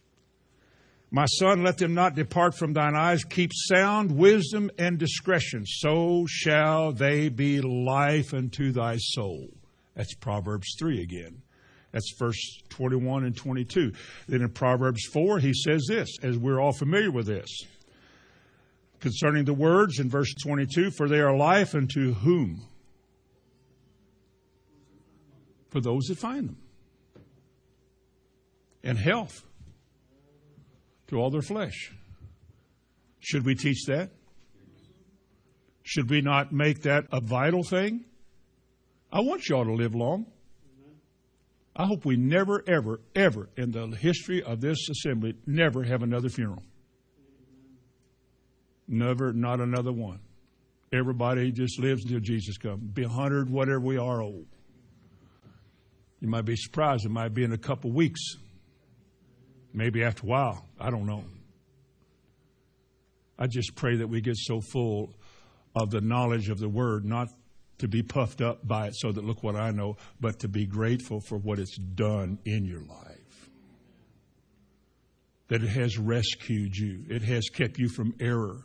My 1.10 1.26
son, 1.26 1.62
let 1.62 1.78
them 1.78 1.94
not 1.94 2.14
depart 2.14 2.56
from 2.56 2.72
thine 2.72 2.96
eyes. 2.96 3.24
Keep 3.24 3.52
sound 3.54 4.10
wisdom 4.10 4.70
and 4.78 4.98
discretion. 4.98 5.64
So 5.64 6.26
shall 6.28 6.92
they 6.92 7.28
be 7.28 7.60
life 7.60 8.34
unto 8.34 8.72
thy 8.72 8.96
soul. 8.98 9.48
That's 9.94 10.14
Proverbs 10.14 10.74
3 10.78 11.02
again. 11.02 11.42
That's 11.92 12.12
verse 12.18 12.60
21 12.68 13.24
and 13.24 13.36
22. 13.36 13.92
Then 14.28 14.42
in 14.42 14.50
Proverbs 14.50 15.04
4, 15.12 15.38
he 15.38 15.54
says 15.54 15.86
this, 15.88 16.18
as 16.22 16.36
we're 16.36 16.60
all 16.60 16.72
familiar 16.72 17.10
with 17.10 17.26
this. 17.26 17.48
Concerning 19.00 19.44
the 19.44 19.54
words 19.54 19.98
in 19.98 20.08
verse 20.08 20.32
22, 20.42 20.90
for 20.90 21.08
they 21.08 21.20
are 21.20 21.36
life 21.36 21.74
unto 21.74 22.14
whom? 22.14 22.66
For 25.70 25.80
those 25.80 26.04
that 26.06 26.18
find 26.18 26.48
them. 26.48 26.58
And 28.82 28.98
health 28.98 29.44
to 31.08 31.16
all 31.16 31.30
their 31.30 31.42
flesh. 31.42 31.92
Should 33.20 33.44
we 33.44 33.54
teach 33.54 33.84
that? 33.86 34.10
Should 35.82 36.10
we 36.10 36.20
not 36.20 36.52
make 36.52 36.82
that 36.82 37.04
a 37.12 37.20
vital 37.20 37.62
thing? 37.62 38.04
I 39.12 39.20
want 39.20 39.48
y'all 39.48 39.64
to 39.64 39.72
live 39.72 39.94
long. 39.94 40.26
I 41.76 41.86
hope 41.86 42.04
we 42.04 42.16
never, 42.16 42.64
ever, 42.66 43.00
ever 43.14 43.50
in 43.56 43.70
the 43.70 43.86
history 43.88 44.42
of 44.42 44.60
this 44.60 44.88
assembly 44.88 45.34
never 45.46 45.84
have 45.84 46.02
another 46.02 46.28
funeral. 46.28 46.62
Never, 48.88 49.32
not 49.32 49.60
another 49.60 49.92
one. 49.92 50.20
Everybody 50.92 51.50
just 51.50 51.80
lives 51.80 52.04
until 52.04 52.20
Jesus 52.20 52.56
comes. 52.56 52.82
Be 52.92 53.04
a 53.04 53.08
hundred, 53.08 53.50
whatever 53.50 53.80
we 53.80 53.98
are 53.98 54.22
old. 54.22 54.46
You 56.20 56.28
might 56.28 56.44
be 56.44 56.56
surprised. 56.56 57.04
It 57.04 57.10
might 57.10 57.34
be 57.34 57.44
in 57.44 57.52
a 57.52 57.58
couple 57.58 57.90
weeks. 57.92 58.20
Maybe 59.72 60.02
after 60.02 60.22
a 60.22 60.26
while. 60.26 60.64
I 60.80 60.90
don't 60.90 61.06
know. 61.06 61.24
I 63.38 63.46
just 63.46 63.74
pray 63.74 63.96
that 63.96 64.08
we 64.08 64.20
get 64.20 64.36
so 64.36 64.60
full 64.60 65.14
of 65.74 65.90
the 65.90 66.00
knowledge 66.00 66.48
of 66.48 66.58
the 66.58 66.68
Word, 66.68 67.04
not 67.04 67.28
to 67.78 67.88
be 67.88 68.02
puffed 68.02 68.40
up 68.40 68.66
by 68.66 68.86
it 68.86 68.94
so 68.96 69.12
that 69.12 69.24
look 69.24 69.42
what 69.42 69.56
I 69.56 69.70
know, 69.70 69.96
but 70.20 70.38
to 70.40 70.48
be 70.48 70.64
grateful 70.64 71.20
for 71.20 71.36
what 71.36 71.58
it's 71.58 71.76
done 71.76 72.38
in 72.46 72.64
your 72.64 72.80
life. 72.80 73.50
That 75.48 75.62
it 75.62 75.68
has 75.68 75.98
rescued 75.98 76.74
you, 76.74 77.04
it 77.10 77.22
has 77.22 77.48
kept 77.50 77.78
you 77.78 77.88
from 77.90 78.14
error, 78.18 78.64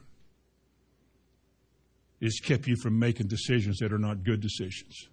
it's 2.22 2.40
kept 2.40 2.68
you 2.68 2.76
from 2.78 2.98
making 2.98 3.28
decisions 3.28 3.80
that 3.80 3.92
are 3.92 3.98
not 4.00 4.24
good 4.24 4.40
decisions 4.40 5.10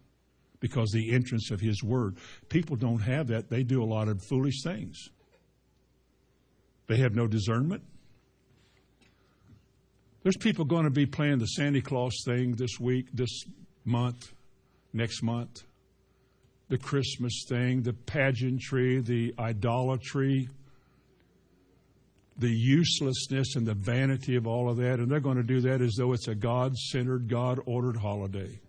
because 0.61 0.91
the 0.91 1.13
entrance 1.13 1.51
of 1.51 1.61
His 1.61 1.83
Word. 1.83 2.19
People 2.49 2.77
don't 2.77 3.01
have 3.01 3.29
that, 3.29 3.49
they 3.49 3.63
do 3.63 3.83
a 3.83 3.87
lot 3.87 4.09
of 4.09 4.23
foolish 4.23 4.63
things. 4.63 5.09
They 6.87 6.99
have 6.99 7.15
no 7.15 7.27
discernment. 7.27 7.83
There's 10.23 10.37
people 10.37 10.65
going 10.65 10.85
to 10.85 10.91
be 10.91 11.07
playing 11.07 11.39
the 11.39 11.47
Santa 11.47 11.81
Claus 11.81 12.23
thing 12.25 12.55
this 12.57 12.79
week, 12.81 13.07
this 13.13 13.45
month, 13.85 14.33
next 14.93 15.23
month. 15.23 15.63
The 16.69 16.79
Christmas 16.79 17.45
thing, 17.49 17.83
the 17.83 17.95
pageantry, 17.95 19.01
the 19.01 19.35
idolatry, 19.39 20.49
the 22.39 22.49
uselessness 22.49 23.57
and 23.57 23.67
the 23.67 23.75
vanity 23.75 24.37
of 24.37 24.47
all 24.47 24.71
of 24.71 24.77
that. 24.77 25.01
And 25.01 25.11
they're 25.11 25.21
going 25.21 25.37
to 25.37 25.43
do 25.43 25.61
that 25.63 25.81
as 25.81 25.95
though 25.99 26.13
it's 26.13 26.29
a 26.29 26.35
God 26.35 26.77
centered, 26.77 27.29
God 27.29 27.61
ordered 27.67 27.97
holiday. 27.97 28.61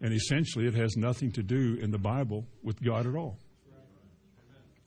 And 0.00 0.12
essentially, 0.12 0.66
it 0.66 0.74
has 0.74 0.96
nothing 0.96 1.30
to 1.32 1.42
do 1.44 1.78
in 1.80 1.92
the 1.92 1.98
Bible 1.98 2.44
with 2.62 2.82
God 2.82 3.06
at 3.06 3.14
all. 3.14 3.38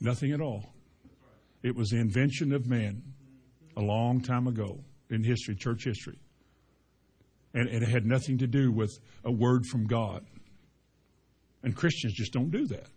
Nothing 0.02 0.34
at 0.34 0.42
all. 0.42 0.74
It 1.64 1.74
was 1.74 1.90
the 1.90 2.00
invention 2.00 2.52
of 2.52 2.68
man 2.68 3.02
a 3.78 3.82
long 3.82 4.22
time 4.22 4.48
ago 4.48 4.84
in 5.10 5.24
history, 5.24 5.56
church 5.56 5.86
history. 5.86 6.20
And, 7.54 7.70
it 7.70 7.88
had 7.88 8.06
nothing 8.06 8.38
to 8.40 8.48
do 8.48 8.74
with 8.74 8.92
a 9.24 9.32
word 9.32 9.66
from 9.66 9.88
God. 9.88 10.26
And 11.64 11.74
Christians 11.74 12.14
just 12.14 12.34
don't 12.34 12.52
do 12.52 12.68
that. 12.68 12.88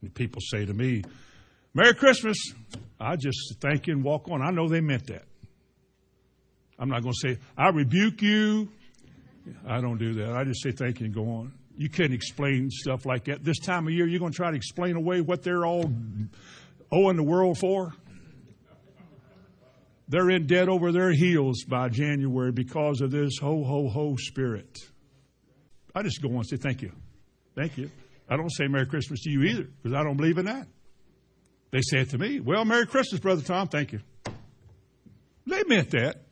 And 0.00 0.14
people 0.14 0.40
say 0.40 0.64
to 0.64 0.72
me, 0.72 1.02
Merry 1.76 1.92
Christmas. 1.92 2.38
I 2.98 3.16
just 3.16 3.56
thank 3.60 3.86
you 3.86 3.92
and 3.92 4.02
walk 4.02 4.30
on. 4.30 4.40
I 4.40 4.50
know 4.50 4.66
they 4.66 4.80
meant 4.80 5.08
that. 5.08 5.24
I'm 6.78 6.88
not 6.88 7.02
going 7.02 7.12
to 7.12 7.28
say, 7.28 7.38
I 7.54 7.68
rebuke 7.68 8.22
you. 8.22 8.70
I 9.68 9.82
don't 9.82 9.98
do 9.98 10.14
that. 10.14 10.32
I 10.32 10.44
just 10.44 10.62
say 10.62 10.72
thank 10.72 11.00
you 11.00 11.06
and 11.06 11.14
go 11.14 11.24
on. 11.24 11.52
You 11.76 11.90
can't 11.90 12.14
explain 12.14 12.70
stuff 12.70 13.04
like 13.04 13.26
that. 13.26 13.44
This 13.44 13.58
time 13.58 13.86
of 13.86 13.92
year, 13.92 14.06
you're 14.06 14.20
going 14.20 14.32
to 14.32 14.36
try 14.36 14.50
to 14.50 14.56
explain 14.56 14.96
away 14.96 15.20
what 15.20 15.42
they're 15.42 15.66
all 15.66 15.92
owing 16.90 17.16
the 17.16 17.22
world 17.22 17.58
for? 17.58 17.92
They're 20.08 20.30
in 20.30 20.46
debt 20.46 20.70
over 20.70 20.92
their 20.92 21.12
heels 21.12 21.64
by 21.64 21.90
January 21.90 22.52
because 22.52 23.02
of 23.02 23.10
this 23.10 23.36
ho, 23.38 23.62
ho, 23.62 23.90
ho 23.90 24.16
spirit. 24.16 24.78
I 25.94 26.02
just 26.02 26.22
go 26.22 26.30
on 26.30 26.36
and 26.36 26.48
say, 26.48 26.56
Thank 26.56 26.80
you. 26.80 26.92
Thank 27.54 27.76
you. 27.76 27.90
I 28.30 28.38
don't 28.38 28.50
say 28.50 28.66
Merry 28.66 28.86
Christmas 28.86 29.20
to 29.24 29.30
you 29.30 29.42
either 29.42 29.64
because 29.64 29.92
I 29.92 30.02
don't 30.02 30.16
believe 30.16 30.38
in 30.38 30.46
that. 30.46 30.68
They 31.70 31.80
said 31.82 32.10
to 32.10 32.18
me. 32.18 32.40
Well, 32.40 32.64
Merry 32.64 32.86
Christmas, 32.86 33.20
Brother 33.20 33.42
Tom. 33.42 33.68
Thank 33.68 33.92
you. 33.92 34.00
They 35.46 35.62
meant 35.64 35.90
that. 35.90 36.22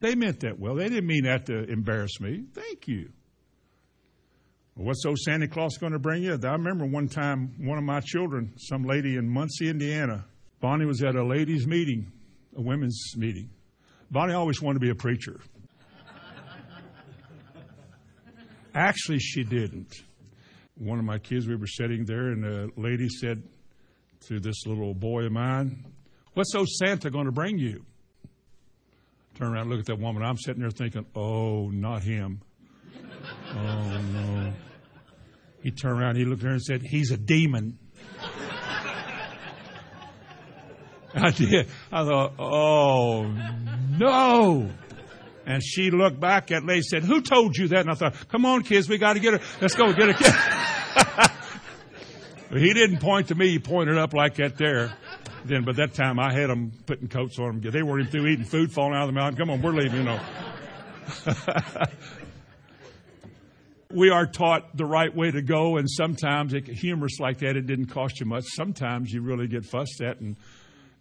They 0.00 0.14
meant 0.14 0.40
that 0.40 0.58
well. 0.58 0.76
They 0.76 0.88
didn't 0.88 1.06
mean 1.06 1.24
that 1.24 1.46
to 1.46 1.64
embarrass 1.64 2.20
me. 2.20 2.44
Thank 2.54 2.88
you. 2.88 3.10
What's 4.74 5.04
old 5.04 5.18
Santa 5.18 5.46
Claus 5.46 5.76
going 5.76 5.92
to 5.92 5.98
bring 5.98 6.22
you? 6.22 6.38
I 6.42 6.52
remember 6.52 6.86
one 6.86 7.08
time, 7.08 7.54
one 7.58 7.76
of 7.76 7.84
my 7.84 8.00
children, 8.00 8.54
some 8.56 8.84
lady 8.84 9.16
in 9.16 9.28
Muncie, 9.28 9.68
Indiana, 9.68 10.24
Bonnie 10.60 10.86
was 10.86 11.02
at 11.02 11.16
a 11.16 11.24
ladies' 11.24 11.66
meeting, 11.66 12.12
a 12.56 12.62
women's 12.62 13.14
meeting. 13.16 13.50
Bonnie 14.10 14.32
always 14.32 14.62
wanted 14.62 14.80
to 14.80 14.86
be 14.86 14.90
a 14.90 14.94
preacher. 14.94 15.40
Actually, 18.74 19.18
she 19.18 19.42
didn't. 19.42 19.92
One 20.76 20.98
of 20.98 21.04
my 21.04 21.18
kids, 21.18 21.46
we 21.46 21.56
were 21.56 21.66
sitting 21.66 22.04
there, 22.04 22.28
and 22.28 22.44
a 22.44 22.68
lady 22.76 23.08
said 23.08 23.42
to 24.28 24.40
this 24.40 24.66
little 24.66 24.94
boy 24.94 25.24
of 25.24 25.32
mine, 25.32 25.84
What's 26.34 26.54
old 26.54 26.68
Santa 26.68 27.10
going 27.10 27.26
to 27.26 27.32
bring 27.32 27.58
you? 27.58 27.84
Turn 29.34 29.52
around, 29.52 29.68
look 29.68 29.80
at 29.80 29.86
that 29.86 29.98
woman. 29.98 30.22
I'm 30.22 30.36
sitting 30.36 30.60
there 30.60 30.70
thinking, 30.70 31.06
Oh, 31.14 31.68
not 31.70 32.02
him. 32.02 32.40
Oh, 33.52 34.00
no. 34.12 34.52
He 35.62 35.70
turned 35.72 36.00
around, 36.00 36.16
he 36.16 36.24
looked 36.24 36.42
at 36.42 36.46
her 36.46 36.52
and 36.52 36.62
said, 36.62 36.82
He's 36.82 37.10
a 37.10 37.16
demon. 37.16 37.78
I 41.14 41.30
did. 41.30 41.68
I 41.90 42.04
thought, 42.04 42.34
Oh, 42.38 43.24
no. 43.98 44.70
And 45.46 45.62
she 45.64 45.90
looked 45.90 46.20
back 46.20 46.52
at 46.52 46.62
me 46.62 46.74
and 46.74 46.84
said, 46.84 47.02
Who 47.02 47.20
told 47.20 47.56
you 47.56 47.68
that? 47.68 47.80
And 47.80 47.90
I 47.90 47.94
thought, 47.94 48.28
Come 48.28 48.46
on, 48.46 48.62
kids, 48.62 48.88
we 48.88 48.98
got 48.98 49.14
to 49.14 49.20
get 49.20 49.34
her. 49.34 49.40
Let's 49.60 49.74
go 49.74 49.92
get 49.92 50.14
her. 50.14 50.66
he 52.58 52.72
didn't 52.74 52.98
point 52.98 53.28
to 53.28 53.34
me, 53.34 53.50
he 53.50 53.58
pointed 53.58 53.98
up 53.98 54.12
like 54.14 54.36
that 54.36 54.56
there. 54.56 54.92
Then, 55.44 55.64
but 55.64 55.76
that 55.76 55.94
time 55.94 56.18
I 56.18 56.32
had 56.32 56.50
them 56.50 56.72
putting 56.86 57.08
coats 57.08 57.38
on 57.38 57.60
them. 57.60 57.72
They 57.72 57.82
weren't 57.82 58.08
even 58.08 58.12
through 58.12 58.26
eating 58.26 58.44
food, 58.44 58.72
falling 58.72 58.94
out 58.94 59.02
of 59.02 59.08
the 59.08 59.18
mountain. 59.18 59.38
Come 59.38 59.50
on, 59.50 59.62
we're 59.62 59.72
leaving, 59.72 59.98
you 59.98 60.04
know. 60.04 60.20
we 63.90 64.10
are 64.10 64.26
taught 64.26 64.76
the 64.76 64.84
right 64.84 65.14
way 65.14 65.30
to 65.30 65.42
go, 65.42 65.76
and 65.76 65.90
sometimes 65.90 66.54
it, 66.54 66.66
humorous 66.66 67.18
like 67.20 67.38
that, 67.38 67.56
it 67.56 67.66
didn't 67.66 67.86
cost 67.86 68.20
you 68.20 68.26
much. 68.26 68.44
Sometimes 68.54 69.10
you 69.10 69.22
really 69.22 69.48
get 69.48 69.64
fussed 69.64 70.00
at, 70.02 70.20
and 70.20 70.36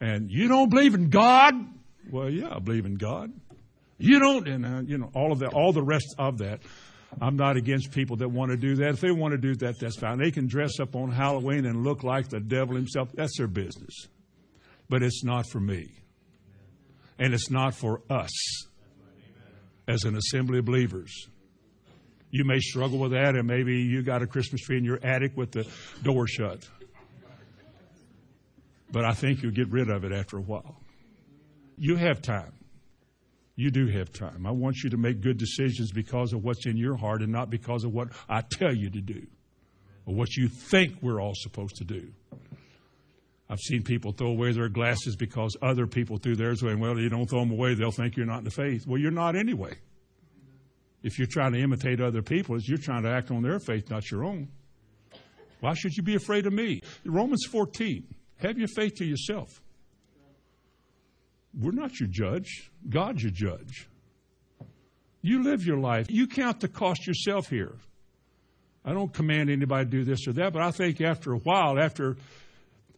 and 0.01 0.31
you 0.31 0.47
don't 0.47 0.69
believe 0.69 0.93
in 0.93 1.09
God. 1.09 1.53
Well, 2.09 2.29
yeah, 2.29 2.55
I 2.55 2.59
believe 2.59 2.85
in 2.85 2.95
God. 2.95 3.31
You 3.97 4.19
don't, 4.19 4.47
and 4.47 4.65
uh, 4.65 4.81
you 4.85 4.97
know 4.97 5.11
all 5.13 5.31
of 5.31 5.39
that, 5.39 5.53
all 5.53 5.73
the 5.73 5.83
rest 5.83 6.15
of 6.17 6.39
that. 6.39 6.61
I'm 7.21 7.35
not 7.35 7.57
against 7.57 7.91
people 7.91 8.17
that 8.17 8.29
want 8.29 8.51
to 8.51 8.57
do 8.57 8.75
that. 8.75 8.89
If 8.89 9.01
they 9.01 9.11
want 9.11 9.31
to 9.31 9.37
do 9.37 9.55
that, 9.55 9.79
that's 9.79 9.97
fine. 9.97 10.19
They 10.19 10.31
can 10.31 10.47
dress 10.47 10.79
up 10.79 10.95
on 10.95 11.11
Halloween 11.11 11.65
and 11.65 11.83
look 11.83 12.03
like 12.03 12.29
the 12.29 12.39
devil 12.39 12.75
himself. 12.75 13.09
That's 13.13 13.37
their 13.37 13.47
business. 13.47 14.07
But 14.89 15.03
it's 15.03 15.23
not 15.23 15.45
for 15.51 15.59
me. 15.59 15.91
And 17.17 17.33
it's 17.33 17.49
not 17.49 17.73
for 17.73 18.01
us 18.09 18.31
as 19.87 20.03
an 20.03 20.15
assembly 20.15 20.59
of 20.59 20.65
believers. 20.65 21.27
You 22.31 22.45
may 22.45 22.59
struggle 22.59 22.99
with 22.99 23.11
that, 23.11 23.35
and 23.35 23.47
maybe 23.47 23.81
you 23.81 24.03
got 24.03 24.21
a 24.21 24.27
Christmas 24.27 24.61
tree 24.61 24.77
in 24.77 24.83
your 24.83 24.99
attic 25.03 25.35
with 25.35 25.51
the 25.51 25.67
door 26.03 26.27
shut. 26.27 26.67
But 28.91 29.03
I 29.03 29.13
think 29.13 29.41
you'll 29.41 29.51
get 29.51 29.69
rid 29.69 29.89
of 29.89 30.03
it 30.03 30.11
after 30.11 30.37
a 30.37 30.41
while. 30.41 30.77
You 31.77 31.95
have 31.95 32.21
time. 32.21 32.53
You 33.59 33.71
do 33.71 33.87
have 33.87 34.13
time. 34.13 34.45
I 34.45 34.51
want 34.51 34.77
you 34.85 34.89
to 34.91 34.95
make 34.95 35.19
good 35.19 35.37
decisions 35.37 35.91
because 35.91 36.31
of 36.31 36.45
what's 36.45 36.65
in 36.65 36.77
your 36.77 36.95
heart 36.95 37.21
and 37.21 37.29
not 37.29 37.49
because 37.49 37.83
of 37.83 37.91
what 37.91 38.07
I 38.29 38.39
tell 38.39 38.73
you 38.73 38.89
to 38.89 39.01
do 39.01 39.27
or 40.05 40.15
what 40.15 40.37
you 40.37 40.47
think 40.47 40.93
we're 41.01 41.21
all 41.21 41.33
supposed 41.35 41.75
to 41.75 41.83
do. 41.83 42.07
I've 43.49 43.59
seen 43.59 43.83
people 43.83 44.13
throw 44.13 44.29
away 44.29 44.53
their 44.53 44.69
glasses 44.69 45.17
because 45.17 45.57
other 45.61 45.87
people 45.87 46.15
threw 46.15 46.37
theirs 46.37 46.63
away. 46.63 46.75
Well, 46.75 46.97
you 46.97 47.09
don't 47.09 47.29
throw 47.29 47.41
them 47.41 47.51
away, 47.51 47.73
they'll 47.73 47.91
think 47.91 48.15
you're 48.15 48.25
not 48.25 48.37
in 48.37 48.43
the 48.45 48.49
faith. 48.49 48.87
Well, 48.87 48.97
you're 48.97 49.11
not 49.11 49.35
anyway. 49.35 49.73
If 51.03 51.19
you're 51.19 51.27
trying 51.27 51.51
to 51.51 51.59
imitate 51.59 51.99
other 51.99 52.21
people, 52.21 52.57
you're 52.61 52.77
trying 52.77 53.03
to 53.03 53.11
act 53.11 53.29
on 53.29 53.43
their 53.43 53.59
faith, 53.59 53.89
not 53.89 54.09
your 54.09 54.23
own. 54.23 54.47
Why 55.59 55.73
should 55.73 55.97
you 55.97 56.03
be 56.03 56.15
afraid 56.15 56.45
of 56.45 56.53
me? 56.53 56.81
Romans 57.03 57.43
14. 57.51 58.07
Have 58.37 58.57
your 58.57 58.69
faith 58.69 58.95
to 58.99 59.05
yourself. 59.05 59.61
We're 61.57 61.71
not 61.71 61.99
your 61.99 62.09
judge. 62.09 62.71
God's 62.87 63.23
your 63.23 63.31
judge. 63.31 63.87
You 65.21 65.43
live 65.43 65.65
your 65.65 65.77
life. 65.77 66.07
You 66.09 66.27
count 66.27 66.59
the 66.61 66.67
cost 66.67 67.05
yourself 67.05 67.49
here. 67.49 67.75
I 68.85 68.93
don't 68.93 69.13
command 69.13 69.49
anybody 69.49 69.85
to 69.85 69.91
do 69.91 70.03
this 70.03 70.27
or 70.27 70.33
that, 70.33 70.53
but 70.53 70.61
I 70.61 70.71
think 70.71 71.01
after 71.01 71.33
a 71.33 71.37
while, 71.39 71.77
after 71.79 72.15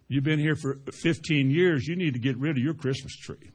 you've 0.07 0.23
been 0.23 0.39
here 0.39 0.55
for 0.55 0.79
15 0.91 1.49
years, 1.49 1.87
you 1.87 1.95
need 1.95 2.13
to 2.13 2.19
get 2.19 2.37
rid 2.37 2.57
of 2.57 2.63
your 2.63 2.75
Christmas 2.75 3.15
tree. 3.15 3.51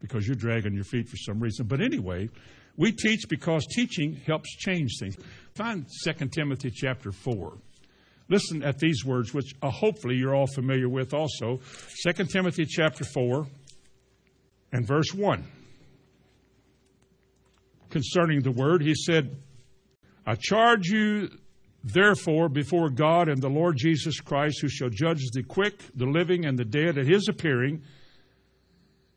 because 0.00 0.26
you're 0.26 0.36
dragging 0.36 0.74
your 0.74 0.84
feet 0.84 1.08
for 1.08 1.16
some 1.16 1.40
reason. 1.40 1.66
But 1.66 1.80
anyway, 1.80 2.28
we 2.76 2.92
teach 2.92 3.28
because 3.28 3.66
teaching 3.66 4.20
helps 4.26 4.54
change 4.56 4.92
things. 5.00 5.16
Find 5.54 5.86
2 6.04 6.12
Timothy 6.28 6.70
chapter 6.70 7.12
4. 7.12 7.58
Listen 8.28 8.62
at 8.62 8.78
these 8.78 9.04
words, 9.04 9.32
which 9.32 9.54
uh, 9.62 9.70
hopefully 9.70 10.16
you're 10.16 10.34
all 10.34 10.48
familiar 10.48 10.88
with 10.88 11.14
also. 11.14 11.60
2 12.04 12.24
Timothy 12.24 12.64
chapter 12.66 13.04
4 13.04 13.46
and 14.72 14.86
verse 14.86 15.14
1. 15.14 15.44
Concerning 17.90 18.40
the 18.40 18.50
word, 18.50 18.82
he 18.82 18.94
said, 18.94 19.36
I 20.26 20.34
charge 20.34 20.88
you 20.88 21.28
therefore 21.84 22.48
before 22.48 22.90
God 22.90 23.28
and 23.28 23.40
the 23.40 23.48
Lord 23.48 23.76
Jesus 23.76 24.20
Christ, 24.20 24.60
who 24.60 24.68
shall 24.68 24.88
judge 24.88 25.22
the 25.32 25.44
quick, 25.44 25.80
the 25.94 26.06
living, 26.06 26.44
and 26.44 26.58
the 26.58 26.64
dead 26.64 26.98
at 26.98 27.06
his 27.06 27.28
appearing 27.28 27.82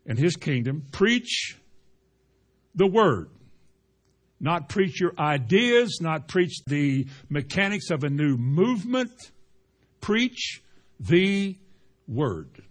and 0.06 0.18
his 0.18 0.36
kingdom, 0.36 0.84
preach 0.92 1.58
the 2.76 2.88
word. 2.88 3.30
Not 4.40 4.70
preach 4.70 5.00
your 5.02 5.14
ideas, 5.20 6.00
not 6.02 6.28
preach 6.28 6.64
the 6.66 7.08
mechanics 7.30 7.90
of 7.90 8.04
a 8.04 8.10
new 8.10 8.38
movement. 8.38 9.12
Preach 10.02 10.62
the 11.00 11.58
word. 12.08 12.62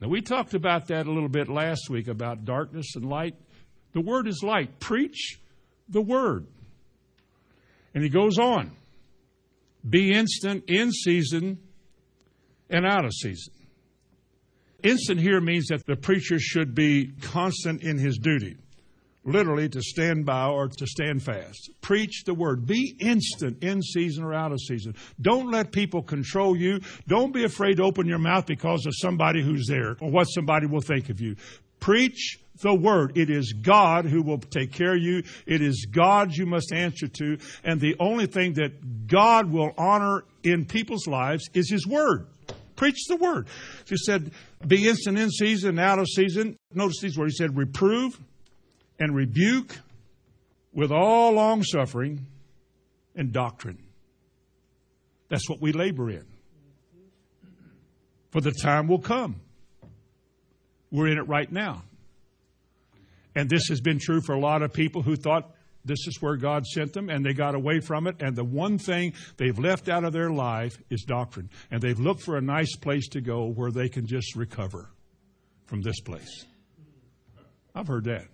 Now, 0.00 0.08
we 0.08 0.20
talked 0.20 0.54
about 0.54 0.88
that 0.88 1.06
a 1.06 1.12
little 1.12 1.28
bit 1.28 1.48
last 1.48 1.88
week 1.90 2.08
about 2.08 2.44
darkness 2.44 2.96
and 2.96 3.04
light. 3.04 3.34
The 3.92 4.00
word 4.00 4.26
is 4.26 4.42
light. 4.42 4.80
Preach 4.80 5.40
the 5.88 6.00
word. 6.00 6.46
And 7.94 8.02
he 8.02 8.08
goes 8.08 8.38
on 8.38 8.72
be 9.88 10.12
instant 10.12 10.64
in 10.68 10.92
season 10.92 11.58
and 12.70 12.86
out 12.86 13.04
of 13.04 13.12
season. 13.12 13.52
Instant 14.82 15.20
here 15.20 15.40
means 15.40 15.66
that 15.68 15.84
the 15.86 15.96
preacher 15.96 16.38
should 16.38 16.74
be 16.74 17.12
constant 17.20 17.82
in 17.82 17.98
his 17.98 18.18
duty, 18.18 18.56
literally 19.24 19.68
to 19.68 19.80
stand 19.82 20.26
by 20.26 20.46
or 20.46 20.68
to 20.68 20.86
stand 20.86 21.22
fast. 21.22 21.70
Preach 21.80 22.24
the 22.24 22.34
word. 22.34 22.66
Be 22.66 22.96
instant 23.00 23.62
in 23.62 23.82
season 23.82 24.24
or 24.24 24.34
out 24.34 24.52
of 24.52 24.60
season. 24.60 24.94
Don't 25.20 25.50
let 25.50 25.72
people 25.72 26.02
control 26.02 26.56
you. 26.56 26.80
Don't 27.06 27.32
be 27.32 27.44
afraid 27.44 27.76
to 27.76 27.84
open 27.84 28.06
your 28.06 28.18
mouth 28.18 28.46
because 28.46 28.84
of 28.86 28.92
somebody 28.96 29.42
who's 29.42 29.66
there 29.68 29.96
or 30.00 30.10
what 30.10 30.24
somebody 30.24 30.66
will 30.66 30.80
think 30.80 31.08
of 31.08 31.20
you. 31.20 31.36
Preach 31.80 32.38
the 32.60 32.74
word. 32.74 33.16
It 33.16 33.30
is 33.30 33.52
God 33.52 34.04
who 34.04 34.22
will 34.22 34.38
take 34.38 34.72
care 34.72 34.94
of 34.94 35.02
you. 35.02 35.22
It 35.46 35.62
is 35.62 35.86
God 35.90 36.32
you 36.32 36.46
must 36.46 36.72
answer 36.72 37.08
to. 37.08 37.38
And 37.64 37.80
the 37.80 37.96
only 37.98 38.26
thing 38.26 38.54
that 38.54 39.06
God 39.06 39.50
will 39.50 39.72
honor 39.76 40.24
in 40.42 40.64
people's 40.64 41.06
lives 41.06 41.48
is 41.54 41.70
His 41.70 41.86
word. 41.86 42.26
Preach 42.76 43.06
the 43.08 43.16
word. 43.16 43.46
He 43.86 43.96
said, 43.96 44.32
be 44.66 44.88
instant 44.88 45.18
in 45.18 45.30
season, 45.30 45.78
out 45.78 45.98
of 45.98 46.08
season. 46.08 46.56
Notice 46.72 47.00
these 47.00 47.18
words. 47.18 47.34
He 47.34 47.44
said, 47.44 47.56
reprove 47.56 48.18
and 49.02 49.16
rebuke 49.16 49.80
with 50.72 50.92
all 50.92 51.32
long 51.32 51.64
suffering 51.64 52.24
and 53.16 53.32
doctrine. 53.32 53.82
That's 55.28 55.50
what 55.50 55.60
we 55.60 55.72
labor 55.72 56.08
in. 56.08 56.24
For 58.30 58.40
the 58.40 58.52
time 58.52 58.86
will 58.86 59.00
come. 59.00 59.40
We're 60.92 61.08
in 61.08 61.18
it 61.18 61.26
right 61.26 61.50
now. 61.50 61.82
And 63.34 63.50
this 63.50 63.66
has 63.70 63.80
been 63.80 63.98
true 63.98 64.20
for 64.20 64.36
a 64.36 64.38
lot 64.38 64.62
of 64.62 64.72
people 64.72 65.02
who 65.02 65.16
thought 65.16 65.50
this 65.84 66.06
is 66.06 66.22
where 66.22 66.36
God 66.36 66.64
sent 66.64 66.92
them 66.92 67.10
and 67.10 67.26
they 67.26 67.32
got 67.32 67.56
away 67.56 67.80
from 67.80 68.06
it. 68.06 68.22
And 68.22 68.36
the 68.36 68.44
one 68.44 68.78
thing 68.78 69.14
they've 69.36 69.58
left 69.58 69.88
out 69.88 70.04
of 70.04 70.12
their 70.12 70.30
life 70.30 70.80
is 70.90 71.02
doctrine. 71.02 71.50
And 71.72 71.82
they've 71.82 71.98
looked 71.98 72.22
for 72.22 72.36
a 72.36 72.40
nice 72.40 72.76
place 72.76 73.08
to 73.08 73.20
go 73.20 73.46
where 73.46 73.72
they 73.72 73.88
can 73.88 74.06
just 74.06 74.36
recover 74.36 74.90
from 75.66 75.82
this 75.82 75.98
place. 75.98 76.46
I've 77.74 77.88
heard 77.88 78.04
that. 78.04 78.26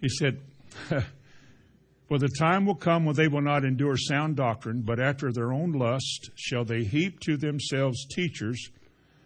He 0.00 0.08
said, 0.08 0.40
For 2.08 2.18
the 2.18 2.30
time 2.38 2.66
will 2.66 2.74
come 2.74 3.04
when 3.04 3.14
they 3.14 3.28
will 3.28 3.42
not 3.42 3.64
endure 3.64 3.96
sound 3.96 4.36
doctrine, 4.36 4.82
but 4.82 4.98
after 4.98 5.30
their 5.32 5.52
own 5.52 5.72
lust 5.72 6.30
shall 6.34 6.64
they 6.64 6.82
heap 6.82 7.20
to 7.20 7.36
themselves 7.36 8.04
teachers 8.06 8.70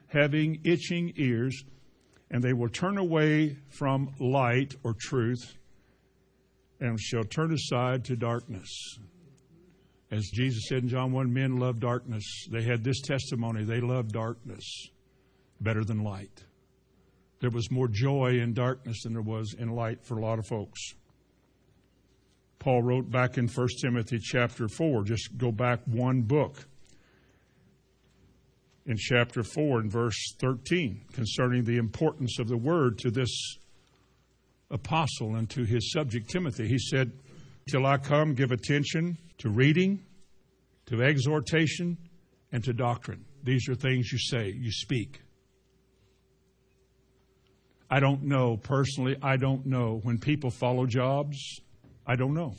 having 0.08 0.60
itching 0.64 1.12
ears 1.16 1.64
and 2.30 2.42
they 2.42 2.52
will 2.52 2.68
turn 2.68 2.98
away 2.98 3.56
from 3.68 4.14
light 4.20 4.74
or 4.82 4.94
truth 4.98 5.54
and 6.80 7.00
shall 7.00 7.24
turn 7.24 7.52
aside 7.52 8.04
to 8.04 8.16
darkness. 8.16 8.98
As 10.10 10.28
Jesus 10.32 10.64
said 10.68 10.82
in 10.82 10.88
John 10.88 11.12
1, 11.12 11.32
men 11.32 11.56
love 11.56 11.80
darkness. 11.80 12.46
They 12.50 12.62
had 12.62 12.84
this 12.84 13.00
testimony. 13.00 13.64
They 13.64 13.80
love 13.80 14.12
darkness 14.12 14.88
better 15.60 15.84
than 15.84 16.04
light. 16.04 16.44
There 17.44 17.50
was 17.50 17.70
more 17.70 17.88
joy 17.88 18.38
in 18.40 18.54
darkness 18.54 19.02
than 19.02 19.12
there 19.12 19.20
was 19.20 19.52
in 19.52 19.68
light 19.68 20.02
for 20.02 20.16
a 20.16 20.22
lot 20.22 20.38
of 20.38 20.46
folks. 20.46 20.80
Paul 22.58 22.82
wrote 22.82 23.10
back 23.10 23.36
in 23.36 23.48
1 23.48 23.68
Timothy 23.82 24.18
chapter 24.18 24.66
4, 24.66 25.04
just 25.04 25.36
go 25.36 25.52
back 25.52 25.80
one 25.84 26.22
book 26.22 26.66
in 28.86 28.96
chapter 28.96 29.42
4 29.42 29.80
and 29.80 29.92
verse 29.92 30.16
13 30.40 31.02
concerning 31.12 31.64
the 31.64 31.76
importance 31.76 32.38
of 32.38 32.48
the 32.48 32.56
word 32.56 32.96
to 33.00 33.10
this 33.10 33.58
apostle 34.70 35.34
and 35.34 35.50
to 35.50 35.64
his 35.64 35.92
subject 35.92 36.30
Timothy. 36.30 36.66
He 36.66 36.78
said, 36.78 37.12
Till 37.68 37.84
I 37.84 37.98
come, 37.98 38.32
give 38.32 38.52
attention 38.52 39.18
to 39.36 39.50
reading, 39.50 40.02
to 40.86 41.02
exhortation, 41.02 41.98
and 42.52 42.64
to 42.64 42.72
doctrine. 42.72 43.22
These 43.42 43.68
are 43.68 43.74
things 43.74 44.10
you 44.10 44.18
say, 44.18 44.50
you 44.50 44.72
speak. 44.72 45.20
I 47.94 48.00
don't 48.00 48.24
know 48.24 48.56
personally, 48.56 49.16
I 49.22 49.36
don't 49.36 49.66
know. 49.66 50.00
When 50.02 50.18
people 50.18 50.50
follow 50.50 50.84
jobs, 50.84 51.60
I 52.04 52.16
don't 52.16 52.34
know. 52.34 52.52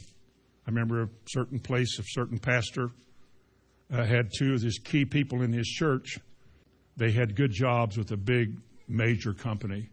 I 0.66 0.70
remember 0.70 1.02
a 1.02 1.10
certain 1.28 1.60
place, 1.60 2.00
a 2.00 2.04
certain 2.06 2.40
pastor 2.40 2.90
uh, 3.92 4.06
had 4.06 4.30
two 4.34 4.54
of 4.54 4.62
his 4.62 4.80
key 4.80 5.04
people 5.04 5.42
in 5.42 5.52
his 5.52 5.68
church. 5.68 6.20
They 6.96 7.12
had 7.12 7.36
good 7.36 7.52
jobs 7.52 7.98
with 7.98 8.12
a 8.12 8.16
big 8.16 8.56
major 8.88 9.34
company, 9.34 9.90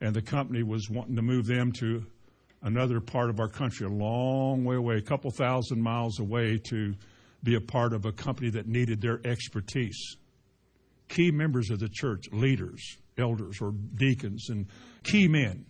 and 0.00 0.16
the 0.16 0.22
company 0.22 0.62
was 0.62 0.88
wanting 0.88 1.16
to 1.16 1.22
move 1.22 1.44
them 1.44 1.72
to 1.72 2.06
another 2.62 3.00
part 3.00 3.28
of 3.28 3.38
our 3.38 3.48
country, 3.48 3.86
a 3.86 3.90
long 3.90 4.64
way 4.64 4.76
away, 4.76 4.96
a 4.96 5.02
couple 5.02 5.30
thousand 5.30 5.82
miles 5.82 6.20
away, 6.20 6.56
to 6.70 6.94
be 7.42 7.54
a 7.54 7.60
part 7.60 7.92
of 7.92 8.06
a 8.06 8.12
company 8.12 8.48
that 8.48 8.66
needed 8.66 9.02
their 9.02 9.20
expertise. 9.26 10.16
Key 11.10 11.30
members 11.30 11.68
of 11.68 11.80
the 11.80 11.88
church, 11.90 12.30
leaders, 12.32 12.96
elders, 13.20 13.58
or 13.60 13.72
deacons, 13.94 14.48
and 14.48 14.66
key 15.04 15.28
men. 15.28 15.66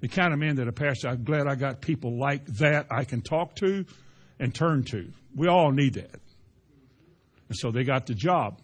The 0.00 0.08
kind 0.08 0.32
of 0.32 0.38
men 0.38 0.56
that 0.56 0.68
a 0.68 0.72
pastor, 0.72 1.08
I'm 1.08 1.24
glad 1.24 1.46
I 1.46 1.54
got 1.54 1.80
people 1.80 2.18
like 2.18 2.44
that 2.58 2.86
I 2.90 3.04
can 3.04 3.22
talk 3.22 3.54
to 3.56 3.84
and 4.38 4.54
turn 4.54 4.84
to. 4.84 5.10
We 5.34 5.48
all 5.48 5.70
need 5.70 5.94
that. 5.94 6.20
And 7.48 7.56
so 7.56 7.70
they 7.70 7.84
got 7.84 8.06
the 8.06 8.14
job. 8.14 8.60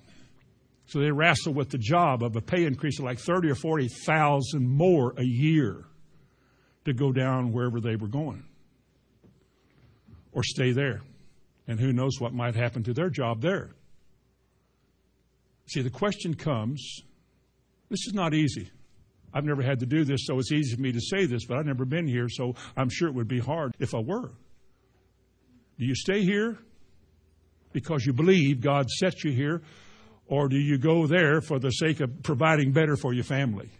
So 0.87 0.99
they 0.99 1.11
wrestle 1.11 1.55
with 1.55 1.71
the 1.71 1.79
job 1.79 2.23
of 2.23 2.37
a 2.37 2.41
pay 2.41 2.65
increase 2.65 2.99
of 2.99 3.05
like 3.05 3.19
thirty 3.19 3.49
or 3.49 3.55
forty 3.55 3.89
thousand 3.89 4.69
more 4.69 5.15
a 5.17 5.25
year 5.25 5.85
to 6.85 6.93
go 6.93 7.13
down 7.13 7.53
wherever 7.53 7.81
they 7.81 7.97
were 7.97 8.09
going. 8.09 8.45
Or 10.33 10.43
stay 10.43 10.73
there. 10.73 11.01
And 11.69 11.79
who 11.79 11.93
knows 11.93 12.21
what 12.21 12.35
might 12.35 12.57
happen 12.57 12.83
to 12.85 12.93
their 12.93 13.09
job 13.09 13.41
there. 13.41 13.71
See, 15.67 15.81
the 15.81 15.91
question 15.91 16.35
comes 16.35 17.01
this 17.93 18.07
is 18.07 18.15
not 18.15 18.35
easy. 18.35 18.71
I've 19.35 19.45
never 19.45 19.63
had 19.63 19.81
to 19.81 19.87
do 19.87 20.05
this, 20.05 20.27
so 20.27 20.39
it's 20.39 20.53
easy 20.53 20.75
for 20.77 20.83
me 20.83 20.93
to 20.93 21.01
say 21.01 21.27
this, 21.27 21.47
but 21.47 21.59
I've 21.59 21.67
never 21.67 21.85
been 21.85 22.07
here, 22.07 22.29
so 22.29 22.55
I'm 22.77 22.89
sure 22.91 23.09
it 23.09 23.15
would 23.15 23.29
be 23.29 23.39
hard 23.39 23.75
if 23.79 23.95
I 23.95 23.99
were. 23.99 24.33
Do 25.79 25.87
you 25.87 25.95
stay 25.95 26.23
here 26.23 26.59
because 27.73 28.05
you 28.05 28.13
believe 28.13 28.61
God 28.61 28.91
set 28.91 29.25
you 29.25 29.33
here, 29.33 29.63
or 30.27 30.49
do 30.49 30.57
you 30.57 30.79
go 30.79 31.07
there 31.07 31.41
for 31.41 31.59
the 31.59 31.71
sake 31.71 32.01
of 32.01 32.23
providing 32.23 32.73
better 32.73 32.97
for 32.97 33.13
your 33.13 33.25
family? 33.25 33.71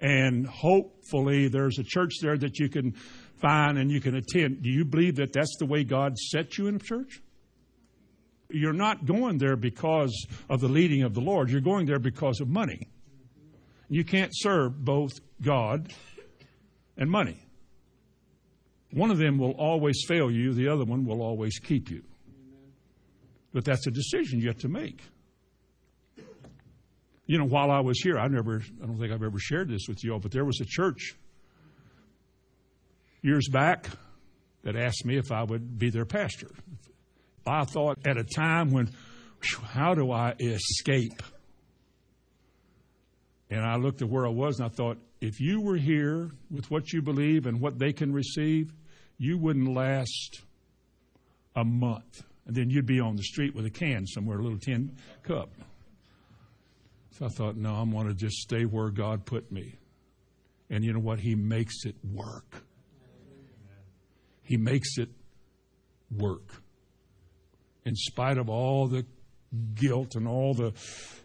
And 0.00 0.46
hopefully 0.46 1.48
there's 1.48 1.78
a 1.78 1.84
church 1.84 2.14
there 2.20 2.36
that 2.36 2.58
you 2.58 2.68
can 2.68 2.92
find 3.40 3.78
and 3.78 3.90
you 3.90 4.00
can 4.00 4.16
attend. 4.16 4.62
Do 4.62 4.70
you 4.70 4.84
believe 4.84 5.16
that 5.16 5.32
that's 5.32 5.56
the 5.58 5.66
way 5.66 5.84
God 5.84 6.18
set 6.18 6.58
you 6.58 6.66
in 6.66 6.76
a 6.76 6.80
church? 6.80 7.20
You're 8.52 8.72
not 8.72 9.06
going 9.06 9.38
there 9.38 9.56
because 9.56 10.26
of 10.48 10.60
the 10.60 10.68
leading 10.68 11.02
of 11.02 11.14
the 11.14 11.20
Lord. 11.20 11.50
You're 11.50 11.60
going 11.60 11.86
there 11.86 11.98
because 11.98 12.40
of 12.40 12.48
money. 12.48 12.88
You 13.88 14.04
can't 14.04 14.32
serve 14.34 14.84
both 14.84 15.12
God 15.40 15.92
and 16.96 17.10
money. 17.10 17.46
One 18.92 19.10
of 19.10 19.18
them 19.18 19.38
will 19.38 19.52
always 19.52 20.04
fail 20.06 20.30
you, 20.30 20.52
the 20.52 20.68
other 20.68 20.84
one 20.84 21.04
will 21.04 21.22
always 21.22 21.58
keep 21.58 21.90
you. 21.90 22.02
But 23.52 23.64
that's 23.64 23.86
a 23.86 23.90
decision 23.90 24.40
you 24.40 24.48
have 24.48 24.58
to 24.58 24.68
make. 24.68 25.00
You 27.26 27.38
know, 27.38 27.46
while 27.46 27.70
I 27.70 27.80
was 27.80 28.00
here, 28.00 28.18
I 28.18 28.28
never, 28.28 28.62
I 28.82 28.86
don't 28.86 28.98
think 28.98 29.12
I've 29.12 29.22
ever 29.22 29.38
shared 29.38 29.68
this 29.68 29.86
with 29.88 30.04
you 30.04 30.12
all, 30.12 30.18
but 30.18 30.32
there 30.32 30.44
was 30.44 30.60
a 30.60 30.66
church 30.66 31.14
years 33.22 33.48
back 33.48 33.86
that 34.64 34.76
asked 34.76 35.04
me 35.06 35.16
if 35.16 35.32
I 35.32 35.42
would 35.42 35.78
be 35.78 35.90
their 35.90 36.04
pastor. 36.04 36.48
I 37.46 37.64
thought 37.64 37.98
at 38.06 38.16
a 38.16 38.24
time 38.24 38.70
when, 38.70 38.90
how 39.62 39.94
do 39.94 40.12
I 40.12 40.34
escape? 40.38 41.22
And 43.50 43.60
I 43.60 43.76
looked 43.76 44.02
at 44.02 44.08
where 44.08 44.26
I 44.26 44.30
was 44.30 44.60
and 44.60 44.66
I 44.66 44.68
thought, 44.70 44.98
if 45.20 45.40
you 45.40 45.60
were 45.60 45.76
here 45.76 46.30
with 46.50 46.70
what 46.70 46.92
you 46.92 47.02
believe 47.02 47.46
and 47.46 47.60
what 47.60 47.78
they 47.78 47.92
can 47.92 48.12
receive, 48.12 48.72
you 49.18 49.38
wouldn't 49.38 49.72
last 49.72 50.40
a 51.54 51.64
month. 51.64 52.22
And 52.46 52.56
then 52.56 52.70
you'd 52.70 52.86
be 52.86 52.98
on 52.98 53.16
the 53.16 53.22
street 53.22 53.54
with 53.54 53.66
a 53.66 53.70
can 53.70 54.06
somewhere, 54.06 54.38
a 54.38 54.42
little 54.42 54.58
tin 54.58 54.96
cup. 55.22 55.50
So 57.10 57.26
I 57.26 57.28
thought, 57.28 57.56
no, 57.56 57.74
I'm 57.74 57.92
going 57.92 58.08
to 58.08 58.14
just 58.14 58.36
stay 58.36 58.64
where 58.64 58.90
God 58.90 59.26
put 59.26 59.52
me. 59.52 59.76
And 60.70 60.82
you 60.82 60.92
know 60.92 61.00
what? 61.00 61.20
He 61.20 61.34
makes 61.34 61.84
it 61.84 61.94
work. 62.02 62.64
He 64.42 64.56
makes 64.56 64.96
it 64.96 65.10
work. 66.10 66.61
In 67.84 67.94
spite 67.94 68.38
of 68.38 68.48
all 68.48 68.86
the 68.86 69.04
guilt 69.74 70.14
and 70.14 70.26
all 70.26 70.54
the 70.54 70.72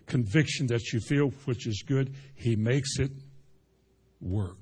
conviction 0.05 0.67
that 0.67 0.91
you 0.91 0.99
feel, 0.99 1.29
which 1.45 1.67
is 1.67 1.83
good, 1.85 2.15
He 2.35 2.55
makes 2.55 2.99
it 2.99 3.11
work. 4.21 4.57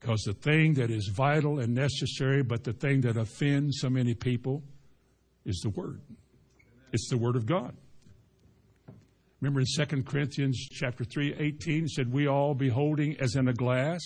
Because 0.00 0.22
the 0.22 0.34
thing 0.34 0.74
that 0.74 0.90
is 0.90 1.10
vital 1.16 1.58
and 1.58 1.74
necessary, 1.74 2.42
but 2.42 2.62
the 2.62 2.72
thing 2.72 3.00
that 3.00 3.16
offends 3.16 3.78
so 3.80 3.90
many 3.90 4.14
people, 4.14 4.62
is 5.44 5.60
the 5.62 5.70
Word. 5.70 6.00
It's 6.92 7.08
the 7.08 7.18
Word 7.18 7.36
of 7.36 7.46
God. 7.46 7.76
Remember 9.40 9.60
in 9.60 9.66
2 9.86 10.02
Corinthians 10.02 10.68
chapter 10.70 11.04
3, 11.04 11.34
18, 11.38 11.84
it 11.84 11.90
said, 11.90 12.12
We 12.12 12.26
all 12.26 12.54
beholding 12.54 13.16
as 13.20 13.36
in 13.36 13.48
a 13.48 13.52
glass 13.52 14.00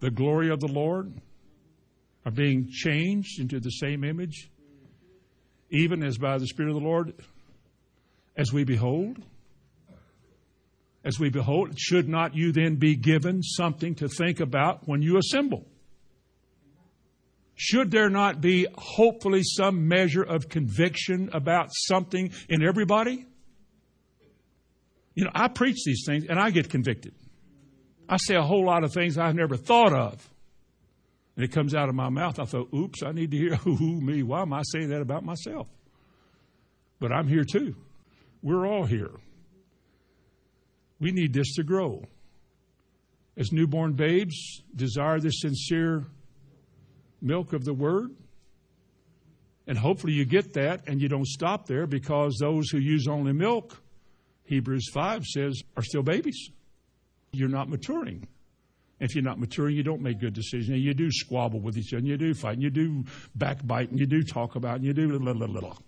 the 0.00 0.10
glory 0.10 0.50
of 0.50 0.60
the 0.60 0.68
Lord 0.68 1.12
are 2.24 2.32
being 2.32 2.68
changed 2.70 3.40
into 3.40 3.60
the 3.60 3.70
same 3.70 4.04
image, 4.04 4.50
even 5.70 6.02
as 6.02 6.18
by 6.18 6.38
the 6.38 6.46
Spirit 6.46 6.70
of 6.70 6.80
the 6.80 6.86
Lord, 6.86 7.14
as 8.36 8.52
we 8.52 8.64
behold. 8.64 9.18
As 11.02 11.18
we 11.18 11.30
behold, 11.30 11.78
should 11.78 12.08
not 12.08 12.34
you 12.34 12.52
then 12.52 12.76
be 12.76 12.94
given 12.94 13.42
something 13.42 13.94
to 13.96 14.08
think 14.08 14.40
about 14.40 14.86
when 14.86 15.00
you 15.00 15.16
assemble? 15.16 15.66
Should 17.54 17.90
there 17.90 18.10
not 18.10 18.40
be 18.40 18.66
hopefully 18.76 19.42
some 19.42 19.86
measure 19.86 20.22
of 20.22 20.48
conviction 20.48 21.30
about 21.32 21.68
something 21.72 22.32
in 22.48 22.62
everybody? 22.62 23.26
You 25.14 25.24
know, 25.24 25.30
I 25.34 25.48
preach 25.48 25.84
these 25.84 26.04
things 26.06 26.24
and 26.28 26.38
I 26.38 26.50
get 26.50 26.70
convicted. 26.70 27.14
I 28.08 28.16
say 28.16 28.34
a 28.34 28.42
whole 28.42 28.64
lot 28.64 28.82
of 28.82 28.92
things 28.92 29.18
I've 29.18 29.34
never 29.34 29.56
thought 29.56 29.92
of. 29.92 30.29
And 31.36 31.44
it 31.44 31.52
comes 31.52 31.74
out 31.74 31.88
of 31.88 31.94
my 31.94 32.08
mouth. 32.08 32.38
I 32.38 32.44
thought, 32.44 32.68
oops, 32.74 33.02
I 33.02 33.12
need 33.12 33.30
to 33.30 33.36
hear, 33.36 33.58
ooh, 33.66 34.00
me. 34.00 34.22
Why 34.22 34.42
am 34.42 34.52
I 34.52 34.62
saying 34.72 34.88
that 34.90 35.00
about 35.00 35.24
myself? 35.24 35.68
But 36.98 37.12
I'm 37.12 37.28
here 37.28 37.44
too. 37.44 37.74
We're 38.42 38.66
all 38.66 38.84
here. 38.84 39.12
We 40.98 41.12
need 41.12 41.32
this 41.32 41.54
to 41.54 41.62
grow. 41.62 42.04
As 43.36 43.52
newborn 43.52 43.94
babes, 43.94 44.62
desire 44.74 45.18
the 45.18 45.30
sincere 45.30 46.04
milk 47.22 47.52
of 47.52 47.64
the 47.64 47.72
Word. 47.72 48.10
And 49.66 49.78
hopefully 49.78 50.12
you 50.12 50.24
get 50.24 50.54
that 50.54 50.88
and 50.88 51.00
you 51.00 51.08
don't 51.08 51.26
stop 51.26 51.66
there 51.66 51.86
because 51.86 52.36
those 52.38 52.70
who 52.70 52.78
use 52.78 53.06
only 53.06 53.32
milk, 53.32 53.80
Hebrews 54.44 54.90
5 54.92 55.24
says, 55.24 55.62
are 55.76 55.82
still 55.82 56.02
babies. 56.02 56.50
You're 57.32 57.48
not 57.48 57.68
maturing. 57.68 58.26
If 59.00 59.14
you're 59.14 59.24
not 59.24 59.40
maturing, 59.40 59.74
you 59.74 59.82
don't 59.82 60.02
make 60.02 60.20
good 60.20 60.34
decisions. 60.34 60.68
And 60.68 60.78
you 60.78 60.94
do 60.94 61.10
squabble 61.10 61.60
with 61.60 61.78
each 61.78 61.92
other, 61.92 61.98
and 61.98 62.06
you 62.06 62.16
do 62.16 62.34
fight, 62.34 62.54
and 62.54 62.62
you 62.62 62.70
do 62.70 63.04
backbite, 63.34 63.90
and 63.90 63.98
you 63.98 64.06
do 64.06 64.22
talk 64.22 64.56
about, 64.56 64.76
and 64.76 64.84
you 64.84 64.92
do 64.92 65.10
little, 65.10 65.26
little, 65.26 65.48
little. 65.48 65.78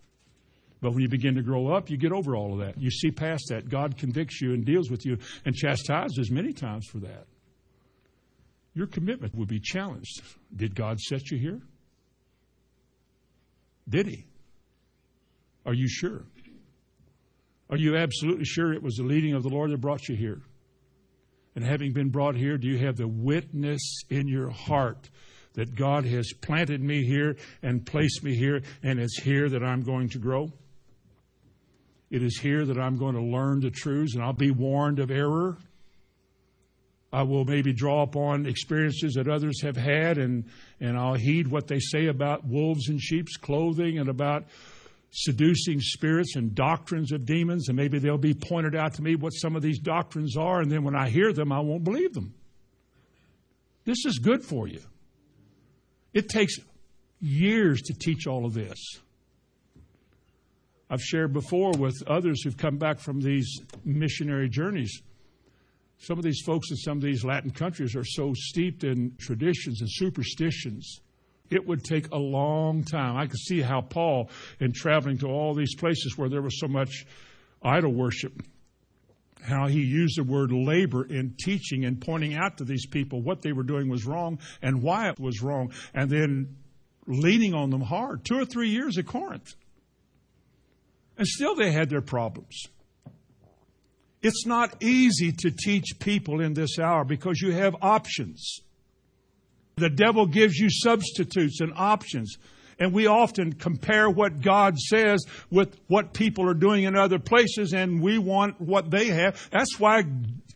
But 0.80 0.92
when 0.92 1.02
you 1.02 1.08
begin 1.08 1.36
to 1.36 1.42
grow 1.42 1.68
up, 1.68 1.90
you 1.90 1.96
get 1.96 2.10
over 2.10 2.34
all 2.34 2.54
of 2.54 2.58
that. 2.66 2.80
You 2.80 2.90
see 2.90 3.10
past 3.10 3.44
that. 3.50 3.68
God 3.68 3.96
convicts 3.96 4.40
you 4.40 4.52
and 4.52 4.64
deals 4.64 4.90
with 4.90 5.06
you 5.06 5.18
and 5.44 5.54
chastises 5.54 6.30
many 6.30 6.52
times 6.52 6.86
for 6.86 6.98
that. 6.98 7.26
Your 8.74 8.86
commitment 8.86 9.34
will 9.34 9.46
be 9.46 9.60
challenged. 9.60 10.22
Did 10.56 10.74
God 10.74 10.98
set 10.98 11.30
you 11.30 11.38
here? 11.38 11.60
Did 13.88 14.06
He? 14.06 14.24
Are 15.66 15.74
you 15.74 15.86
sure? 15.86 16.22
Are 17.70 17.76
you 17.76 17.96
absolutely 17.96 18.44
sure 18.44 18.72
it 18.72 18.82
was 18.82 18.96
the 18.96 19.04
leading 19.04 19.34
of 19.34 19.42
the 19.42 19.50
Lord 19.50 19.70
that 19.70 19.80
brought 19.80 20.08
you 20.08 20.16
here? 20.16 20.40
And 21.55 21.64
having 21.64 21.92
been 21.92 22.11
brought 22.11 22.34
here, 22.34 22.57
do 22.57 22.66
you 22.66 22.78
have 22.78 22.96
the 22.96 23.09
witness 23.09 24.03
in 24.09 24.26
your 24.26 24.50
heart 24.50 25.11
that 25.55 25.74
God 25.74 26.07
has 26.07 26.32
planted 26.32 26.80
me 26.80 27.05
here 27.05 27.36
and 27.62 27.84
placed 27.84 28.24
me 28.24 28.34
here, 28.34 28.62
and 28.82 28.98
it's 28.98 29.20
here 29.20 29.48
that 29.50 29.62
I'm 29.62 29.82
going 29.82 30.09
to 30.11 30.18
grow? 30.18 30.50
It 32.11 32.22
is 32.22 32.38
here 32.38 32.64
that 32.64 32.78
I'm 32.78 32.96
going 32.96 33.14
to 33.14 33.22
learn 33.22 33.61
the 33.61 33.70
truths, 33.70 34.14
and 34.14 34.22
I'll 34.22 34.32
be 34.32 34.50
warned 34.50 34.98
of 34.98 35.11
error. 35.11 35.57
I 37.12 37.22
will 37.22 37.44
maybe 37.44 37.74
draw 37.74 38.03
upon 38.03 38.46
experiences 38.46 39.14
that 39.14 39.28
others 39.28 39.61
have 39.62 39.76
had, 39.76 40.16
and, 40.16 40.44
and 40.80 40.96
I'll 40.96 41.14
heed 41.14 41.48
what 41.48 41.66
they 41.66 41.78
say 41.78 42.07
about 42.07 42.46
wolves 42.46 42.88
in 42.88 42.98
sheep's 42.98 43.36
clothing 43.36 43.98
and 43.98 44.09
about 44.09 44.44
seducing 45.12 45.78
spirits 45.80 46.36
and 46.36 46.54
doctrines 46.54 47.12
of 47.12 47.26
demons, 47.26 47.68
and 47.68 47.76
maybe 47.76 47.98
they'll 47.98 48.16
be 48.16 48.34
pointed 48.34 48.74
out 48.74 48.94
to 48.94 49.02
me 49.02 49.14
what 49.14 49.30
some 49.30 49.54
of 49.54 49.62
these 49.62 49.78
doctrines 49.78 50.36
are, 50.36 50.60
and 50.60 50.72
then 50.72 50.82
when 50.82 50.96
I 50.96 51.10
hear 51.10 51.32
them, 51.32 51.52
I 51.52 51.60
won't 51.60 51.84
believe 51.84 52.14
them. 52.14 52.34
This 53.84 54.06
is 54.06 54.18
good 54.18 54.42
for 54.42 54.66
you. 54.66 54.80
It 56.14 56.28
takes 56.28 56.58
years 57.20 57.82
to 57.82 57.94
teach 57.94 58.26
all 58.26 58.46
of 58.46 58.54
this. 58.54 58.78
I've 60.88 61.02
shared 61.02 61.32
before 61.32 61.72
with 61.72 62.02
others 62.06 62.42
who've 62.42 62.56
come 62.56 62.78
back 62.78 62.98
from 62.98 63.20
these 63.20 63.60
missionary 63.84 64.48
journeys. 64.48 65.02
Some 65.98 66.18
of 66.18 66.24
these 66.24 66.42
folks 66.44 66.70
in 66.70 66.76
some 66.76 66.98
of 66.98 67.02
these 67.02 67.24
Latin 67.24 67.50
countries 67.50 67.94
are 67.96 68.04
so 68.04 68.32
steeped 68.34 68.82
in 68.82 69.14
traditions 69.18 69.80
and 69.80 69.90
superstitions 69.90 71.00
it 71.53 71.66
would 71.66 71.84
take 71.84 72.11
a 72.11 72.18
long 72.18 72.84
time. 72.84 73.16
I 73.16 73.26
could 73.26 73.38
see 73.38 73.61
how 73.61 73.80
Paul, 73.80 74.30
in 74.61 74.72
traveling 74.72 75.18
to 75.18 75.26
all 75.26 75.55
these 75.55 75.74
places 75.74 76.16
where 76.16 76.28
there 76.28 76.42
was 76.42 76.59
so 76.59 76.68
much 76.68 77.07
idol 77.62 77.92
worship, 77.92 78.42
how 79.42 79.66
he 79.66 79.80
used 79.80 80.18
the 80.18 80.24
word 80.24 80.53
labor 80.53 81.05
in 81.05 81.34
teaching 81.38 81.84
and 81.84 82.00
pointing 82.00 82.34
out 82.34 82.59
to 82.59 82.64
these 82.64 82.86
people 82.86 83.22
what 83.22 83.42
they 83.42 83.53
were 83.53 83.64
doing 83.64 83.88
was 83.88 84.07
wrong 84.07 84.38
and 84.62 84.82
why 84.82 85.09
it 85.09 85.18
was 85.18 85.42
wrong, 85.42 85.72
and 85.94 86.09
then 86.09 86.57
leaning 87.07 87.55
on 87.55 87.70
them 87.70 87.80
hard. 87.80 88.24
Two 88.24 88.38
or 88.38 88.44
three 88.44 88.70
years 88.70 88.98
at 88.98 89.07
Corinth. 89.07 89.55
And 91.18 91.26
still 91.26 91.55
they 91.55 91.72
had 91.72 91.90
their 91.90 92.00
problems. 92.00 92.66
It's 94.22 94.46
not 94.46 94.82
easy 94.82 95.32
to 95.32 95.50
teach 95.50 95.98
people 95.98 96.40
in 96.40 96.55
this 96.55 96.78
hour 96.78 97.05
because 97.05 97.40
you 97.40 97.53
have 97.53 97.74
options. 97.82 98.61
The 99.76 99.90
devil 99.90 100.26
gives 100.26 100.56
you 100.56 100.68
substitutes 100.70 101.60
and 101.60 101.72
options. 101.76 102.36
And 102.78 102.92
we 102.92 103.06
often 103.06 103.52
compare 103.52 104.10
what 104.10 104.40
God 104.40 104.78
says 104.78 105.24
with 105.50 105.78
what 105.86 106.12
people 106.12 106.48
are 106.48 106.54
doing 106.54 106.84
in 106.84 106.96
other 106.96 107.18
places, 107.18 107.74
and 107.74 108.02
we 108.02 108.18
want 108.18 108.60
what 108.60 108.90
they 108.90 109.06
have. 109.06 109.48
That's 109.50 109.78
why 109.78 110.04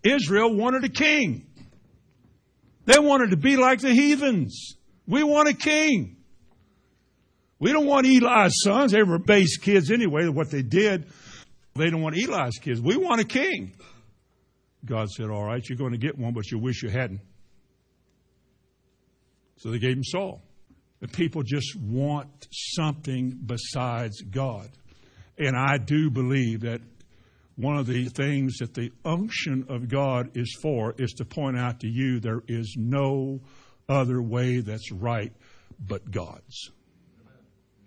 Israel 0.02 0.54
wanted 0.54 0.84
a 0.84 0.88
king. 0.88 1.46
They 2.86 2.98
wanted 2.98 3.30
to 3.30 3.36
be 3.36 3.56
like 3.56 3.80
the 3.80 3.92
heathens. 3.92 4.76
We 5.06 5.22
want 5.22 5.48
a 5.48 5.54
king. 5.54 6.16
We 7.58 7.72
don't 7.72 7.86
want 7.86 8.06
Eli's 8.06 8.54
sons. 8.62 8.92
They 8.92 9.02
were 9.02 9.18
base 9.18 9.56
kids 9.56 9.90
anyway, 9.90 10.28
what 10.28 10.50
they 10.50 10.62
did. 10.62 11.06
They 11.74 11.90
don't 11.90 12.02
want 12.02 12.16
Eli's 12.16 12.58
kids. 12.58 12.80
We 12.80 12.96
want 12.96 13.20
a 13.20 13.24
king. 13.24 13.72
God 14.84 15.10
said, 15.10 15.30
All 15.30 15.44
right, 15.44 15.66
you're 15.68 15.78
going 15.78 15.92
to 15.92 15.98
get 15.98 16.18
one, 16.18 16.32
but 16.32 16.50
you 16.50 16.58
wish 16.58 16.82
you 16.82 16.90
hadn't. 16.90 17.20
So 19.56 19.70
they 19.70 19.78
gave 19.78 19.96
him 19.96 20.04
Saul. 20.04 20.42
The 21.00 21.08
people 21.08 21.42
just 21.42 21.76
want 21.76 22.48
something 22.50 23.38
besides 23.44 24.22
God. 24.22 24.70
And 25.38 25.56
I 25.56 25.78
do 25.78 26.10
believe 26.10 26.60
that 26.60 26.80
one 27.56 27.76
of 27.76 27.86
the 27.86 28.06
things 28.06 28.58
that 28.58 28.74
the 28.74 28.92
unction 29.04 29.66
of 29.68 29.88
God 29.88 30.36
is 30.36 30.56
for 30.60 30.94
is 30.98 31.12
to 31.14 31.24
point 31.24 31.58
out 31.58 31.80
to 31.80 31.88
you 31.88 32.20
there 32.20 32.42
is 32.48 32.76
no 32.78 33.40
other 33.88 34.20
way 34.22 34.60
that's 34.60 34.92
right 34.92 35.32
but 35.78 36.10
God's. 36.10 36.70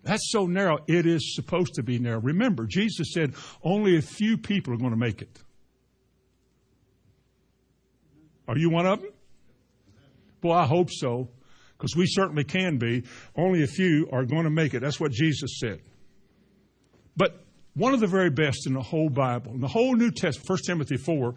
That's 0.03 0.32
so 0.32 0.45
narrow. 0.47 0.80
It 0.88 1.05
is 1.05 1.36
supposed 1.36 1.76
to 1.76 1.84
be 1.84 1.99
narrow. 1.99 2.20
Remember, 2.20 2.65
Jesus 2.65 3.13
said 3.13 3.34
only 3.63 3.97
a 3.97 4.01
few 4.01 4.38
people 4.38 4.74
are 4.74 4.78
going 4.78 4.91
to 4.91 4.97
make 4.97 5.22
it. 5.22 5.39
Are 8.47 8.57
you 8.57 8.70
one 8.72 8.88
of 8.88 9.01
them? 9.01 9.11
Well, 10.41 10.57
I 10.57 10.65
hope 10.65 10.89
so 10.89 11.30
because 11.80 11.95
we 11.95 12.05
certainly 12.05 12.43
can 12.43 12.77
be. 12.77 13.03
Only 13.38 13.63
a 13.63 13.67
few 13.67 14.09
are 14.11 14.25
going 14.25 14.43
to 14.43 14.49
make 14.49 14.73
it. 14.73 14.82
That's 14.82 14.99
what 14.99 15.13
Jesus 15.13 15.59
said. 15.59 15.80
But 17.15 17.41
One 17.80 17.93
of 17.93 18.01
the 18.01 18.07
very 18.07 18.30
best 18.30 18.67
in 18.67 18.73
the 18.73 18.82
whole 18.82 19.09
Bible, 19.09 19.53
in 19.53 19.61
the 19.61 19.67
whole 19.67 19.95
New 19.95 20.11
Testament, 20.11 20.49
1 20.49 20.59
Timothy 20.65 20.97
4 20.97 21.34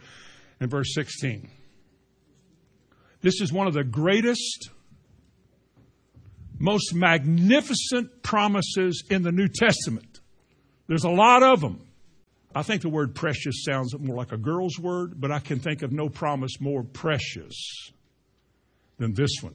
and 0.58 0.68
verse 0.68 0.92
16. 0.92 1.48
This 3.20 3.40
is 3.40 3.52
one 3.52 3.68
of 3.68 3.74
the 3.74 3.84
greatest, 3.84 4.70
most 6.58 6.94
magnificent 6.94 8.24
promises 8.24 9.04
in 9.08 9.22
the 9.22 9.30
New 9.30 9.46
Testament. 9.46 10.18
There's 10.88 11.04
a 11.04 11.10
lot 11.10 11.44
of 11.44 11.60
them. 11.60 11.86
I 12.54 12.64
think 12.64 12.82
the 12.82 12.88
word 12.88 13.14
precious 13.14 13.64
sounds 13.64 13.96
more 13.96 14.16
like 14.16 14.32
a 14.32 14.36
girl's 14.36 14.78
word, 14.80 15.20
but 15.20 15.30
I 15.30 15.38
can 15.38 15.60
think 15.60 15.82
of 15.82 15.92
no 15.92 16.08
promise 16.08 16.60
more 16.60 16.82
precious 16.82 17.92
than 18.98 19.14
this 19.14 19.30
one. 19.40 19.54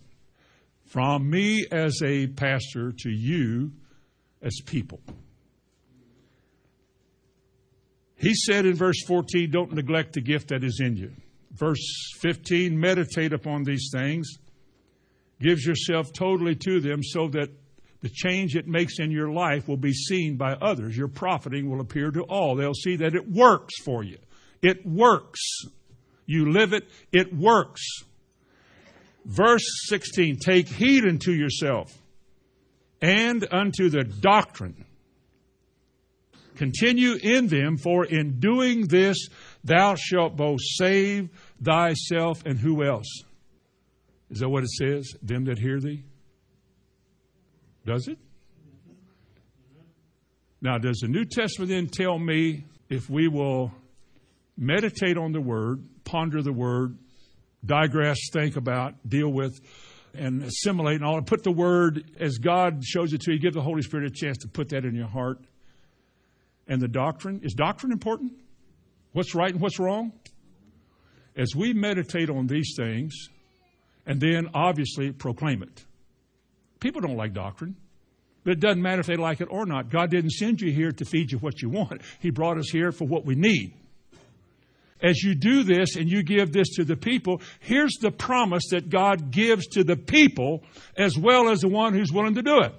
From 0.87 1.29
me 1.29 1.65
as 1.69 2.01
a 2.03 2.27
pastor 2.27 2.91
to 2.91 3.09
you 3.09 3.71
as 4.41 4.61
people. 4.65 5.01
He 8.15 8.33
said 8.33 8.65
in 8.65 8.75
verse 8.75 9.03
14, 9.05 9.51
Don't 9.51 9.73
neglect 9.73 10.13
the 10.13 10.21
gift 10.21 10.47
that 10.49 10.63
is 10.63 10.79
in 10.83 10.95
you. 10.95 11.11
Verse 11.51 12.13
15, 12.19 12.79
meditate 12.79 13.33
upon 13.33 13.63
these 13.63 13.89
things. 13.93 14.27
Gives 15.41 15.65
yourself 15.65 16.13
totally 16.13 16.55
to 16.55 16.79
them 16.79 17.03
so 17.03 17.27
that 17.29 17.49
the 18.01 18.09
change 18.09 18.55
it 18.55 18.67
makes 18.67 18.99
in 18.99 19.11
your 19.11 19.31
life 19.31 19.67
will 19.67 19.77
be 19.77 19.93
seen 19.93 20.37
by 20.37 20.53
others. 20.53 20.95
Your 20.95 21.07
profiting 21.07 21.69
will 21.69 21.81
appear 21.81 22.11
to 22.11 22.21
all. 22.23 22.55
They'll 22.55 22.73
see 22.73 22.95
that 22.97 23.13
it 23.13 23.29
works 23.29 23.73
for 23.83 24.03
you. 24.03 24.17
It 24.61 24.85
works. 24.85 25.41
You 26.25 26.51
live 26.51 26.73
it, 26.73 26.89
it 27.11 27.35
works. 27.35 27.81
Verse 29.27 29.65
16, 29.89 30.37
take 30.37 30.69
heed 30.69 31.05
unto 31.05 31.31
yourself 31.31 31.93
and 33.01 33.45
unto 33.51 33.89
the 33.89 34.05
doctrine. 34.05 34.85
Continue 36.55 37.15
in 37.21 37.47
them, 37.47 37.77
for 37.77 38.05
in 38.05 38.39
doing 38.39 38.87
this 38.87 39.27
thou 39.65 39.95
shalt 39.95 40.37
both 40.37 40.61
save 40.61 41.29
thyself 41.61 42.41
and 42.45 42.57
who 42.57 42.85
else? 42.85 43.23
Is 44.29 44.39
that 44.39 44.47
what 44.47 44.63
it 44.63 44.69
says? 44.69 45.13
Them 45.21 45.43
that 45.45 45.59
hear 45.59 45.81
thee? 45.81 46.03
Does 47.85 48.07
it? 48.07 48.17
Now, 50.61 50.77
does 50.77 50.99
the 51.01 51.09
New 51.09 51.25
Testament 51.25 51.69
then 51.69 51.87
tell 51.87 52.17
me 52.17 52.63
if 52.89 53.09
we 53.09 53.27
will 53.27 53.73
meditate 54.57 55.17
on 55.17 55.33
the 55.33 55.41
Word, 55.41 55.83
ponder 56.05 56.41
the 56.41 56.53
Word, 56.53 56.97
digress, 57.65 58.17
think 58.31 58.55
about, 58.55 58.93
deal 59.07 59.29
with, 59.29 59.59
and 60.13 60.43
assimilate 60.43 60.95
and 60.95 61.05
all, 61.05 61.21
put 61.21 61.43
the 61.43 61.51
Word 61.51 62.11
as 62.19 62.37
God 62.37 62.83
shows 62.83 63.13
it 63.13 63.21
to 63.21 63.33
you, 63.33 63.39
give 63.39 63.53
the 63.53 63.61
Holy 63.61 63.81
Spirit 63.81 64.05
a 64.07 64.09
chance 64.09 64.37
to 64.39 64.47
put 64.47 64.69
that 64.69 64.85
in 64.85 64.95
your 64.95 65.07
heart? 65.07 65.39
and 66.67 66.81
the 66.81 66.87
doctrine. 66.87 67.41
Is 67.43 67.53
doctrine 67.53 67.91
important? 67.91 68.33
What's 69.13 69.33
right 69.33 69.51
and 69.51 69.61
what's 69.61 69.79
wrong? 69.79 70.11
As 71.35 71.55
we 71.55 71.73
meditate 71.73 72.29
on 72.29 72.47
these 72.47 72.73
things, 72.75 73.29
and 74.05 74.19
then 74.19 74.49
obviously 74.53 75.11
proclaim 75.11 75.63
it. 75.63 75.85
People 76.79 77.01
don't 77.01 77.17
like 77.17 77.33
doctrine. 77.33 77.75
But 78.43 78.53
it 78.53 78.59
doesn't 78.61 78.81
matter 78.81 79.01
if 79.01 79.07
they 79.07 79.17
like 79.17 79.41
it 79.41 79.49
or 79.51 79.65
not. 79.65 79.89
God 79.89 80.09
didn't 80.09 80.31
send 80.31 80.61
you 80.61 80.71
here 80.71 80.91
to 80.91 81.05
feed 81.05 81.31
you 81.31 81.37
what 81.39 81.61
you 81.61 81.69
want. 81.69 82.01
He 82.19 82.29
brought 82.29 82.57
us 82.57 82.69
here 82.71 82.93
for 82.93 83.05
what 83.05 83.25
we 83.25 83.35
need. 83.35 83.73
As 85.01 85.21
you 85.21 85.35
do 85.35 85.63
this 85.63 85.95
and 85.95 86.09
you 86.09 86.23
give 86.23 86.51
this 86.51 86.69
to 86.75 86.83
the 86.83 86.95
people, 86.95 87.41
here's 87.59 87.95
the 88.01 88.11
promise 88.11 88.63
that 88.71 88.89
God 88.89 89.31
gives 89.31 89.67
to 89.67 89.83
the 89.83 89.95
people 89.95 90.63
as 90.97 91.17
well 91.17 91.49
as 91.49 91.61
the 91.61 91.67
one 91.67 91.93
who's 91.93 92.11
willing 92.11 92.35
to 92.35 92.41
do 92.41 92.61
it. 92.61 92.73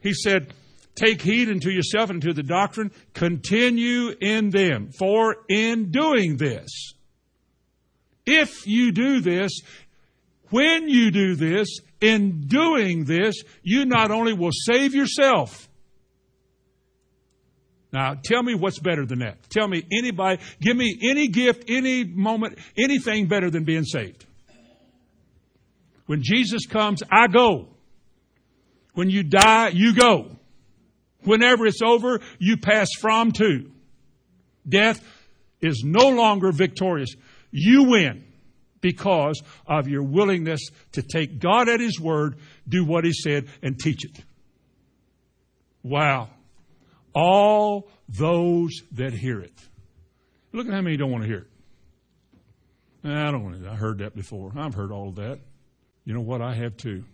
He 0.00 0.12
said, 0.12 0.52
Take 0.94 1.22
heed 1.22 1.48
unto 1.48 1.70
yourself 1.70 2.10
and 2.10 2.22
to 2.22 2.32
the 2.32 2.44
doctrine. 2.44 2.92
Continue 3.14 4.14
in 4.20 4.50
them. 4.50 4.90
For 4.96 5.38
in 5.48 5.90
doing 5.90 6.36
this, 6.36 6.94
if 8.24 8.66
you 8.66 8.92
do 8.92 9.20
this, 9.20 9.50
when 10.50 10.88
you 10.88 11.10
do 11.10 11.34
this, 11.34 11.68
in 12.00 12.42
doing 12.46 13.04
this, 13.04 13.42
you 13.62 13.86
not 13.86 14.10
only 14.10 14.34
will 14.34 14.52
save 14.52 14.94
yourself. 14.94 15.68
Now, 17.94 18.16
tell 18.20 18.42
me 18.42 18.56
what's 18.56 18.80
better 18.80 19.06
than 19.06 19.20
that. 19.20 19.48
Tell 19.50 19.68
me 19.68 19.84
anybody, 19.96 20.42
give 20.60 20.76
me 20.76 20.98
any 21.00 21.28
gift, 21.28 21.66
any 21.68 22.02
moment, 22.02 22.58
anything 22.76 23.28
better 23.28 23.50
than 23.50 23.62
being 23.62 23.84
saved. 23.84 24.26
When 26.06 26.20
Jesus 26.20 26.66
comes, 26.66 27.04
I 27.08 27.28
go. 27.28 27.68
When 28.94 29.10
you 29.10 29.22
die, 29.22 29.68
you 29.68 29.94
go. 29.94 30.32
Whenever 31.22 31.66
it's 31.66 31.82
over, 31.82 32.18
you 32.40 32.56
pass 32.56 32.88
from 33.00 33.30
to. 33.30 33.70
Death 34.68 35.00
is 35.60 35.84
no 35.86 36.08
longer 36.08 36.50
victorious. 36.50 37.14
You 37.52 37.84
win 37.84 38.24
because 38.80 39.40
of 39.68 39.86
your 39.86 40.02
willingness 40.02 40.68
to 40.92 41.02
take 41.02 41.38
God 41.38 41.68
at 41.68 41.78
His 41.78 42.00
word, 42.00 42.38
do 42.68 42.84
what 42.84 43.04
He 43.04 43.12
said, 43.12 43.46
and 43.62 43.78
teach 43.78 44.04
it. 44.04 44.20
Wow. 45.84 46.30
All 47.14 47.88
those 48.08 48.82
that 48.92 49.12
hear 49.12 49.40
it. 49.40 49.54
Look 50.52 50.66
at 50.66 50.72
how 50.72 50.80
many 50.80 50.96
don't 50.96 51.10
want 51.10 51.24
to 51.24 51.28
hear 51.28 51.38
it. 51.38 51.48
I 53.04 53.30
don't 53.30 53.44
want 53.44 53.62
to. 53.62 53.70
I 53.70 53.74
heard 53.74 53.98
that 53.98 54.14
before. 54.14 54.52
I've 54.56 54.74
heard 54.74 54.90
all 54.90 55.10
of 55.10 55.16
that. 55.16 55.38
You 56.04 56.14
know 56.14 56.22
what? 56.22 56.40
I 56.40 56.54
have 56.54 56.76
too. 56.76 57.04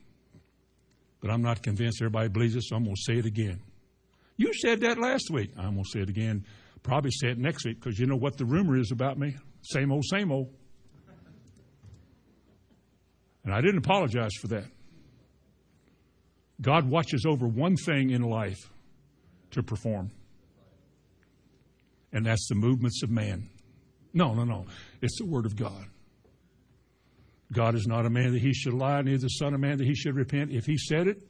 But 1.20 1.30
I'm 1.30 1.42
not 1.42 1.62
convinced 1.62 2.00
everybody 2.00 2.28
believes 2.28 2.54
it, 2.54 2.62
so 2.62 2.76
I'm 2.76 2.84
going 2.84 2.96
to 2.96 3.02
say 3.02 3.18
it 3.18 3.26
again. 3.26 3.60
You 4.36 4.52
said 4.54 4.80
that 4.80 4.98
last 4.98 5.30
week. 5.30 5.52
I'm 5.58 5.74
going 5.74 5.84
to 5.84 5.90
say 5.90 6.00
it 6.00 6.08
again. 6.08 6.46
Probably 6.82 7.10
say 7.10 7.28
it 7.28 7.38
next 7.38 7.66
week 7.66 7.78
because 7.80 7.98
you 7.98 8.06
know 8.06 8.16
what 8.16 8.38
the 8.38 8.44
rumor 8.44 8.78
is 8.78 8.90
about 8.90 9.18
me. 9.18 9.36
Same 9.62 9.92
old, 9.92 10.04
same 10.06 10.32
old. 10.32 10.48
And 13.44 13.52
I 13.52 13.60
didn't 13.60 13.78
apologize 13.78 14.32
for 14.40 14.48
that. 14.48 14.66
God 16.60 16.88
watches 16.88 17.24
over 17.26 17.46
one 17.46 17.76
thing 17.76 18.10
in 18.10 18.22
life 18.22 18.70
to 19.52 19.62
perform, 19.62 20.10
and 22.12 22.24
that's 22.24 22.46
the 22.48 22.54
movements 22.54 23.02
of 23.02 23.10
man. 23.10 23.48
No, 24.12 24.34
no, 24.34 24.44
no. 24.44 24.66
It's 25.00 25.18
the 25.18 25.26
Word 25.26 25.46
of 25.46 25.56
God. 25.56 25.86
God 27.52 27.74
is 27.74 27.86
not 27.86 28.06
a 28.06 28.10
man 28.10 28.32
that 28.32 28.40
he 28.40 28.52
should 28.52 28.74
lie, 28.74 29.02
neither 29.02 29.18
the 29.18 29.28
Son 29.28 29.54
of 29.54 29.60
Man 29.60 29.78
that 29.78 29.86
he 29.86 29.94
should 29.94 30.14
repent. 30.14 30.52
If 30.52 30.66
he 30.66 30.76
said 30.78 31.08
it, 31.08 31.22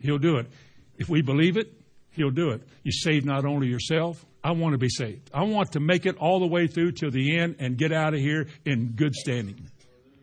he'll 0.00 0.18
do 0.18 0.36
it. 0.36 0.46
If 0.96 1.08
we 1.08 1.22
believe 1.22 1.56
it, 1.56 1.72
He'll 2.14 2.30
do 2.30 2.50
it. 2.50 2.62
You 2.84 2.92
save 2.92 3.24
not 3.24 3.44
only 3.44 3.66
yourself, 3.66 4.24
I 4.42 4.52
want 4.52 4.72
to 4.72 4.78
be 4.78 4.88
saved. 4.88 5.30
I 5.34 5.42
want 5.42 5.72
to 5.72 5.80
make 5.80 6.06
it 6.06 6.16
all 6.18 6.38
the 6.38 6.46
way 6.46 6.68
through 6.68 6.92
till 6.92 7.10
the 7.10 7.38
end 7.38 7.56
and 7.58 7.76
get 7.76 7.92
out 7.92 8.14
of 8.14 8.20
here 8.20 8.46
in 8.64 8.92
good 8.94 9.14
standing. 9.14 9.68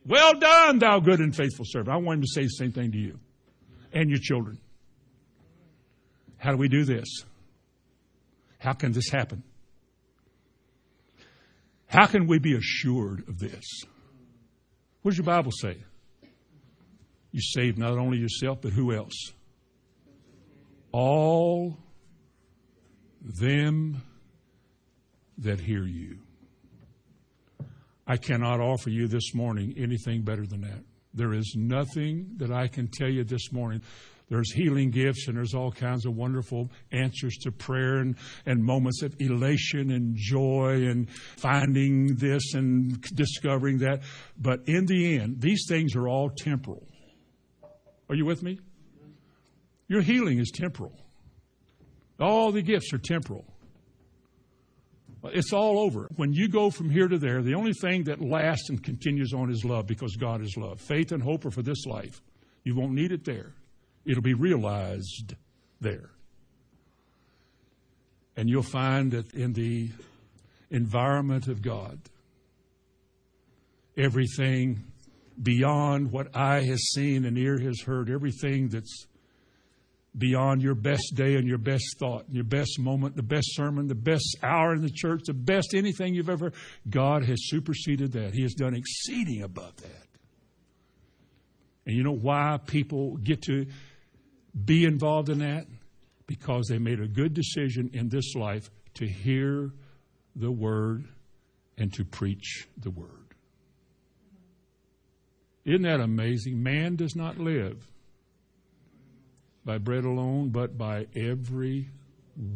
Well 0.05 0.33
done, 0.39 0.79
thou 0.79 0.99
good 0.99 1.19
and 1.19 1.35
faithful 1.35 1.65
servant. 1.67 1.93
I 1.93 1.97
want 1.97 2.19
him 2.19 2.21
to 2.21 2.27
say 2.27 2.43
the 2.43 2.49
same 2.49 2.71
thing 2.71 2.91
to 2.93 2.97
you 2.97 3.19
and 3.91 4.09
your 4.09 4.19
children. 4.19 4.57
How 6.41 6.51
do 6.51 6.57
we 6.57 6.67
do 6.67 6.83
this? 6.83 7.07
How 8.59 8.73
can 8.73 8.91
this 8.91 9.09
happen? 9.09 9.43
How 11.87 12.05
can 12.05 12.27
we 12.27 12.39
be 12.39 12.55
assured 12.55 13.27
of 13.27 13.39
this? 13.39 13.65
What 15.01 15.11
does 15.11 15.17
your 15.17 15.25
Bible 15.25 15.51
say? 15.51 15.77
You 17.31 17.41
save 17.41 17.77
not 17.77 17.97
only 17.97 18.17
yourself, 18.17 18.59
but 18.61 18.73
who 18.73 18.93
else? 18.93 19.33
all 20.91 21.77
them 23.21 24.01
that 25.37 25.59
hear 25.59 25.85
you. 25.85 26.19
I 28.07 28.17
cannot 28.17 28.59
offer 28.59 28.89
you 28.89 29.07
this 29.07 29.33
morning 29.33 29.73
anything 29.77 30.23
better 30.23 30.45
than 30.45 30.61
that. 30.61 30.83
There 31.13 31.33
is 31.33 31.55
nothing 31.57 32.31
that 32.37 32.51
I 32.51 32.67
can 32.67 32.87
tell 32.87 33.09
you 33.09 33.23
this 33.23 33.51
morning. 33.51 33.81
There's 34.31 34.53
healing 34.53 34.91
gifts 34.91 35.27
and 35.27 35.35
there's 35.35 35.53
all 35.53 35.73
kinds 35.73 36.05
of 36.05 36.15
wonderful 36.15 36.69
answers 36.93 37.35
to 37.41 37.51
prayer 37.51 37.97
and, 37.97 38.15
and 38.45 38.63
moments 38.63 39.01
of 39.01 39.13
elation 39.19 39.91
and 39.91 40.15
joy 40.15 40.87
and 40.87 41.09
finding 41.09 42.15
this 42.15 42.53
and 42.53 43.01
discovering 43.13 43.79
that. 43.79 44.03
But 44.37 44.61
in 44.67 44.85
the 44.85 45.19
end, 45.19 45.41
these 45.41 45.65
things 45.67 45.97
are 45.97 46.07
all 46.07 46.29
temporal. 46.29 46.87
Are 48.07 48.15
you 48.15 48.23
with 48.23 48.41
me? 48.41 48.61
Your 49.89 50.01
healing 50.01 50.39
is 50.39 50.49
temporal. 50.49 50.97
All 52.17 52.53
the 52.53 52.61
gifts 52.61 52.93
are 52.93 52.99
temporal. 52.99 53.43
It's 55.25 55.51
all 55.51 55.77
over. 55.77 56.07
When 56.15 56.31
you 56.31 56.47
go 56.47 56.69
from 56.69 56.89
here 56.89 57.09
to 57.09 57.17
there, 57.17 57.41
the 57.41 57.55
only 57.55 57.73
thing 57.73 58.05
that 58.05 58.21
lasts 58.21 58.69
and 58.69 58.81
continues 58.81 59.33
on 59.33 59.51
is 59.51 59.65
love 59.65 59.87
because 59.87 60.15
God 60.15 60.41
is 60.41 60.55
love. 60.55 60.79
Faith 60.79 61.11
and 61.11 61.21
hope 61.21 61.45
are 61.45 61.51
for 61.51 61.63
this 61.63 61.85
life. 61.85 62.21
You 62.63 62.77
won't 62.77 62.93
need 62.93 63.11
it 63.11 63.25
there, 63.25 63.55
it'll 64.05 64.23
be 64.23 64.33
realized 64.33 65.35
there. 65.79 66.09
And 68.35 68.49
you'll 68.49 68.63
find 68.63 69.11
that 69.11 69.33
in 69.33 69.53
the 69.53 69.89
environment 70.69 71.47
of 71.47 71.61
God, 71.61 71.99
everything 73.97 74.83
beyond 75.41 76.11
what 76.11 76.35
eye 76.35 76.61
has 76.61 76.91
seen 76.91 77.25
and 77.25 77.37
ear 77.37 77.59
has 77.59 77.81
heard, 77.81 78.09
everything 78.09 78.69
that's 78.69 79.07
beyond 80.17 80.61
your 80.61 80.75
best 80.75 81.13
day 81.15 81.35
and 81.35 81.47
your 81.47 81.57
best 81.57 81.97
thought, 81.97 82.25
and 82.25 82.35
your 82.35 82.43
best 82.43 82.79
moment, 82.79 83.15
the 83.15 83.23
best 83.23 83.55
sermon, 83.55 83.87
the 83.87 83.95
best 83.95 84.37
hour 84.43 84.73
in 84.73 84.81
the 84.81 84.89
church, 84.89 85.21
the 85.25 85.33
best 85.33 85.73
anything 85.73 86.13
you've 86.13 86.29
ever. 86.29 86.51
God 86.89 87.23
has 87.25 87.49
superseded 87.49 88.11
that. 88.13 88.33
He 88.33 88.41
has 88.43 88.53
done 88.53 88.75
exceeding 88.75 89.41
above 89.41 89.75
that. 89.77 90.07
And 91.85 91.95
you 91.95 92.03
know 92.03 92.15
why 92.15 92.59
people 92.65 93.17
get 93.17 93.41
to 93.43 93.65
be 94.65 94.85
involved 94.85 95.29
in 95.29 95.39
that? 95.39 95.65
Because 96.27 96.67
they 96.67 96.77
made 96.77 96.99
a 96.99 97.07
good 97.07 97.33
decision 97.33 97.89
in 97.93 98.09
this 98.09 98.35
life 98.35 98.69
to 98.95 99.07
hear 99.07 99.71
the 100.35 100.51
word 100.51 101.05
and 101.77 101.93
to 101.93 102.05
preach 102.05 102.67
the 102.77 102.91
word. 102.91 103.09
Isn't 105.65 105.83
that 105.83 105.99
amazing? 105.99 106.61
Man 106.61 106.95
does 106.95 107.15
not 107.15 107.37
live 107.37 107.85
by 109.63 109.77
bread 109.77 110.05
alone, 110.05 110.49
but 110.49 110.77
by 110.77 111.07
every 111.15 111.89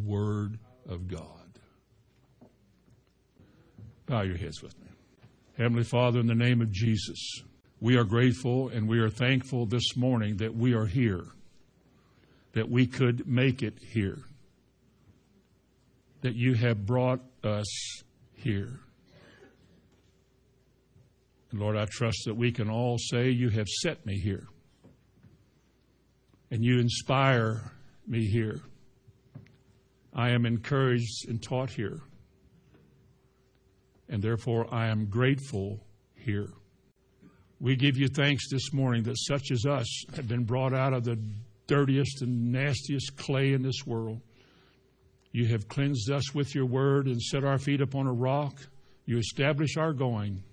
word 0.03 0.57
of 0.89 1.07
God. 1.07 1.29
Bow 4.07 4.21
your 4.21 4.37
heads 4.37 4.61
with 4.61 4.77
me. 4.79 4.87
Heavenly 5.57 5.83
Father, 5.83 6.19
in 6.19 6.27
the 6.27 6.35
name 6.35 6.61
of 6.61 6.71
Jesus, 6.71 7.41
we 7.79 7.95
are 7.97 8.03
grateful 8.03 8.69
and 8.69 8.87
we 8.87 8.99
are 8.99 9.09
thankful 9.09 9.65
this 9.65 9.95
morning 9.95 10.37
that 10.37 10.55
we 10.55 10.73
are 10.73 10.85
here, 10.85 11.25
that 12.55 12.69
we 12.69 12.87
could 12.87 13.27
make 13.27 13.61
it 13.61 13.77
here, 13.93 14.17
that 16.21 16.35
you 16.35 16.55
have 16.55 16.85
brought 16.85 17.21
us 17.43 18.01
here. 18.33 18.79
And 21.51 21.59
Lord, 21.59 21.77
I 21.77 21.85
trust 21.85 22.23
that 22.25 22.35
we 22.35 22.51
can 22.51 22.69
all 22.69 22.97
say, 22.97 23.29
You 23.29 23.49
have 23.49 23.67
set 23.67 24.03
me 24.05 24.19
here 24.19 24.47
and 26.51 26.63
you 26.63 26.79
inspire 26.79 27.71
me 28.07 28.25
here. 28.25 28.61
I 30.13 30.29
am 30.29 30.45
encouraged 30.45 31.27
and 31.27 31.43
taught 31.43 31.69
here, 31.69 31.99
and 34.07 34.21
therefore 34.21 34.73
I 34.73 34.87
am 34.87 35.07
grateful 35.07 35.85
here. 36.13 36.47
We 37.59 37.75
give 37.75 37.97
you 37.97 38.07
thanks 38.07 38.49
this 38.49 38.71
morning 38.71 39.03
that 39.03 39.17
such 39.17 39.51
as 39.51 39.65
us 39.65 39.87
have 40.15 40.27
been 40.27 40.45
brought 40.45 40.73
out 40.73 40.93
of 40.93 41.03
the 41.03 41.19
dirtiest 41.67 42.21
and 42.21 42.51
nastiest 42.51 43.17
clay 43.17 43.53
in 43.53 43.61
this 43.61 43.85
world. 43.85 44.21
You 45.31 45.47
have 45.47 45.67
cleansed 45.67 46.09
us 46.11 46.33
with 46.33 46.55
your 46.55 46.65
word 46.65 47.07
and 47.07 47.21
set 47.21 47.43
our 47.43 47.57
feet 47.57 47.81
upon 47.81 48.07
a 48.07 48.13
rock. 48.13 48.57
You 49.05 49.17
establish 49.17 49.77
our 49.77 49.93
going. 49.93 50.43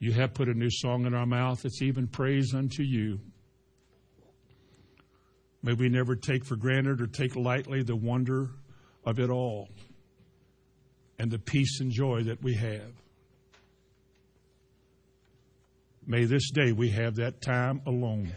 You 0.00 0.12
have 0.12 0.34
put 0.34 0.48
a 0.48 0.54
new 0.54 0.70
song 0.70 1.06
in 1.06 1.14
our 1.14 1.26
mouth. 1.26 1.64
It's 1.64 1.82
even 1.82 2.06
praise 2.08 2.54
unto 2.54 2.82
you. 2.82 3.20
May 5.62 5.74
we 5.74 5.88
never 5.88 6.14
take 6.14 6.44
for 6.44 6.56
granted 6.56 7.00
or 7.00 7.06
take 7.06 7.36
lightly 7.36 7.82
the 7.82 7.96
wonder 7.96 8.50
of 9.04 9.18
it 9.18 9.30
all 9.30 9.68
and 11.18 11.30
the 11.30 11.38
peace 11.38 11.80
and 11.80 11.90
joy 11.90 12.22
that 12.24 12.42
we 12.42 12.54
have. 12.54 12.92
May 16.06 16.24
this 16.24 16.50
day 16.50 16.72
we 16.72 16.90
have 16.90 17.16
that 17.16 17.42
time 17.42 17.82
alone 17.86 18.32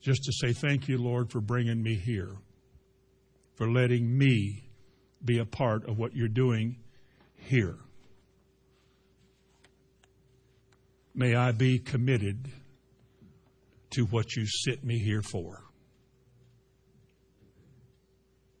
just 0.00 0.22
to 0.24 0.32
say 0.32 0.52
thank 0.52 0.88
you, 0.88 0.98
Lord, 0.98 1.30
for 1.30 1.40
bringing 1.40 1.82
me 1.82 1.94
here, 1.94 2.36
for 3.56 3.70
letting 3.70 4.16
me 4.16 4.70
be 5.24 5.38
a 5.38 5.44
part 5.44 5.88
of 5.88 5.98
what 5.98 6.14
you're 6.14 6.28
doing 6.28 6.76
here. 7.34 7.76
May 11.14 11.34
I 11.34 11.52
be 11.52 11.78
committed 11.78 12.48
to 13.90 14.04
what 14.04 14.36
you 14.36 14.46
sent 14.46 14.84
me 14.84 14.98
here 14.98 15.22
for. 15.22 15.64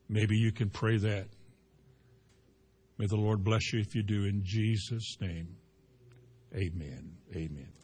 Maybe 0.08 0.36
you 0.36 0.52
can 0.52 0.70
pray 0.70 0.96
that. 0.98 1.28
May 2.96 3.06
the 3.06 3.16
Lord 3.16 3.44
bless 3.44 3.72
you 3.72 3.80
if 3.80 3.94
you 3.94 4.02
do. 4.02 4.24
In 4.24 4.42
Jesus' 4.42 5.16
name, 5.20 5.54
amen. 6.54 7.12
Amen. 7.36 7.77